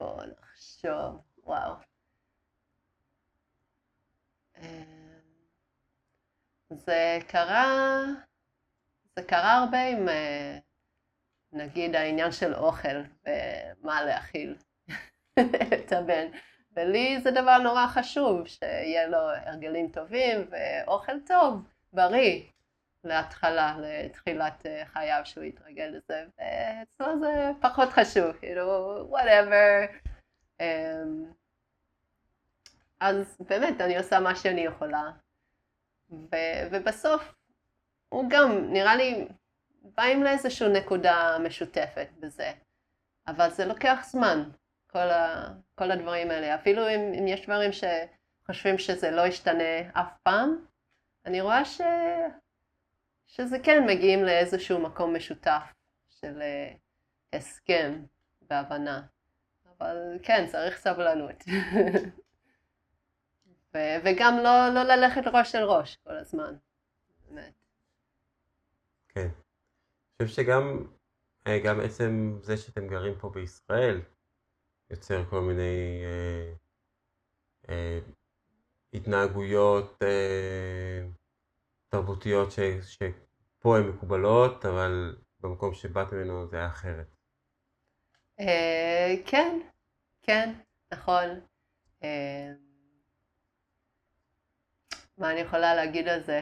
בואו 0.00 0.20
נחשוב, 0.26 1.20
וואו. 1.44 1.74
אמ, 6.72 6.76
זה 6.76 7.18
קרה... 7.28 8.02
זה 9.16 9.22
קרה 9.22 9.54
הרבה 9.54 9.82
עם 9.82 10.08
אה, 10.08 10.58
נגיד 11.52 11.96
העניין 11.96 12.32
של 12.32 12.54
אוכל 12.54 13.02
ומה 13.26 14.04
להאכיל 14.04 14.56
את 15.84 15.92
הבן. 15.92 16.26
ולי 16.72 17.20
זה 17.20 17.30
דבר 17.30 17.58
נורא 17.58 17.86
חשוב, 17.86 18.46
שיהיה 18.46 19.06
לו 19.06 19.18
הרגלים 19.18 19.88
טובים 19.88 20.50
ואוכל 20.50 21.20
טוב, 21.26 21.62
בריא, 21.92 22.42
להתחלה, 23.04 23.76
לתחילת 23.78 24.66
אה, 24.66 24.82
חייו 24.86 25.20
שהוא 25.24 25.44
יתרגל 25.44 25.84
לזה, 25.84 26.24
ואצלו 26.38 27.20
זה 27.20 27.50
פחות 27.60 27.88
חשוב, 27.88 28.32
כאילו, 28.32 28.96
whatever. 29.10 29.90
Um, 30.62 31.36
אז 33.00 33.36
באמת 33.40 33.80
אני 33.80 33.98
עושה 33.98 34.20
מה 34.20 34.36
שאני 34.36 34.60
יכולה. 34.60 35.10
ו, 36.10 36.36
ובסוף 36.70 37.34
הוא 38.08 38.24
גם, 38.30 38.72
נראה 38.72 38.96
לי, 38.96 39.28
באים 39.82 40.22
לאיזושהי 40.22 40.68
נקודה 40.68 41.36
משותפת 41.44 42.08
בזה. 42.20 42.52
אבל 43.26 43.50
זה 43.50 43.64
לוקח 43.64 44.06
זמן, 44.10 44.50
כל, 44.86 44.98
ה, 44.98 45.48
כל 45.74 45.90
הדברים 45.90 46.30
האלה. 46.30 46.54
אפילו 46.54 46.88
אם, 46.88 47.00
אם 47.18 47.26
יש 47.28 47.44
דברים 47.44 47.70
שחושבים 47.72 48.78
שזה 48.78 49.10
לא 49.10 49.26
ישתנה 49.26 49.90
אף 49.92 50.12
פעם, 50.22 50.64
אני 51.26 51.40
רואה 51.40 51.64
ש, 51.64 51.80
שזה 53.26 53.58
כן 53.58 53.86
מגיעים 53.86 54.24
לאיזשהו 54.24 54.78
מקום 54.78 55.16
משותף 55.16 55.62
של 56.08 56.42
אה, 56.42 56.72
הסכם 57.32 58.02
והבנה. 58.50 59.02
אבל 59.78 60.18
כן, 60.22 60.46
צריך 60.46 60.78
סבלנות. 60.78 61.44
ו- 63.76 63.98
וגם 64.04 64.36
לא, 64.42 64.68
לא 64.74 64.82
ללכת 64.82 65.22
ראש 65.32 65.52
של 65.52 65.62
ראש 65.62 65.96
כל 65.96 66.16
הזמן, 66.16 66.56
באמת. 67.28 67.52
כן. 69.08 69.28
אני 70.20 70.26
חושב 70.28 70.42
שגם 70.42 70.86
אה, 71.46 71.58
גם 71.64 71.80
עצם 71.80 72.38
זה 72.42 72.56
שאתם 72.56 72.88
גרים 72.88 73.14
פה 73.18 73.30
בישראל 73.30 74.00
יוצר 74.90 75.24
כל 75.30 75.40
מיני 75.40 76.02
אה, 76.04 76.52
אה, 77.68 77.98
התנהגויות 78.94 80.02
אה, 80.02 81.06
תרבותיות 81.88 82.52
ש, 82.52 82.60
שפה 82.82 83.78
הן 83.78 83.88
מקובלות, 83.88 84.64
אבל 84.66 85.16
במקום 85.40 85.74
שבאת 85.74 86.12
ממנו 86.12 86.46
זה 86.46 86.56
היה 86.56 86.66
אחרת. 86.66 87.06
אה, 88.40 89.14
כן, 89.26 89.60
כן, 90.22 90.54
נכון. 90.92 91.40
אה, 92.02 92.52
מה 95.18 95.30
אני 95.30 95.40
יכולה 95.40 95.74
להגיד 95.74 96.08
על 96.08 96.22
זה? 96.22 96.40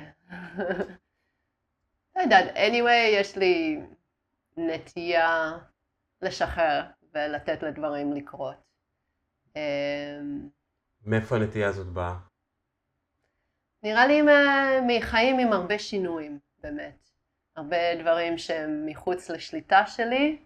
לא 2.16 2.22
יודעת, 2.22 2.56
anyway, 2.56 3.20
יש 3.20 3.36
לי 3.36 3.80
נטייה 4.56 5.52
לשחרר 6.22 6.82
ולתת 7.14 7.62
לדברים 7.62 8.12
לקרות. 8.12 8.56
אה, 9.56 10.18
מאיפה 11.06 11.36
הנטייה 11.36 11.68
הזאת 11.68 11.86
באה? 11.86 12.14
נראה 13.82 14.06
לי 14.06 14.22
מחיים 14.86 15.38
עם 15.38 15.52
הרבה 15.52 15.78
שינויים, 15.78 16.38
באמת. 16.62 17.10
הרבה 17.56 17.76
דברים 18.00 18.38
שהם 18.38 18.86
מחוץ 18.86 19.30
לשליטה 19.30 19.86
שלי, 19.86 20.38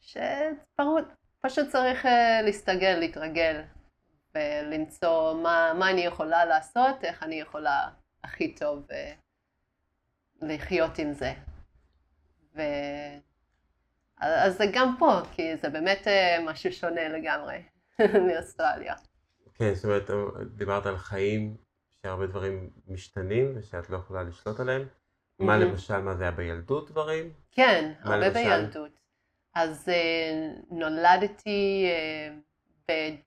שפשוט 0.00 1.68
צריך 1.72 2.06
אה, 2.06 2.42
להסתגל, 2.42 2.96
להתרגל, 2.98 3.62
ולמצוא 4.34 5.34
מה, 5.42 5.72
מה 5.78 5.90
אני 5.90 6.00
יכולה 6.00 6.44
לעשות, 6.44 7.04
איך 7.04 7.22
אני 7.22 7.34
יכולה 7.34 7.88
הכי 8.24 8.54
טוב 8.54 8.86
אה, 8.90 9.12
לחיות 10.42 10.98
עם 10.98 11.12
זה. 11.12 11.32
ו... 12.56 12.62
אז 14.20 14.58
זה 14.58 14.64
גם 14.72 14.94
פה, 14.98 15.20
כי 15.32 15.56
זה 15.56 15.68
באמת 15.68 16.08
אה, 16.08 16.38
משהו 16.44 16.72
שונה 16.72 17.08
לגמרי 17.08 17.62
מאוסטרליה. 18.26 18.94
כן, 19.54 19.74
זאת 19.74 19.84
אומרת, 19.84 20.10
דיברת 20.56 20.86
על 20.86 20.96
חיים 20.96 21.56
שהרבה 22.02 22.26
דברים 22.26 22.70
משתנים 22.88 23.52
ושאת 23.56 23.90
לא 23.90 23.96
יכולה 23.96 24.22
לשלוט 24.22 24.60
עליהם. 24.60 24.86
מה 25.38 25.58
למשל, 25.58 25.98
מה 25.98 26.14
זה 26.14 26.22
היה 26.22 26.32
בילדות 26.32 26.90
דברים? 26.90 27.32
כן, 27.52 27.92
הרבה 28.00 28.30
בילדות. 28.30 28.90
אז 29.54 29.88
uh, 29.88 30.74
נולדתי 30.74 31.86
uh, 31.88 32.51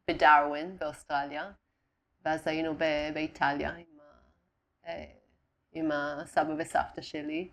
בדרווין 0.08 0.78
באוסטרליה, 0.78 1.52
ואז 2.26 2.48
היינו 2.48 2.76
באיטליה 3.14 3.72
עם, 3.72 3.86
uh, 4.84 4.88
עם 5.72 5.92
הסבא 5.92 6.54
וסבתא 6.58 7.02
שלי. 7.02 7.50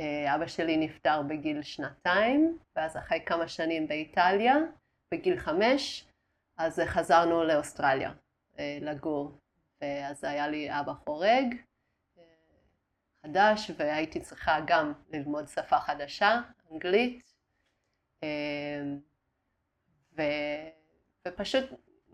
Uh, 0.00 0.04
אבא 0.34 0.46
שלי 0.46 0.76
נפטר 0.76 1.22
בגיל 1.22 1.62
שנתיים, 1.62 2.58
ואז 2.76 2.96
אחרי 2.96 3.22
כמה 3.26 3.48
שנים 3.48 3.88
באיטליה, 3.88 4.56
בגיל 5.10 5.38
חמש, 5.38 6.06
אז 6.56 6.80
חזרנו 6.86 7.44
לאוסטרליה 7.44 8.10
uh, 8.10 8.58
לגור. 8.80 9.38
ואז 9.80 10.24
היה 10.24 10.48
לי 10.48 10.80
אבא 10.80 10.92
חורג, 10.92 11.54
חדש, 13.26 13.70
והייתי 13.76 14.20
צריכה 14.20 14.58
גם 14.66 14.92
ללמוד 15.10 15.48
שפה 15.48 15.80
חדשה, 15.80 16.40
אנגלית, 16.72 17.34
ו, 20.16 20.22
ופשוט 21.28 21.64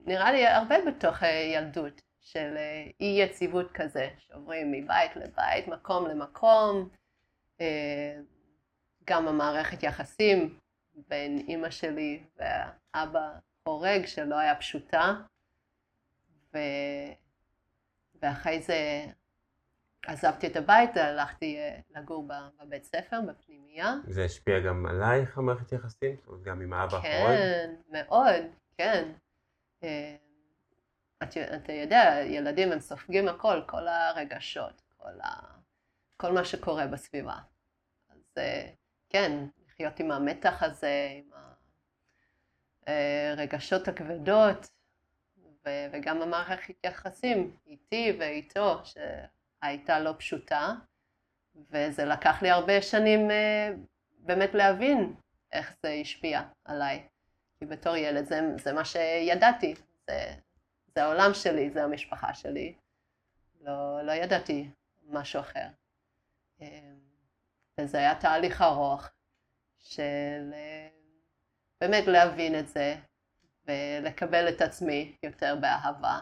נראה 0.07 0.33
לי 0.33 0.47
הרבה 0.47 0.77
בתוך 0.87 1.23
ילדות 1.23 2.03
של 2.21 2.55
אה, 2.57 2.91
אי 3.01 3.23
יציבות 3.23 3.73
כזה, 3.73 4.09
שעוברים 4.19 4.73
מבית 4.73 5.17
לבית, 5.17 5.69
מקום 5.69 6.07
למקום, 6.07 6.89
אמ, 7.61 7.67
גם 9.05 9.29
המערכת 9.29 9.83
יחסים 9.83 10.59
בין 11.09 11.39
אימא 11.49 11.71
שלי 11.71 12.23
ואבא 12.37 13.33
חורג 13.65 14.07
שלא 14.07 14.39
היה 14.39 14.55
פשוטה, 14.55 15.15
ו... 16.55 16.59
ואחרי 18.23 18.61
זה 18.61 19.07
עזבתי 20.07 20.47
את 20.47 20.57
הבית, 20.57 20.97
הלכתי 20.97 21.59
אה, 21.59 21.81
לגור 21.97 22.29
בבית 22.61 22.85
ספר, 22.85 23.21
בפנימייה. 23.29 23.95
זה 24.07 24.25
השפיע 24.25 24.61
גם 24.61 24.87
עלייך, 24.87 25.39
המערכת 25.39 25.73
יחסים? 25.73 26.17
זאת 26.17 26.29
אומרת, 26.29 26.43
גם 26.43 26.61
עם 26.61 26.73
האבא 26.73 26.97
האחרון? 26.97 27.37
כן, 27.37 27.75
מאוד, 27.91 28.45
כן. 28.79 29.13
אה, 29.83 30.17
אתה 31.57 31.73
יודע, 31.73 32.21
ילדים 32.25 32.73
הם 32.73 32.81
סופגים 32.81 33.29
הכל, 33.29 33.63
כל 33.67 33.89
הרגשות, 33.89 34.83
כל, 34.97 35.21
ה... 35.21 35.29
כל 36.17 36.33
מה 36.33 36.45
שקורה 36.45 36.87
בסביבה. 36.87 37.37
אז 38.09 38.39
אה, 38.39 38.71
כן, 39.09 39.47
לחיות 39.67 40.01
עם 40.01 40.11
המתח 40.11 40.63
הזה, 40.63 41.09
עם 41.13 41.31
הרגשות 42.87 43.89
הכבדות, 43.89 44.67
וגם 45.93 46.23
המערכת 46.23 46.75
יחסים 46.87 47.57
איתי 47.67 48.17
ואיתו, 48.21 48.83
הייתה 49.63 50.01
לא 50.01 50.15
פשוטה, 50.19 50.73
וזה 51.71 52.05
לקח 52.05 52.43
לי 52.43 52.51
הרבה 52.51 52.83
שנים 52.83 53.29
באמת 54.19 54.55
להבין 54.55 55.15
איך 55.53 55.77
זה 55.83 55.91
השפיע 56.01 56.43
עליי. 56.65 57.09
כי 57.59 57.67
בתור 57.67 57.97
ילד 57.97 58.25
זה, 58.25 58.41
זה 58.59 58.73
מה 58.73 58.85
שידעתי, 58.85 59.75
זה, 60.07 60.35
זה 60.95 61.05
העולם 61.05 61.35
שלי, 61.35 61.71
זה 61.71 61.85
המשפחה 61.85 62.35
שלי. 62.35 62.75
לא, 63.61 64.03
לא 64.03 64.13
ידעתי 64.13 64.71
משהו 65.07 65.41
אחר. 65.41 65.67
Uh, 66.61 66.65
וזה 67.81 67.99
היה 67.99 68.15
תהליך 68.15 68.63
ארוך 68.63 69.09
של 69.79 70.53
uh, 70.53 70.93
באמת 71.81 72.07
להבין 72.07 72.59
את 72.59 72.69
זה 72.69 72.97
ולקבל 73.67 74.49
את 74.49 74.61
עצמי 74.61 75.17
יותר 75.23 75.57
באהבה 75.61 76.19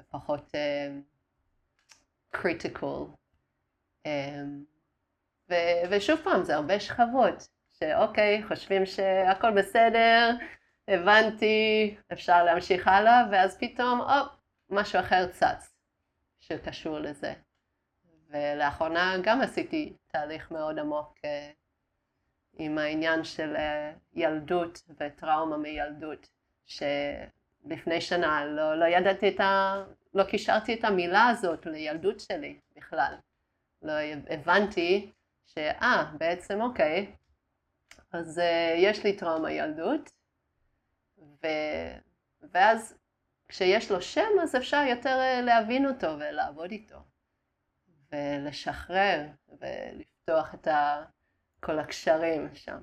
ופחות 0.00 0.50
uh, 0.50 2.36
critical. 2.36 3.16
Um, 4.08 4.10
ו- 5.50 5.82
ושוב 5.90 6.20
פעם, 6.24 6.44
זה 6.44 6.54
הרבה 6.54 6.80
שכבות, 6.80 7.48
שאוקיי, 7.72 8.42
חושבים 8.48 8.86
שהכל 8.86 9.50
בסדר, 9.58 10.30
הבנתי, 10.88 11.96
אפשר 12.12 12.44
להמשיך 12.44 12.88
הלאה, 12.88 13.24
ואז 13.30 13.58
פתאום, 13.60 14.00
הופ, 14.00 14.32
משהו 14.70 15.00
אחר 15.00 15.26
צץ 15.26 15.74
שקשור 16.40 16.98
לזה. 16.98 17.34
ולאחרונה 18.30 19.16
גם 19.22 19.40
עשיתי 19.40 19.92
תהליך 20.06 20.50
מאוד 20.50 20.78
עמוק 20.78 21.18
uh, 21.18 21.54
עם 22.58 22.78
העניין 22.78 23.24
של 23.24 23.56
uh, 23.56 23.98
ילדות 24.14 24.82
וטראומה 25.00 25.56
מילדות, 25.56 26.28
שלפני 26.66 28.00
שנה 28.00 28.44
לא, 28.44 28.74
לא 28.74 28.84
ידעתי 28.84 29.28
את 29.28 29.40
ה... 29.40 29.74
לא 30.14 30.24
קישרתי 30.24 30.74
את 30.74 30.84
המילה 30.84 31.28
הזאת 31.28 31.66
לילדות 31.66 32.20
שלי 32.20 32.58
בכלל. 32.76 33.14
לא 33.82 33.92
הבנתי 34.30 35.12
שאה, 35.46 36.12
בעצם 36.18 36.60
אוקיי, 36.60 37.12
אז 38.12 38.38
uh, 38.38 38.42
יש 38.76 39.04
לי 39.04 39.16
טראומה 39.16 39.52
ילדות, 39.52 40.10
ו... 41.42 41.46
ואז 42.52 42.98
כשיש 43.48 43.90
לו 43.90 44.02
שם 44.02 44.30
אז 44.42 44.56
אפשר 44.56 44.84
יותר 44.88 45.18
uh, 45.18 45.42
להבין 45.42 45.86
אותו 45.86 46.06
ולעבוד 46.06 46.70
איתו, 46.70 46.98
ולשחרר 48.12 49.26
ולפתוח 49.60 50.54
את 50.54 50.66
ה... 50.66 51.04
כל 51.64 51.78
הקשרים 51.78 52.48
שם, 52.54 52.78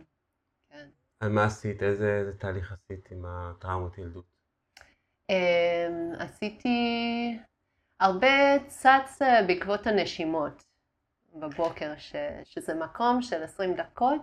כן. 0.69 0.89
מה 1.21 1.45
עשית? 1.45 1.83
איזה, 1.83 2.17
איזה 2.19 2.37
תהליך 2.37 2.71
עשית 2.71 3.11
עם 3.11 3.25
הטראומות 3.25 3.97
ילדות? 3.97 4.25
אמ, 5.29 6.11
עשיתי 6.19 7.39
הרבה 7.99 8.27
צץ 8.67 9.21
אה, 9.21 9.43
בעקבות 9.47 9.87
הנשימות 9.87 10.63
בבוקר, 11.33 11.93
ש, 11.97 12.15
שזה 12.43 12.73
מקום 12.75 13.21
של 13.21 13.43
20 13.43 13.75
דקות 13.75 14.21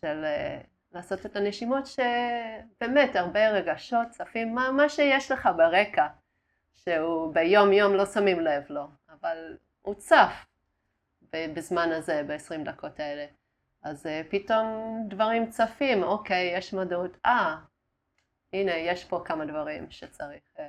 של 0.00 0.24
אה, 0.24 0.60
לעשות 0.92 1.26
את 1.26 1.36
הנשימות 1.36 1.84
שבאמת 1.86 3.16
הרבה 3.16 3.48
רגשות 3.50 4.08
צפים, 4.10 4.54
מה, 4.54 4.70
מה 4.70 4.88
שיש 4.88 5.30
לך 5.30 5.48
ברקע. 5.56 6.06
שהוא 6.88 7.34
ביום 7.34 7.72
יום 7.72 7.94
לא 7.94 8.06
שמים 8.06 8.40
לב 8.40 8.62
לו, 8.68 8.88
אבל 9.10 9.56
הוא 9.82 9.94
צף 9.94 10.46
בזמן 11.32 11.92
הזה, 11.92 12.22
ב-20 12.28 12.64
דקות 12.64 13.00
האלה. 13.00 13.26
אז 13.82 14.06
uh, 14.06 14.30
פתאום 14.30 14.98
דברים 15.08 15.50
צפים, 15.50 16.02
אוקיי, 16.02 16.56
יש 16.56 16.74
מודעות, 16.74 17.16
אה, 17.26 17.56
הנה, 18.52 18.72
יש 18.72 19.04
פה 19.04 19.22
כמה 19.24 19.46
דברים 19.46 19.90
שצריך 19.90 20.42
uh, 20.56 20.60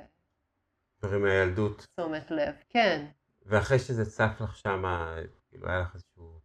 דברים 1.02 1.22
מהילדות. 1.22 1.86
תשומת 1.96 2.30
לב, 2.30 2.54
כן. 2.68 3.06
ואחרי 3.46 3.78
שזה 3.78 4.10
צף 4.10 4.40
לך 4.40 4.56
שם, 4.56 4.82
כאילו 5.48 5.68
היה 5.68 5.80
לך 5.80 5.94
איזשהו 5.94 6.34
אה, 6.34 6.39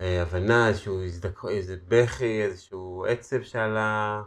הבנה, 0.00 0.68
איזשהו 0.68 1.04
הזדק... 1.04 1.44
איזה 1.44 1.76
בכי, 1.88 2.42
איזשהו 2.42 3.06
עצב 3.08 3.42
שעלה? 3.42 4.20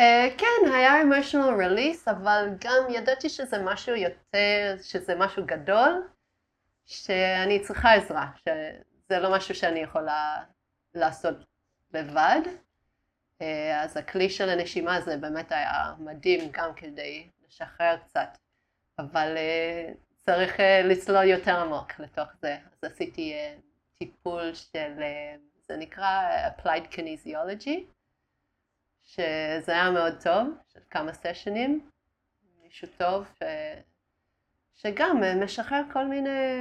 Uh, 0.00 0.02
כן, 0.38 0.72
היה 0.72 1.02
emotional 1.02 1.60
release, 1.60 2.10
אבל 2.10 2.48
גם 2.60 2.90
ידעתי 2.90 3.28
שזה 3.28 3.58
משהו 3.62 3.94
יותר, 3.94 4.76
שזה 4.82 5.14
משהו 5.14 5.46
גדול, 5.46 6.08
שאני 6.86 7.62
צריכה 7.62 7.94
עזרה, 7.94 8.26
שזה 8.38 9.18
לא 9.18 9.32
משהו 9.32 9.54
שאני 9.54 9.80
יכולה 9.80 10.42
לעשות 10.94 11.34
לבד. 11.92 12.40
Uh, 13.42 13.44
אז 13.76 13.96
הכלי 13.96 14.30
של 14.30 14.48
הנשימה 14.48 14.96
הזה 14.96 15.16
באמת 15.16 15.52
היה 15.52 15.94
מדהים 15.98 16.50
גם 16.52 16.74
כדי 16.76 17.28
לשחרר 17.46 17.96
קצת, 17.96 18.38
אבל 18.98 19.36
uh, 19.36 19.96
צריך 20.16 20.56
uh, 20.56 20.62
לצלול 20.84 21.24
יותר 21.24 21.56
עמוק 21.56 21.92
לתוך 21.98 22.28
זה. 22.42 22.56
אז 22.72 22.92
עשיתי 22.92 23.34
uh, 23.34 23.73
טיפול 24.04 24.54
של, 24.54 24.98
uh, 24.98 25.40
זה 25.68 25.76
נקרא 25.76 26.28
Applied 26.48 26.94
Kinesiology, 26.94 27.80
שזה 29.02 29.72
היה 29.72 29.90
מאוד 29.90 30.14
טוב, 30.22 30.48
של 30.72 30.80
כמה 30.90 31.12
סשנים, 31.12 31.90
מישהו 32.62 32.88
טוב, 32.98 33.26
ש... 33.38 33.42
שגם 34.74 35.22
משחרר 35.44 35.82
כל 35.92 36.06
מיני, 36.06 36.60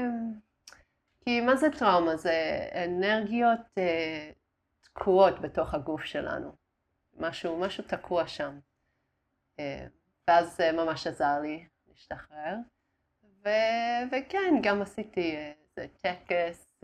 כי 1.21 1.41
מה 1.41 1.55
זה 1.55 1.67
טראומה? 1.79 2.17
זה 2.17 2.67
אנרגיות 2.85 3.59
uh, 3.59 4.33
תקועות 4.81 5.41
בתוך 5.41 5.73
הגוף 5.73 6.03
שלנו, 6.03 6.55
משהו, 7.17 7.59
משהו 7.59 7.83
תקוע 7.87 8.27
שם. 8.27 8.59
Uh, 9.57 9.61
ואז 10.27 10.57
זה 10.57 10.71
ממש 10.71 11.07
עזר 11.07 11.39
לי 11.41 11.67
להשתחרר. 11.87 12.55
ו... 13.45 13.49
וכן, 14.11 14.59
גם 14.63 14.81
עשיתי 14.81 15.35
איזה 15.77 15.87
טקס 16.01 16.83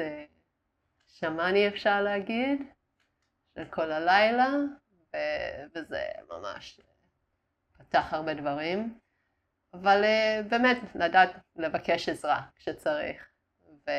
שמאני 1.12 1.68
אפשר 1.68 2.02
להגיד, 2.02 2.62
של 3.56 3.66
כל 3.66 3.92
הלילה, 3.92 4.50
ו... 5.14 5.18
וזה 5.76 6.04
ממש 6.30 6.82
פתח 7.78 8.14
הרבה 8.14 8.34
דברים. 8.34 9.00
אבל 9.74 10.02
באמת, 10.50 10.78
לדעת 10.96 11.30
לבקש 11.56 12.10
עזרה 12.10 12.42
כשצריך, 12.56 13.30
ו... 13.88 13.92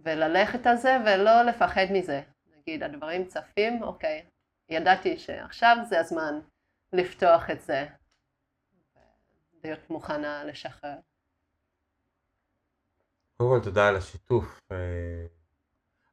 וללכת 0.00 0.66
על 0.66 0.76
זה 0.76 0.96
ולא 1.06 1.42
לפחד 1.42 1.86
מזה. 1.92 2.22
נגיד, 2.46 2.82
הדברים 2.82 3.26
צפים, 3.26 3.82
אוקיי, 3.82 4.26
ידעתי 4.68 5.18
שעכשיו 5.18 5.76
זה 5.88 6.00
הזמן 6.00 6.40
לפתוח 6.92 7.50
את 7.50 7.60
זה, 7.60 7.86
להיות 9.64 9.90
מוכנה 9.90 10.44
לשחרר. 10.44 10.96
קודם 13.36 13.50
כל 13.50 13.64
תודה 13.64 13.88
על 13.88 13.96
השיתוף. 13.96 14.60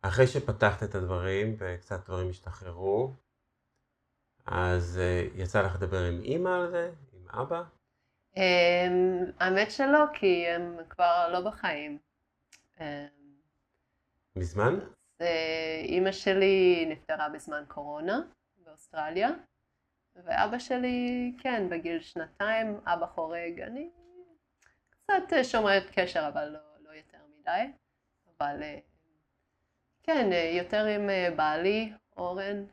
אה, 0.04 0.10
אחרי 0.10 0.28
שפתחת 0.28 0.84
את 0.84 0.95
הדברים 0.95 1.56
וקצת 1.58 2.06
דברים 2.06 2.30
השתחררו, 2.30 3.14
אז 4.45 5.00
אה, 5.02 5.28
יצא 5.36 5.62
לך 5.62 5.76
לדבר 5.76 6.04
עם 6.04 6.22
אימא 6.24 6.50
על 6.50 6.72
זה? 6.72 6.91
עם 7.14 7.28
אבא? 7.41 7.64
אמ, 8.38 9.26
האמת 9.39 9.72
שלא, 9.72 10.06
כי 10.14 10.47
הם 10.47 10.78
כבר 10.89 11.30
לא 11.34 11.41
בחיים. 11.41 11.97
אמ, 12.80 12.86
מזמן? 14.36 14.80
אימא 15.84 16.12
שלי 16.12 16.86
נפטרה 16.89 17.30
בזמן 17.30 17.64
קורונה 17.68 18.22
באוסטרליה. 18.58 19.30
ואבא 20.16 20.60
שלי, 20.60 21.34
כן, 21.38 21.70
בגיל 21.70 22.02
שנתיים, 22.02 22.80
אבא 22.86 23.06
חורג, 23.06 23.62
אני 23.62 23.89
קצת 24.89 25.24
שומרת 25.43 25.84
קשר, 25.91 26.28
אבל 26.34 26.45
לא, 26.45 26.60
לא 26.84 26.89
יותר 26.89 27.18
מדי. 27.39 27.72
אבל 28.38 28.62
כן, 30.04 30.30
יותר 30.58 30.86
עם 30.86 31.10
בעלי, 31.36 31.93
אורן, 32.18 32.64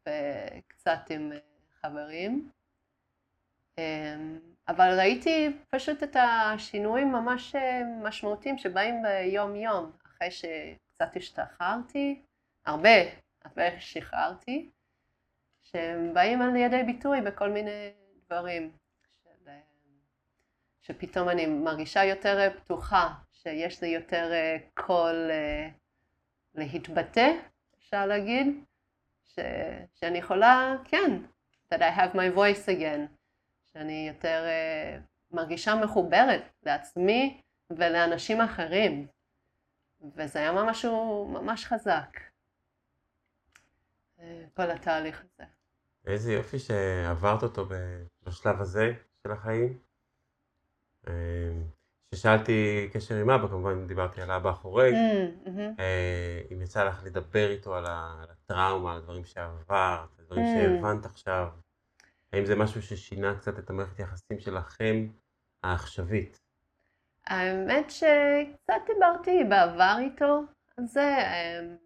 וקצת 0.00 1.00
עם 1.10 1.32
חברים. 1.80 2.50
אבל 4.68 4.98
ראיתי 4.98 5.56
פשוט 5.70 6.02
את 6.02 6.16
השינויים 6.16 7.12
ממש 7.12 7.56
משמעותיים 8.02 8.58
שבאים 8.58 9.02
ביום 9.02 9.56
יום, 9.56 9.92
אחרי 10.06 10.30
שקצת 10.30 11.16
השתחררתי, 11.16 12.22
הרבה, 12.66 12.98
הרבה 13.44 13.80
שחררתי. 13.80 14.70
שהם 15.66 16.14
באים 16.14 16.42
על 16.42 16.56
ידי 16.56 16.82
ביטוי 16.82 17.20
בכל 17.20 17.50
מיני 17.50 17.92
דברים. 18.26 18.72
של, 19.22 19.50
שפתאום 20.82 21.28
אני 21.28 21.46
מרגישה 21.46 22.04
יותר 22.04 22.50
פתוחה, 22.56 23.14
שיש 23.32 23.82
לי 23.82 23.88
יותר 23.88 24.32
אה, 24.32 24.56
קול 24.74 25.30
אה, 25.30 25.68
להתבטא, 26.56 27.32
אפשר 27.78 28.06
להגיד, 28.06 28.64
ש, 29.24 29.38
שאני 29.94 30.18
יכולה, 30.18 30.76
כן, 30.84 31.22
that 31.72 31.78
I 31.78 31.98
have 31.98 32.14
my 32.14 32.36
voice 32.36 32.68
again, 32.68 33.00
שאני 33.72 34.10
יותר 34.14 34.44
uh, 34.44 35.34
מרגישה 35.36 35.74
מחוברת 35.74 36.42
לעצמי 36.62 37.40
ולאנשים 37.70 38.40
אחרים, 38.40 39.06
וזה 40.16 40.38
היה 40.38 40.52
משהו 40.52 41.28
ממש 41.32 41.64
חזק, 41.64 42.20
כל 44.54 44.70
התהליך 44.70 45.24
הזה. 45.24 45.44
איזה 46.06 46.32
יופי 46.32 46.58
שעברת 46.58 47.42
אותו 47.42 47.68
בשלב 48.22 48.60
הזה 48.60 48.92
של 49.22 49.32
החיים. 49.32 49.78
כששאלתי 52.16 52.88
קשר 52.92 53.14
עם 53.14 53.30
אבא, 53.30 53.48
כמובן 53.48 53.86
דיברתי 53.86 54.22
על 54.22 54.30
אבא 54.30 54.50
החורג, 54.50 54.92
mm, 54.92 55.48
אה, 55.78 56.40
אם 56.52 56.62
יצא 56.62 56.84
לך 56.84 57.02
לדבר 57.04 57.50
איתו 57.50 57.74
על 57.74 57.84
הטראומה, 57.88 58.92
על 58.92 58.98
הדברים 58.98 59.24
שעברת, 59.24 60.08
על 60.18 60.24
הדברים 60.24 60.44
mm. 60.44 60.48
שהבנת 60.48 61.06
עכשיו, 61.06 61.48
האם 62.32 62.44
זה 62.44 62.56
משהו 62.56 62.82
ששינה 62.82 63.34
קצת 63.34 63.58
את 63.58 63.70
המערכת 63.70 63.98
היחסים 63.98 64.38
שלכם 64.38 65.06
העכשווית? 65.62 66.40
האמת 67.26 67.90
שקצת 67.90 68.80
דיברתי 68.86 69.44
בעבר 69.48 69.96
איתו 70.00 70.42
על 70.76 70.86
זה. 70.86 71.16
אמ, 71.18 71.76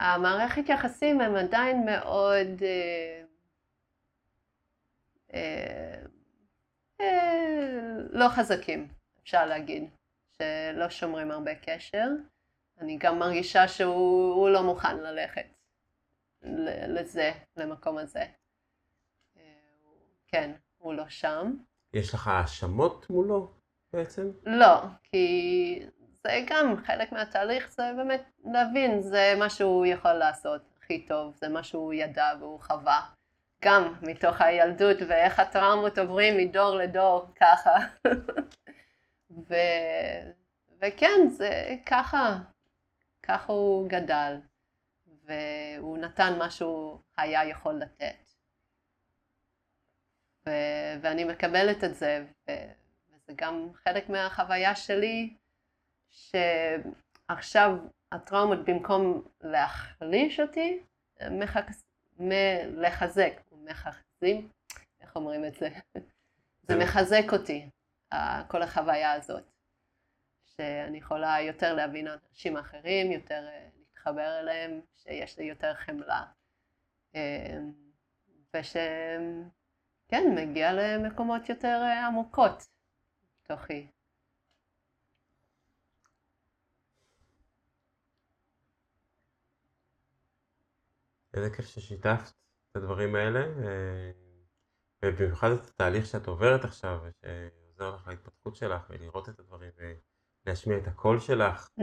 המערכת 0.00 0.68
יחסים 0.68 1.20
הם 1.20 1.36
עדיין 1.36 1.84
מאוד 1.86 2.62
אה, 2.62 3.22
אה, 5.34 6.02
לא 8.10 8.28
חזקים, 8.28 8.97
אפשר 9.28 9.46
להגיד, 9.46 9.90
שלא 10.38 10.90
שומרים 10.90 11.30
הרבה 11.30 11.54
קשר. 11.54 12.06
אני 12.80 12.96
גם 12.96 13.18
מרגישה 13.18 13.68
שהוא 13.68 14.48
לא 14.48 14.62
מוכן 14.62 14.96
ללכת 14.96 15.46
לזה, 16.88 17.32
למקום 17.56 17.98
הזה. 17.98 18.24
אה, 19.36 19.42
כן, 20.26 20.52
הוא 20.78 20.94
לא 20.94 21.08
שם. 21.08 21.56
יש 21.92 22.14
לך 22.14 22.28
האשמות 22.28 23.10
מולו 23.10 23.52
בעצם? 23.92 24.30
לא, 24.44 24.82
כי 25.02 25.86
זה 26.24 26.44
גם 26.46 26.76
חלק 26.84 27.12
מהתהליך, 27.12 27.70
זה 27.70 27.82
באמת 27.96 28.22
להבין, 28.44 29.02
זה 29.02 29.34
מה 29.38 29.50
שהוא 29.50 29.86
יכול 29.86 30.12
לעשות 30.12 30.62
הכי 30.78 31.06
טוב, 31.06 31.36
זה 31.36 31.48
מה 31.48 31.62
שהוא 31.62 31.92
ידע 31.92 32.32
והוא 32.40 32.60
חווה. 32.60 33.00
גם 33.64 33.94
מתוך 34.02 34.40
הילדות 34.40 34.96
ואיך 35.08 35.38
הטראומות 35.38 35.98
עוברים 35.98 36.36
מדור 36.36 36.74
לדור 36.74 37.26
ככה. 37.40 37.76
ו... 39.30 39.54
וכן, 40.80 41.28
זה 41.28 41.76
ככה, 41.86 42.38
ככה 43.22 43.52
הוא 43.52 43.88
גדל, 43.88 44.36
והוא 45.24 45.98
נתן 45.98 46.38
מה 46.38 46.50
שהוא 46.50 46.98
היה 47.16 47.48
יכול 47.48 47.74
לתת. 47.74 48.16
ו... 50.46 50.50
ואני 51.00 51.24
מקבלת 51.24 51.84
את 51.84 51.94
זה, 51.94 52.24
ו... 52.48 52.52
וזה 53.08 53.32
גם 53.36 53.68
חלק 53.74 54.08
מהחוויה 54.08 54.76
שלי 54.76 55.34
שעכשיו 56.10 57.76
הטראומות 58.12 58.64
במקום 58.64 59.22
להחליש 59.40 60.40
אותי, 60.40 60.80
מחזק, 61.30 61.72
לחזק, 62.66 63.32
מחזקים, 63.52 64.48
איך 65.00 65.16
אומרים 65.16 65.44
את 65.44 65.54
זה? 65.54 65.68
זה 66.62 66.76
מחזק 66.76 67.32
אותי, 67.32 67.68
כל 68.48 68.62
החוויה 68.62 69.12
הזאת. 69.12 69.44
שאני 70.58 70.98
יכולה 70.98 71.40
יותר 71.40 71.74
להבין 71.74 72.08
אנשים 72.08 72.56
אחרים, 72.56 73.12
יותר 73.12 73.46
אה, 73.48 73.68
להתחבר 73.78 74.40
אליהם, 74.40 74.80
שיש 74.96 75.38
לי 75.38 75.44
יותר 75.44 75.74
חמלה. 75.74 76.24
אמ, 77.14 77.72
וש... 78.54 78.76
כן, 80.08 80.24
מגיע 80.36 80.72
למקומות 80.72 81.48
יותר 81.48 81.80
אה, 81.82 82.06
עמוקות 82.06 82.68
תוכי. 83.42 83.86
איזה 91.34 91.56
כיף 91.56 91.66
ששיתפת 91.66 92.30
את 92.70 92.76
הדברים 92.76 93.14
האלה, 93.14 93.40
אה, 93.40 94.10
ובמיוחד 95.04 95.48
את 95.50 95.68
התהליך 95.68 96.06
שאת 96.06 96.26
עוברת 96.26 96.64
עכשיו, 96.64 97.00
שעוזר 97.78 97.96
לך 97.96 98.08
להתפתחות 98.08 98.56
שלך 98.56 98.82
ולראות 98.90 99.28
את 99.28 99.38
הדברים 99.38 99.70
ולהשמיע 100.46 100.78
את 100.78 100.86
הקול 100.86 101.20
שלך. 101.20 101.68
Mm, 101.80 101.82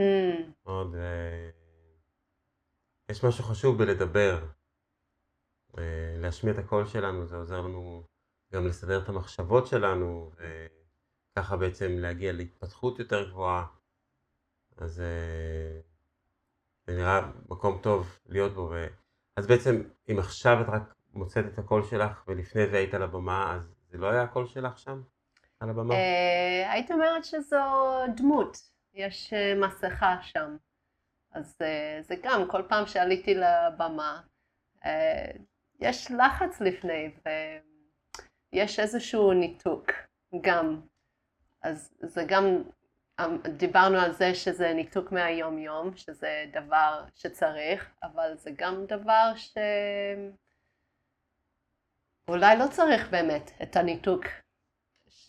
מאוד, 0.66 0.94
אה, 0.94 1.50
יש 3.10 3.24
משהו 3.24 3.44
חשוב 3.44 3.78
בלדבר. 3.78 4.46
אה, 5.78 6.16
להשמיע 6.18 6.52
את 6.54 6.58
הקול 6.58 6.86
שלנו, 6.86 7.26
זה 7.26 7.36
עוזר 7.36 7.60
לנו 7.60 8.06
גם 8.52 8.66
לסדר 8.66 9.02
את 9.02 9.08
המחשבות 9.08 9.66
שלנו, 9.66 10.32
וככה 11.32 11.56
בעצם 11.56 11.98
להגיע 11.98 12.32
להתפתחות 12.32 12.98
יותר 12.98 13.30
גבוהה. 13.30 13.66
אז 14.76 15.00
אה, 15.00 15.80
זה 16.86 16.96
נראה 16.96 17.30
מקום 17.48 17.80
טוב 17.82 18.18
להיות 18.26 18.52
בו. 18.52 18.70
ו... 18.72 18.86
אז 19.36 19.46
בעצם, 19.46 19.82
אם 20.10 20.18
עכשיו 20.18 20.60
את 20.60 20.68
רק 20.68 20.94
מוצאת 21.12 21.44
את 21.52 21.58
הקול 21.58 21.84
שלך, 21.84 22.24
ולפני 22.28 22.66
זה 22.66 22.76
היית 22.76 22.94
על 22.94 23.02
הבמה, 23.02 23.54
אז 23.54 23.74
זה 23.90 23.98
לא 23.98 24.06
היה 24.06 24.22
הקול 24.22 24.46
שלך 24.46 24.78
שם? 24.78 25.02
על 25.60 25.70
הבמה? 25.70 25.94
אה, 25.94 26.72
הייתי 26.72 26.92
אומרת 26.92 27.24
שזו 27.24 27.56
דמות, 28.16 28.56
יש 28.94 29.32
אה, 29.32 29.54
מסכה 29.54 30.16
שם. 30.22 30.56
אז 31.32 31.56
אה, 31.62 31.98
זה 32.02 32.14
גם, 32.22 32.48
כל 32.48 32.62
פעם 32.68 32.86
שעליתי 32.86 33.34
לבמה, 33.34 34.20
אה, 34.84 35.30
יש 35.80 36.10
לחץ 36.10 36.60
לפני, 36.60 37.14
ויש 38.52 38.80
איזשהו 38.80 39.32
ניתוק 39.32 39.90
גם. 40.40 40.80
אז 41.62 41.94
זה 42.00 42.24
גם, 42.28 42.44
אמ, 43.20 43.38
דיברנו 43.56 43.98
על 43.98 44.12
זה 44.12 44.34
שזה 44.34 44.74
ניתוק 44.74 45.12
מהיום-יום, 45.12 45.96
שזה 45.96 46.44
דבר 46.52 47.04
שצריך, 47.14 47.94
אבל 48.02 48.36
זה 48.36 48.50
גם 48.56 48.86
דבר 48.86 49.32
שאולי 52.26 52.56
לא 52.58 52.64
צריך 52.70 53.10
באמת 53.10 53.50
את 53.62 53.76
הניתוק 53.76 54.24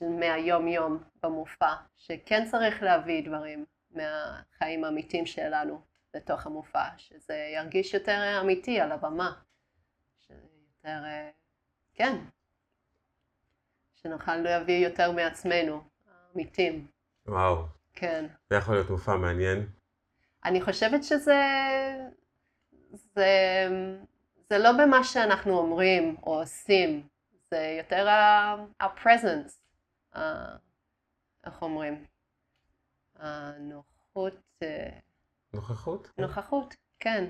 מהיום-יום 0.02 1.04
במופע, 1.24 1.74
שכן 1.95 2.45
צריך 2.45 2.84
להביא 2.84 3.26
דברים 3.28 3.66
מהחיים 3.91 4.84
האמיתיים 4.84 5.26
שלנו 5.26 5.82
לתוך 6.14 6.45
המופע, 6.45 6.86
שזה 6.98 7.36
ירגיש 7.56 7.93
יותר 7.93 8.41
אמיתי 8.41 8.80
על 8.80 8.91
הבמה. 8.91 9.34
יותר, 10.88 11.06
אה, 11.06 11.30
כן, 11.93 12.16
שנוכל 13.95 14.36
להביא 14.36 14.88
יותר 14.88 15.12
מעצמנו, 15.12 15.82
האמיתים. 16.08 16.88
וואו. 17.28 17.66
כן. 17.93 18.26
זה 18.50 18.56
יכול 18.56 18.76
להיות 18.76 18.89
מופע 18.89 19.16
מעניין. 19.16 19.70
אני 20.45 20.62
חושבת 20.62 21.04
שזה... 21.04 21.41
זה, 22.91 23.68
זה 24.50 24.58
לא 24.58 24.72
במה 24.72 25.04
שאנחנו 25.04 25.58
אומרים 25.58 26.16
או 26.24 26.39
עושים, 26.39 27.08
זה 27.52 27.76
יותר 27.78 28.10
ה-presence, 28.10 29.66
איך 30.16 31.62
אומרים? 31.62 32.05
הנוחות... 33.16 34.34
אה, 34.64 34.99
נוכחות? 35.53 36.08
נוכחות, 36.18 36.76
כן. 36.99 37.26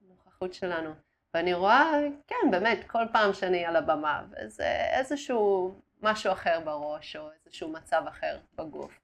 נוכחות 0.00 0.54
שלנו. 0.54 0.94
ואני 1.34 1.54
רואה, 1.54 1.92
כן, 2.26 2.50
באמת, 2.50 2.78
כל 2.90 3.04
פעם 3.12 3.32
שאני 3.32 3.64
על 3.64 3.76
הבמה, 3.76 4.26
וזה 4.30 4.86
איזשהו 4.98 5.74
משהו 6.02 6.32
אחר 6.32 6.60
בראש, 6.64 7.16
או 7.16 7.30
איזשהו 7.32 7.72
מצב 7.72 8.02
אחר 8.08 8.40
בגוף. 8.54 9.00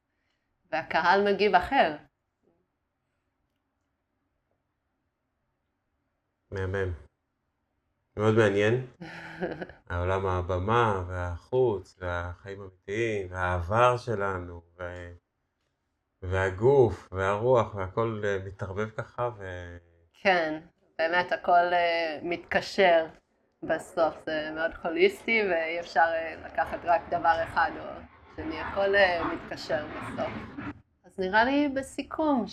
והקהל 0.73 1.33
מגיב 1.33 1.55
אחר. 1.55 1.97
מהמם. 6.51 7.10
מאוד 8.21 8.35
מעניין. 8.35 8.87
העולם 9.91 10.27
הבמה, 10.27 11.03
והחוץ, 11.09 11.99
והחיים 12.01 12.61
האמיתיים, 12.61 13.27
והעבר 13.31 13.97
שלנו, 13.97 14.63
ו... 14.79 14.83
והגוף, 16.23 17.09
והרוח, 17.13 17.75
והכל 17.75 18.23
אה, 18.25 18.39
מתערבב 18.47 18.91
ככה, 18.91 19.31
ו... 19.39 19.45
כן, 20.15 20.61
באמת 20.99 21.33
הכל 21.33 21.71
uh, 21.71 21.75
מתקשר 22.23 23.07
בסוף, 23.63 24.15
זה 24.27 24.51
מאוד 24.55 24.71
הוליסטי 24.85 25.43
ואי 25.51 25.81
אפשר 25.81 26.05
uh, 26.05 26.47
לקחת 26.47 26.79
רק 26.85 27.01
דבר 27.11 27.43
אחד 27.45 27.71
או 27.79 27.85
שני, 28.37 28.61
הכל 28.61 28.95
מתקשר 29.33 29.87
בסוף. 29.87 30.33
אז 31.05 31.19
נראה 31.19 31.45
לי 31.45 31.69
בסיכום 31.69 32.45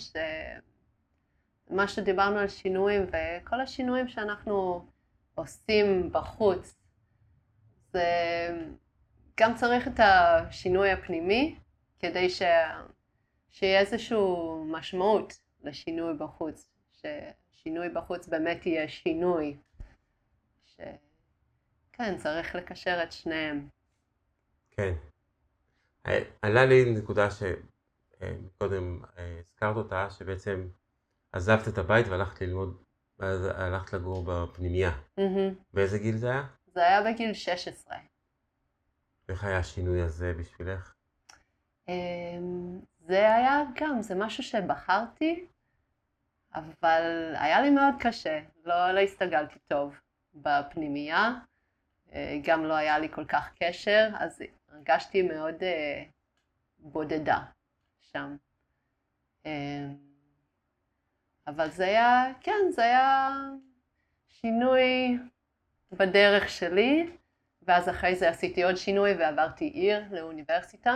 שמה 1.70 1.88
שדיברנו 1.88 2.38
על 2.38 2.48
שינויים 2.48 3.06
וכל 3.06 3.60
השינויים 3.60 4.08
שאנחנו 4.08 4.86
עושים 5.38 6.12
בחוץ, 6.12 6.74
זה 7.92 8.04
גם 9.40 9.54
צריך 9.54 9.88
את 9.88 10.00
השינוי 10.00 10.90
הפנימי 10.90 11.58
כדי 11.98 12.30
ש... 12.30 12.42
שיהיה 13.50 13.80
איזושהי 13.80 14.18
משמעות 14.66 15.38
לשינוי 15.62 16.16
בחוץ. 16.18 16.70
ש... 16.92 17.06
שינוי 17.50 17.88
בחוץ 17.88 18.28
באמת 18.28 18.66
יהיה 18.66 18.88
שינוי. 18.88 19.56
ש... 20.64 20.80
כן, 21.92 22.16
צריך 22.16 22.54
לקשר 22.54 23.02
את 23.02 23.12
שניהם. 23.12 23.68
כן. 24.70 24.92
אה, 26.06 26.18
עלה 26.42 26.66
לי 26.66 26.84
נקודה 26.84 27.28
שקודם 27.30 29.02
אה, 29.18 29.40
הזכרת 29.40 29.76
אותה, 29.76 30.10
שבעצם 30.10 30.68
עזבת 31.32 31.68
את 31.68 31.78
הבית 31.78 32.06
והלכת 32.08 32.40
ללמוד, 32.40 32.82
ואז 33.18 33.44
הלכת 33.54 33.92
לגור 33.92 34.24
בפנימייה. 34.26 34.90
באיזה 35.74 35.98
גיל 35.98 36.16
זה 36.16 36.30
היה? 36.30 36.46
זה 36.66 36.80
היה 36.80 37.02
בגיל 37.02 37.32
16. 37.32 37.96
איך 39.28 39.44
היה 39.44 39.58
השינוי 39.58 40.00
הזה 40.02 40.34
בשבילך? 40.38 40.94
אמ, 41.88 42.80
זה 42.98 43.34
היה 43.34 43.62
גם, 43.74 44.02
זה 44.02 44.14
משהו 44.14 44.42
שבחרתי, 44.42 45.46
אבל 46.54 47.32
היה 47.38 47.60
לי 47.60 47.70
מאוד 47.70 47.94
קשה, 48.00 48.40
לא, 48.64 48.90
לא 48.90 49.00
הסתגלתי 49.00 49.58
טוב 49.68 49.94
בפנימייה, 50.34 51.34
אה, 52.12 52.38
גם 52.42 52.64
לא 52.64 52.74
היה 52.74 52.98
לי 52.98 53.08
כל 53.08 53.24
כך 53.24 53.50
קשר, 53.60 54.08
אז 54.18 54.42
הרגשתי 54.72 55.22
מאוד 55.22 55.54
uh, 55.54 56.08
בודדה 56.78 57.38
שם. 58.00 58.36
אבל 61.48 61.70
זה 61.70 61.84
היה, 61.84 62.24
כן, 62.40 62.70
זה 62.70 62.82
היה 62.82 63.30
שינוי 64.28 65.18
בדרך 65.92 66.48
שלי, 66.48 67.10
ואז 67.62 67.88
אחרי 67.88 68.16
זה 68.16 68.28
עשיתי 68.28 68.62
עוד 68.62 68.76
שינוי 68.76 69.14
ועברתי 69.14 69.64
עיר 69.64 70.04
לאוניברסיטה, 70.10 70.94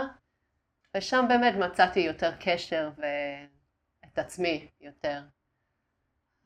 ושם 0.97 1.25
באמת 1.29 1.53
מצאתי 1.55 1.99
יותר 1.99 2.31
קשר 2.39 2.91
ואת 2.97 4.19
עצמי 4.19 4.67
יותר. 4.81 5.21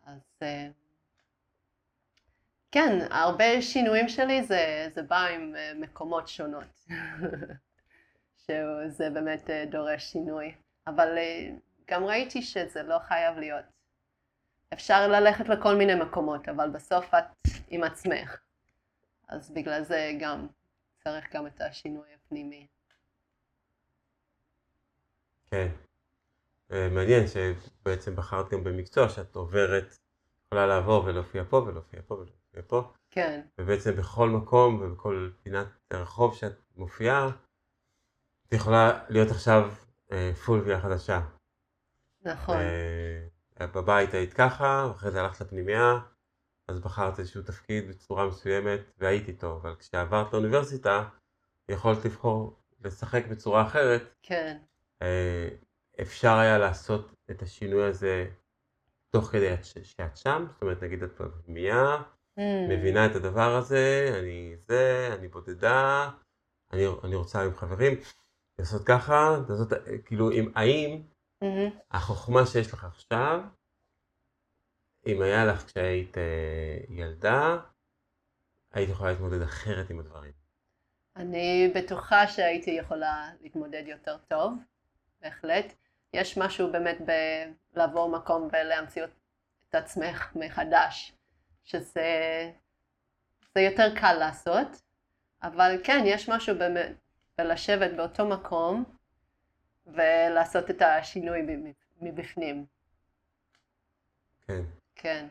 אז 0.06 0.22
אה, 0.42 0.68
כן, 2.72 2.98
הרבה 3.12 3.62
שינויים 3.62 4.10
שלי 4.10 4.44
זה, 4.44 4.90
זה 4.94 5.04
בא 5.04 5.26
עם 5.26 5.56
אה, 5.56 5.72
מקומות 5.76 6.28
שונות, 6.28 6.86
שזה 8.46 9.10
באמת 9.10 9.50
אה, 9.50 9.66
דורש 9.66 10.04
שינוי. 10.04 10.56
אבל 10.88 11.18
גם 11.88 12.06
ראיתי 12.06 12.42
שזה 12.42 12.84
לא 12.84 13.00
חייב 13.00 13.38
להיות. 13.38 13.77
אפשר 14.74 15.08
ללכת 15.08 15.50
לכל 15.50 15.76
מיני 15.76 15.96
מקומות, 15.96 16.50
אבל 16.50 16.70
בסוף 16.70 17.14
את 17.14 17.24
עם 17.68 17.84
עצמך. 17.84 18.38
אז 19.28 19.52
בגלל 19.52 19.84
זה 19.84 20.12
גם 20.20 20.48
צריך 21.04 21.36
גם 21.36 21.48
את 21.48 21.62
השינוי 21.62 22.08
הפנימי. 22.16 22.68
כן. 25.52 25.68
אה, 26.72 26.90
מעניין 26.92 27.24
שבעצם 27.28 28.16
בחרת 28.16 28.50
גם 28.50 28.64
במקצוע 28.64 29.10
שאת 29.10 29.36
עוברת, 29.36 29.98
יכולה 30.46 30.68
לעבור 30.68 31.06
ולהופיע 31.06 31.44
פה 31.50 31.58
ולהופיע 31.58 32.02
פה 32.08 32.14
ולהופיע 32.14 32.62
פה. 32.68 32.92
כן. 33.12 33.42
ובעצם 33.58 33.96
בכל 33.96 34.30
מקום 34.30 34.82
ובכל 34.82 35.30
פינת 35.44 35.68
רחוב 35.94 36.36
שאת 36.36 36.62
מופיעה, 36.76 37.30
את 38.48 38.54
יכולה 38.54 39.06
להיות 39.10 39.32
עכשיו 39.32 39.72
אה, 40.12 40.32
פול 40.46 40.80
חדשה. 40.80 41.22
נכון. 42.22 42.58
אה, 42.58 43.28
בבית 43.62 44.14
היית 44.14 44.34
ככה, 44.34 44.88
ואחרי 44.90 45.12
זה 45.12 45.22
הלכת 45.22 45.42
לפנימייה, 45.42 46.00
אז 46.68 46.80
בחרת 46.80 47.20
איזשהו 47.20 47.42
תפקיד 47.42 47.90
בצורה 47.90 48.28
מסוימת 48.28 48.80
והיית 48.98 49.28
איתו, 49.28 49.60
אבל 49.62 49.76
כשעברת 49.76 50.34
לאוניברסיטה, 50.34 51.10
יכולת 51.72 52.06
לבחור 52.06 52.60
לשחק 52.84 53.26
בצורה 53.32 53.64
אחרת. 53.64 54.14
כן. 54.24 54.58
אה, 55.02 55.50
אפשר 56.02 56.34
היה 56.34 56.58
לעשות 56.58 57.14
את 57.32 57.42
השינוי 57.42 57.84
הזה 57.84 58.30
תוך 59.10 59.26
כדי 59.26 59.56
שאת 59.64 60.18
שם, 60.18 60.46
זאת 60.50 60.62
אומרת 60.62 60.84
נגיד 60.84 61.04
את 61.04 61.22
בפנימייה, 61.22 61.98
Mm. 62.38 62.42
מבינה 62.70 63.06
את 63.06 63.16
הדבר 63.16 63.56
הזה, 63.56 64.16
אני 64.20 64.56
זה, 64.68 65.10
אני 65.20 65.28
בודדה, 65.28 66.10
אני, 66.72 66.86
אני 67.04 67.16
רוצה 67.16 67.44
עם 67.44 67.54
חברים, 67.54 67.94
לעשות 68.60 68.84
ככה, 68.86 69.38
לעשות, 69.50 69.68
כאילו, 70.06 70.32
אם, 70.32 70.52
האם 70.56 71.02
מהמם. 71.42 71.70
החוכמה 71.92 72.46
שיש 72.46 72.74
לך 72.74 72.84
עכשיו, 72.84 73.40
אם 75.08 75.22
היה 75.22 75.46
לך 75.46 75.66
כשהיית 75.66 76.18
אה, 76.18 76.78
ילדה, 76.90 77.58
היית 78.74 78.90
יכולה 78.90 79.12
להתמודד 79.12 79.42
אחרת 79.42 79.90
עם 79.90 80.00
הדברים. 80.00 80.32
אני 81.16 81.72
בטוחה 81.76 82.28
שהייתי 82.28 82.72
יכולה 82.72 83.30
להתמודד 83.42 83.84
יותר 83.88 84.18
טוב, 84.18 84.54
בהחלט. 85.22 85.74
יש 86.14 86.38
משהו 86.38 86.72
באמת 86.72 86.98
בלעבור 87.74 88.10
מקום 88.10 88.48
ולהמציא 88.52 89.04
את 89.70 89.76
עצמך 89.76 90.32
מחדש, 90.36 91.14
שזה 91.64 92.52
זה 93.56 93.62
יותר 93.62 93.96
קל 94.00 94.14
לעשות, 94.14 94.68
אבל 95.44 95.82
כן, 95.84 96.04
יש 96.06 96.30
משהו 96.30 96.58
באמת 96.58 96.92
בלשבת 97.38 97.92
באותו 97.98 98.26
מקום 98.26 98.97
ולעשות 99.88 100.70
את 100.70 100.82
השינוי 100.82 101.42
מב- 101.42 101.74
מבפנים. 102.02 102.66
כן. 104.48 104.62
כן. 104.96 105.28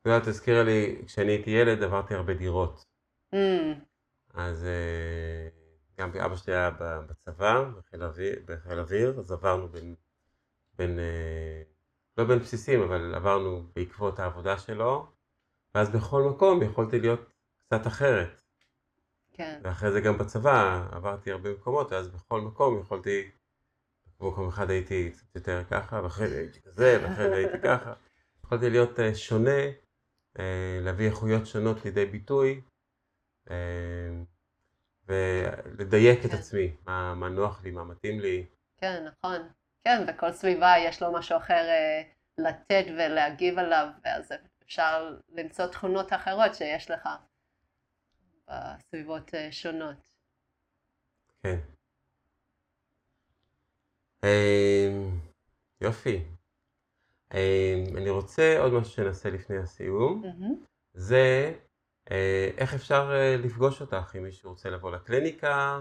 את 0.00 0.06
יודעת, 0.06 0.28
תזכירה 0.28 0.62
לי, 0.62 1.02
כשאני 1.06 1.32
הייתי 1.32 1.50
ילד 1.50 1.82
עברתי 1.82 2.14
הרבה 2.14 2.34
דירות. 2.34 2.84
Mm, 3.34 3.36
אז 4.34 4.64
אה, 4.64 5.48
גם 5.98 6.10
אבא 6.16 6.36
שלי 6.36 6.54
היה 6.54 6.70
בצבא, 6.80 7.64
בחיל 7.78 8.02
אוויר, 8.02 8.42
בחיל 8.44 8.78
אוויר 8.78 9.18
אז 9.18 9.32
עברנו 9.32 9.68
בין, 9.68 9.94
בין, 10.74 10.98
אה, 10.98 11.62
לא 12.18 12.24
בין 12.24 12.38
בסיסים, 12.38 12.82
אבל 12.82 13.14
עברנו 13.14 13.66
בעקבות 13.74 14.18
העבודה 14.18 14.58
שלו, 14.58 15.06
ואז 15.74 15.90
בכל 15.90 16.22
מקום 16.22 16.62
יכולתי 16.62 17.00
להיות 17.00 17.32
קצת 17.66 17.86
אחרת. 17.86 18.42
כן. 19.36 19.60
ואחרי 19.62 19.92
זה 19.92 20.00
גם 20.00 20.18
בצבא 20.18 20.86
עברתי 20.92 21.32
הרבה 21.32 21.52
מקומות, 21.52 21.92
ואז 21.92 22.08
בכל 22.08 22.40
מקום 22.40 22.80
יכולתי, 22.80 23.30
במקום 24.20 24.48
אחד 24.48 24.70
הייתי 24.70 25.10
קצת 25.10 25.34
יותר 25.34 25.64
ככה, 25.70 26.00
ואחרי 26.02 26.28
זה 26.28 26.38
הייתי 26.38 26.60
כזה, 26.62 26.98
ואחרי 27.02 27.28
זה 27.28 27.34
הייתי 27.34 27.58
ככה. 27.64 27.92
יכולתי 28.44 28.70
להיות 28.70 29.00
אה, 29.00 29.14
שונה, 29.14 29.60
אה, 30.38 30.78
להביא 30.82 31.06
איכויות 31.06 31.46
שונות 31.46 31.84
לידי 31.84 32.06
ביטוי, 32.06 32.60
אה, 33.50 34.10
ולדייק 35.06 36.24
את 36.24 36.30
כן. 36.30 36.36
עצמי, 36.36 36.76
מה, 36.86 37.14
מה 37.14 37.28
נוח 37.28 37.64
לי, 37.64 37.70
מה 37.70 37.84
מתאים 37.84 38.20
לי. 38.20 38.46
כן, 38.80 39.04
נכון. 39.04 39.48
כן, 39.84 40.04
וכל 40.08 40.32
סביבה 40.32 40.74
יש 40.78 41.02
לו 41.02 41.12
משהו 41.12 41.36
אחר 41.36 41.66
לתת 42.38 42.84
ולהגיב 42.86 43.58
עליו, 43.58 43.88
ואז 44.04 44.32
אפשר 44.64 45.16
למצוא 45.28 45.66
תכונות 45.66 46.12
אחרות 46.12 46.54
שיש 46.54 46.90
לך 46.90 47.08
בסביבות 48.48 49.34
אה, 49.34 49.52
שונות. 49.52 50.10
כן. 51.42 51.58
אה, 54.24 54.88
יופי. 55.80 56.24
אה, 57.34 57.74
אני 57.96 58.10
רוצה 58.10 58.58
עוד 58.60 58.72
משהו 58.72 58.92
שנעשה 58.92 59.30
לפני 59.30 59.56
הסיום. 59.58 60.22
זה 60.94 61.54
אה, 62.10 62.50
איך 62.58 62.74
אפשר 62.74 63.10
אה, 63.12 63.36
לפגוש 63.36 63.80
אותך, 63.80 64.14
אם 64.18 64.22
מישהו 64.22 64.50
רוצה 64.50 64.70
לבוא 64.70 64.90
לקליניקה, 64.90 65.80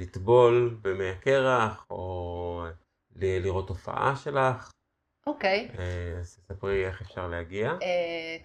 לטבול 0.00 0.78
במי 0.82 1.10
הקרח, 1.10 1.86
או 1.90 2.64
לראות 3.16 3.68
הופעה 3.68 4.16
שלך. 4.16 4.70
אוקיי. 5.26 5.68
אה, 5.78 6.18
אז 6.20 6.36
תספרי 6.36 6.86
איך 6.86 7.00
אפשר 7.00 7.28
להגיע. 7.28 7.72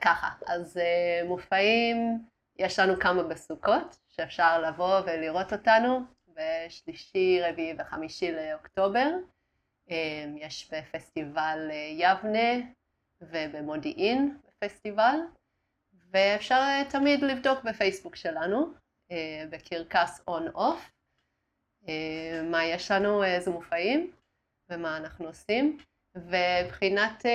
ככה, 0.01 0.29
אז 0.47 0.79
מופעים, 1.27 1.97
יש 2.59 2.79
לנו 2.79 2.99
כמה 2.99 3.23
בסוכות, 3.23 3.97
שאפשר 4.09 4.61
לבוא 4.61 4.99
ולראות 5.05 5.53
אותנו 5.53 5.99
בשלישי, 6.27 7.41
רביעי 7.41 7.75
וחמישי 7.79 8.31
לאוקטובר. 8.31 9.07
אה, 9.91 10.25
יש 10.35 10.73
בפסטיבל 10.73 11.67
אה, 11.71 11.75
יבנה 11.75 12.65
ובמודיעין 13.21 14.37
בפסטיבל, 14.47 15.15
ואפשר 16.11 16.55
אה, 16.55 16.83
תמיד 16.89 17.21
לבדוק 17.23 17.63
בפייסבוק 17.63 18.15
שלנו, 18.15 18.73
אה, 19.11 19.43
בקרקס 19.49 20.21
On-Off, 20.27 20.91
מה 22.43 22.65
יש 22.65 22.91
לנו, 22.91 23.23
איזה 23.23 23.51
מופעים 23.51 24.11
ומה 24.69 24.97
אנחנו 24.97 25.27
עושים. 25.27 25.77
ומבחינת 26.15 27.25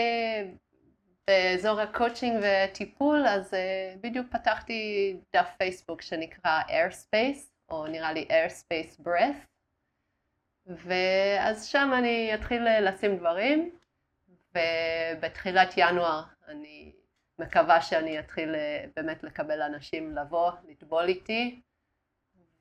באזור 1.27 1.81
הקואוצ'ינג 1.81 2.45
וטיפול, 2.45 3.27
אז 3.27 3.55
אה, 3.55 3.95
בדיוק 4.01 4.27
פתחתי 4.31 5.17
דף 5.33 5.49
פייסבוק 5.59 6.03
שנקרא 6.03 6.63
Airspace, 6.63 7.51
או 7.69 7.87
נראה 7.87 8.13
לי 8.13 8.29
Airspace 8.31 9.07
Breath, 9.07 9.47
ואז 10.67 11.67
שם 11.67 11.91
אני 11.99 12.35
אתחיל 12.35 12.67
אה, 12.67 12.81
לשים 12.81 13.17
דברים, 13.17 13.79
ובתחילת 14.29 15.75
ינואר 15.77 16.23
אני 16.49 16.93
מקווה 17.39 17.83
שאני 17.83 18.19
אתחיל 18.19 18.55
אה, 18.55 18.85
באמת 18.97 19.23
לקבל 19.23 19.63
אנשים 19.63 20.17
לבוא, 20.17 20.51
לטבול 20.69 21.05
איתי, 21.09 21.61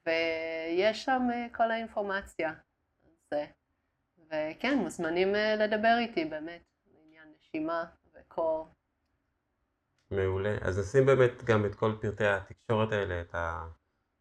ויש 0.06 1.06
שם 1.06 1.28
כל 1.52 1.72
האינפורמציה. 1.72 2.54
אז, 3.06 3.34
אה, 3.34 3.46
וכן, 4.30 4.78
מוזמנים 4.78 5.34
לדבר 5.34 5.98
איתי 6.00 6.26
באמת, 6.26 6.62
לעניין 6.94 7.34
נשימה 7.40 7.86
וקור. 8.34 8.68
מעולה. 10.12 10.58
אז 10.62 10.80
נשים 10.80 11.06
באמת 11.06 11.44
גם 11.44 11.66
את 11.66 11.76
כל 11.76 11.92
פרטי 12.02 12.26
התקשורת 12.26 12.92
האלה, 12.92 13.22
את 13.22 13.36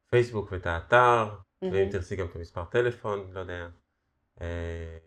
הפייסבוק 0.08 0.52
ואת 0.52 0.66
האתר, 0.66 1.28
ואם 1.62 1.70
מהמם. 1.70 1.90
תרצי 1.90 2.16
גם 2.16 2.26
את 2.26 2.36
המספר 2.36 2.64
טלפון, 2.64 3.30
לא 3.32 3.40
יודע, 3.40 3.68
אה, 4.40 4.98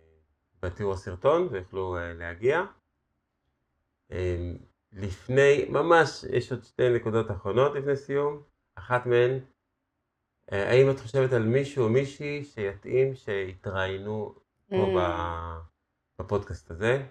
בתיאור 0.62 0.94
הסרטון, 0.94 1.48
ויוכלו 1.52 1.98
אה, 1.98 2.14
להגיע. 2.14 2.62
אה, 4.12 4.52
לפני, 4.92 5.66
ממש, 5.70 6.26
יש 6.32 6.52
עוד 6.52 6.64
שתי 6.64 6.90
נקודות 6.90 7.32
אחרונות 7.32 7.76
לפני 7.76 7.96
סיום. 7.96 8.44
אחת 8.76 9.06
מהן, 9.06 9.40
אה, 10.52 10.70
האם 10.70 10.92
את 10.92 11.00
חושבת 11.00 11.34
על 11.34 11.44
מישהו 11.44 11.84
או 11.84 11.90
מישהי 11.90 12.44
שיתאים 12.44 13.16
שיתראיינו 13.16 14.36
פה 14.70 14.76
Mm. 14.76 16.22
בפודקאסט 16.22 16.72
הזה? 16.72 17.06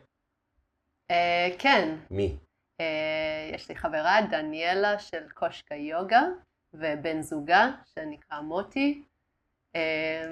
אה, 1.11 1.49
כן, 1.59 1.97
מי? 2.11 2.39
אה, 2.81 3.51
יש 3.55 3.69
לי 3.69 3.77
חברה, 3.77 4.21
דניאלה 4.31 4.99
של 4.99 5.29
קושקה 5.35 5.75
יוגה, 5.75 6.23
ובן 6.75 7.23
זוגה, 7.23 7.71
שנקרא 7.95 8.41
מוטי. 8.41 9.03
אה, 9.77 10.25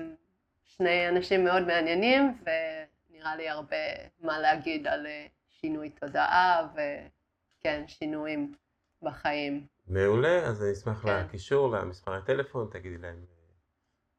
שני 0.65 1.09
אנשים 1.09 1.45
מאוד 1.45 1.63
מעניינים, 1.63 2.39
ונראה 2.43 3.37
לי 3.37 3.49
הרבה 3.49 3.77
מה 4.21 4.39
להגיד 4.39 4.87
על 4.87 5.07
שינוי 5.49 5.91
תודעה, 5.91 6.69
וכן, 6.75 7.85
שינויים 7.87 8.55
בחיים. 9.03 9.67
מעולה, 9.87 10.39
אז 10.47 10.63
אני 10.63 10.73
אשמח 10.73 11.03
כן. 11.03 11.25
לקישור, 11.27 11.77
למספרי 11.77 12.19
טלפון, 12.27 12.69
תגידי 12.73 12.99
להם, 12.99 13.25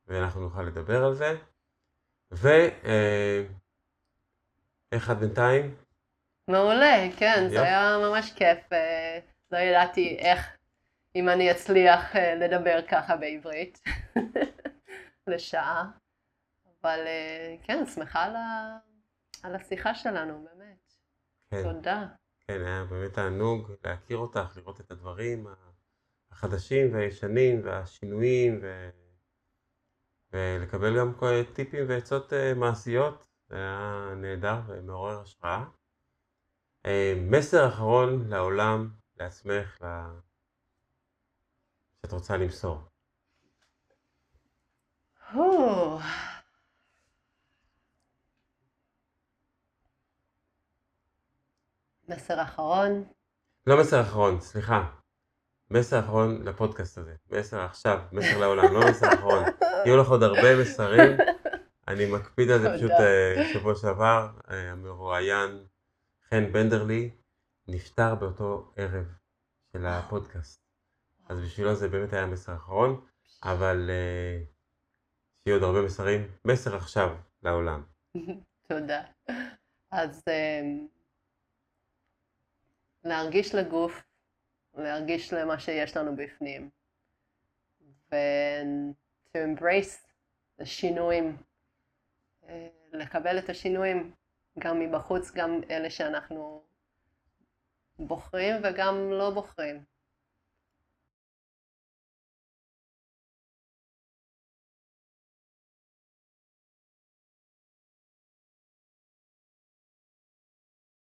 ואנחנו 0.07 0.41
נוכל 0.41 0.63
לדבר 0.63 1.05
על 1.05 1.13
זה. 1.13 1.37
ואיך 2.31 3.51
את 5.11 5.17
בינתיים? 5.17 5.75
מעולה, 6.47 7.07
כן, 7.17 7.47
זה. 7.49 7.61
היה 7.61 7.97
ממש 7.97 8.33
כיף. 8.33 8.73
אה, 8.73 9.19
לא 9.51 9.57
ידעתי 9.57 10.17
איך, 10.19 10.57
אם 11.15 11.29
אני 11.29 11.51
אצליח 11.51 12.15
אה, 12.15 12.35
לדבר 12.35 12.79
ככה 12.89 13.17
בעברית 13.17 13.79
לשעה. 15.27 15.91
אבל 16.81 16.99
אה, 17.07 17.55
כן, 17.63 17.85
שמחה 17.85 18.23
על, 18.23 18.35
ה... 18.35 18.77
על 19.43 19.55
השיחה 19.55 19.95
שלנו, 19.95 20.43
באמת. 20.43 20.93
כן, 21.51 21.63
תודה. 21.63 22.07
כן, 22.47 22.61
היה 22.65 22.83
באמת 22.83 23.13
תענוג 23.13 23.71
להכיר 23.83 24.17
אותך, 24.17 24.57
לראות 24.57 24.81
את 24.81 24.91
הדברים 24.91 25.47
החדשים 26.31 26.93
והישנים 26.93 27.61
והשינויים, 27.63 28.59
ו... 28.61 28.89
ולקבל 30.31 30.99
גם 30.99 31.13
טיפים 31.53 31.85
ועצות 31.89 32.33
מעשיות. 32.55 33.27
זה 33.47 33.55
היה 33.55 34.13
נהדר 34.15 34.59
ומעורר 34.67 35.21
השראה. 35.21 35.63
אה, 36.85 37.13
מסר 37.17 37.67
אחרון 37.67 38.27
לעולם, 38.29 38.89
לעצמך, 39.19 39.77
ל... 39.81 39.85
שאת 42.01 42.11
רוצה 42.11 42.37
למסור. 42.37 42.81
הו. 45.31 45.99
מסר 52.07 52.41
אחרון. 52.41 53.03
לא 53.67 53.79
מסר 53.79 54.01
אחרון, 54.01 54.39
סליחה. 54.39 54.89
מסר 55.71 55.99
אחרון 55.99 56.43
לפודקאסט 56.43 56.97
הזה. 56.97 57.15
מסר 57.31 57.61
עכשיו, 57.61 57.99
מסר 58.11 58.37
לעולם, 58.37 58.73
לא 58.73 58.79
מסר 58.89 59.13
אחרון. 59.13 59.43
יהיו 59.85 59.97
לך 59.97 60.07
עוד 60.07 60.23
הרבה 60.23 60.61
מסרים. 60.61 61.17
אני 61.87 62.11
מקפיד 62.11 62.49
על 62.49 62.59
זה. 62.59 62.69
פשוט 62.77 62.91
אה, 62.91 63.49
שבוע 63.53 63.75
שעבר, 63.75 64.29
אה, 64.51 64.71
המרואיין 64.71 65.65
חן 66.33 66.51
בנדרלי 66.51 67.09
נפטר 67.67 68.15
באותו 68.15 68.73
ערב 68.75 69.05
של 69.73 69.85
הפודקאסט. 69.85 70.63
אז 71.29 71.39
בשבילו 71.39 71.75
זה 71.75 71.89
באמת 71.89 72.13
היה 72.13 72.25
מסר 72.25 72.55
אחרון, 72.55 73.05
אבל 73.43 73.89
uh, 73.89 74.45
שיהיו 75.43 75.55
עוד 75.55 75.63
הרבה 75.63 75.81
מסרים. 75.85 76.31
מסר 76.45 76.75
עכשיו 76.75 77.17
לעולם. 77.43 77.83
תודה. 78.69 79.03
אז 79.91 80.23
um, 80.27 80.87
להרגיש 83.03 83.55
לגוף, 83.55 84.03
להרגיש 84.73 85.33
למה 85.33 85.59
שיש 85.59 85.97
לנו 85.97 86.15
בפנים, 86.15 86.69
ו- 88.11 88.15
to 89.27 89.37
embrace 89.37 90.07
השינויים, 90.59 91.37
אה, 92.47 92.67
לקבל 92.93 93.39
את 93.39 93.49
השינויים 93.49 94.13
גם 94.59 94.79
מבחוץ, 94.79 95.31
גם 95.31 95.61
אלה 95.69 95.89
שאנחנו 95.89 96.63
בוחרים 97.99 98.55
וגם 98.63 99.11
לא 99.11 99.29
בוחרים. 99.29 99.92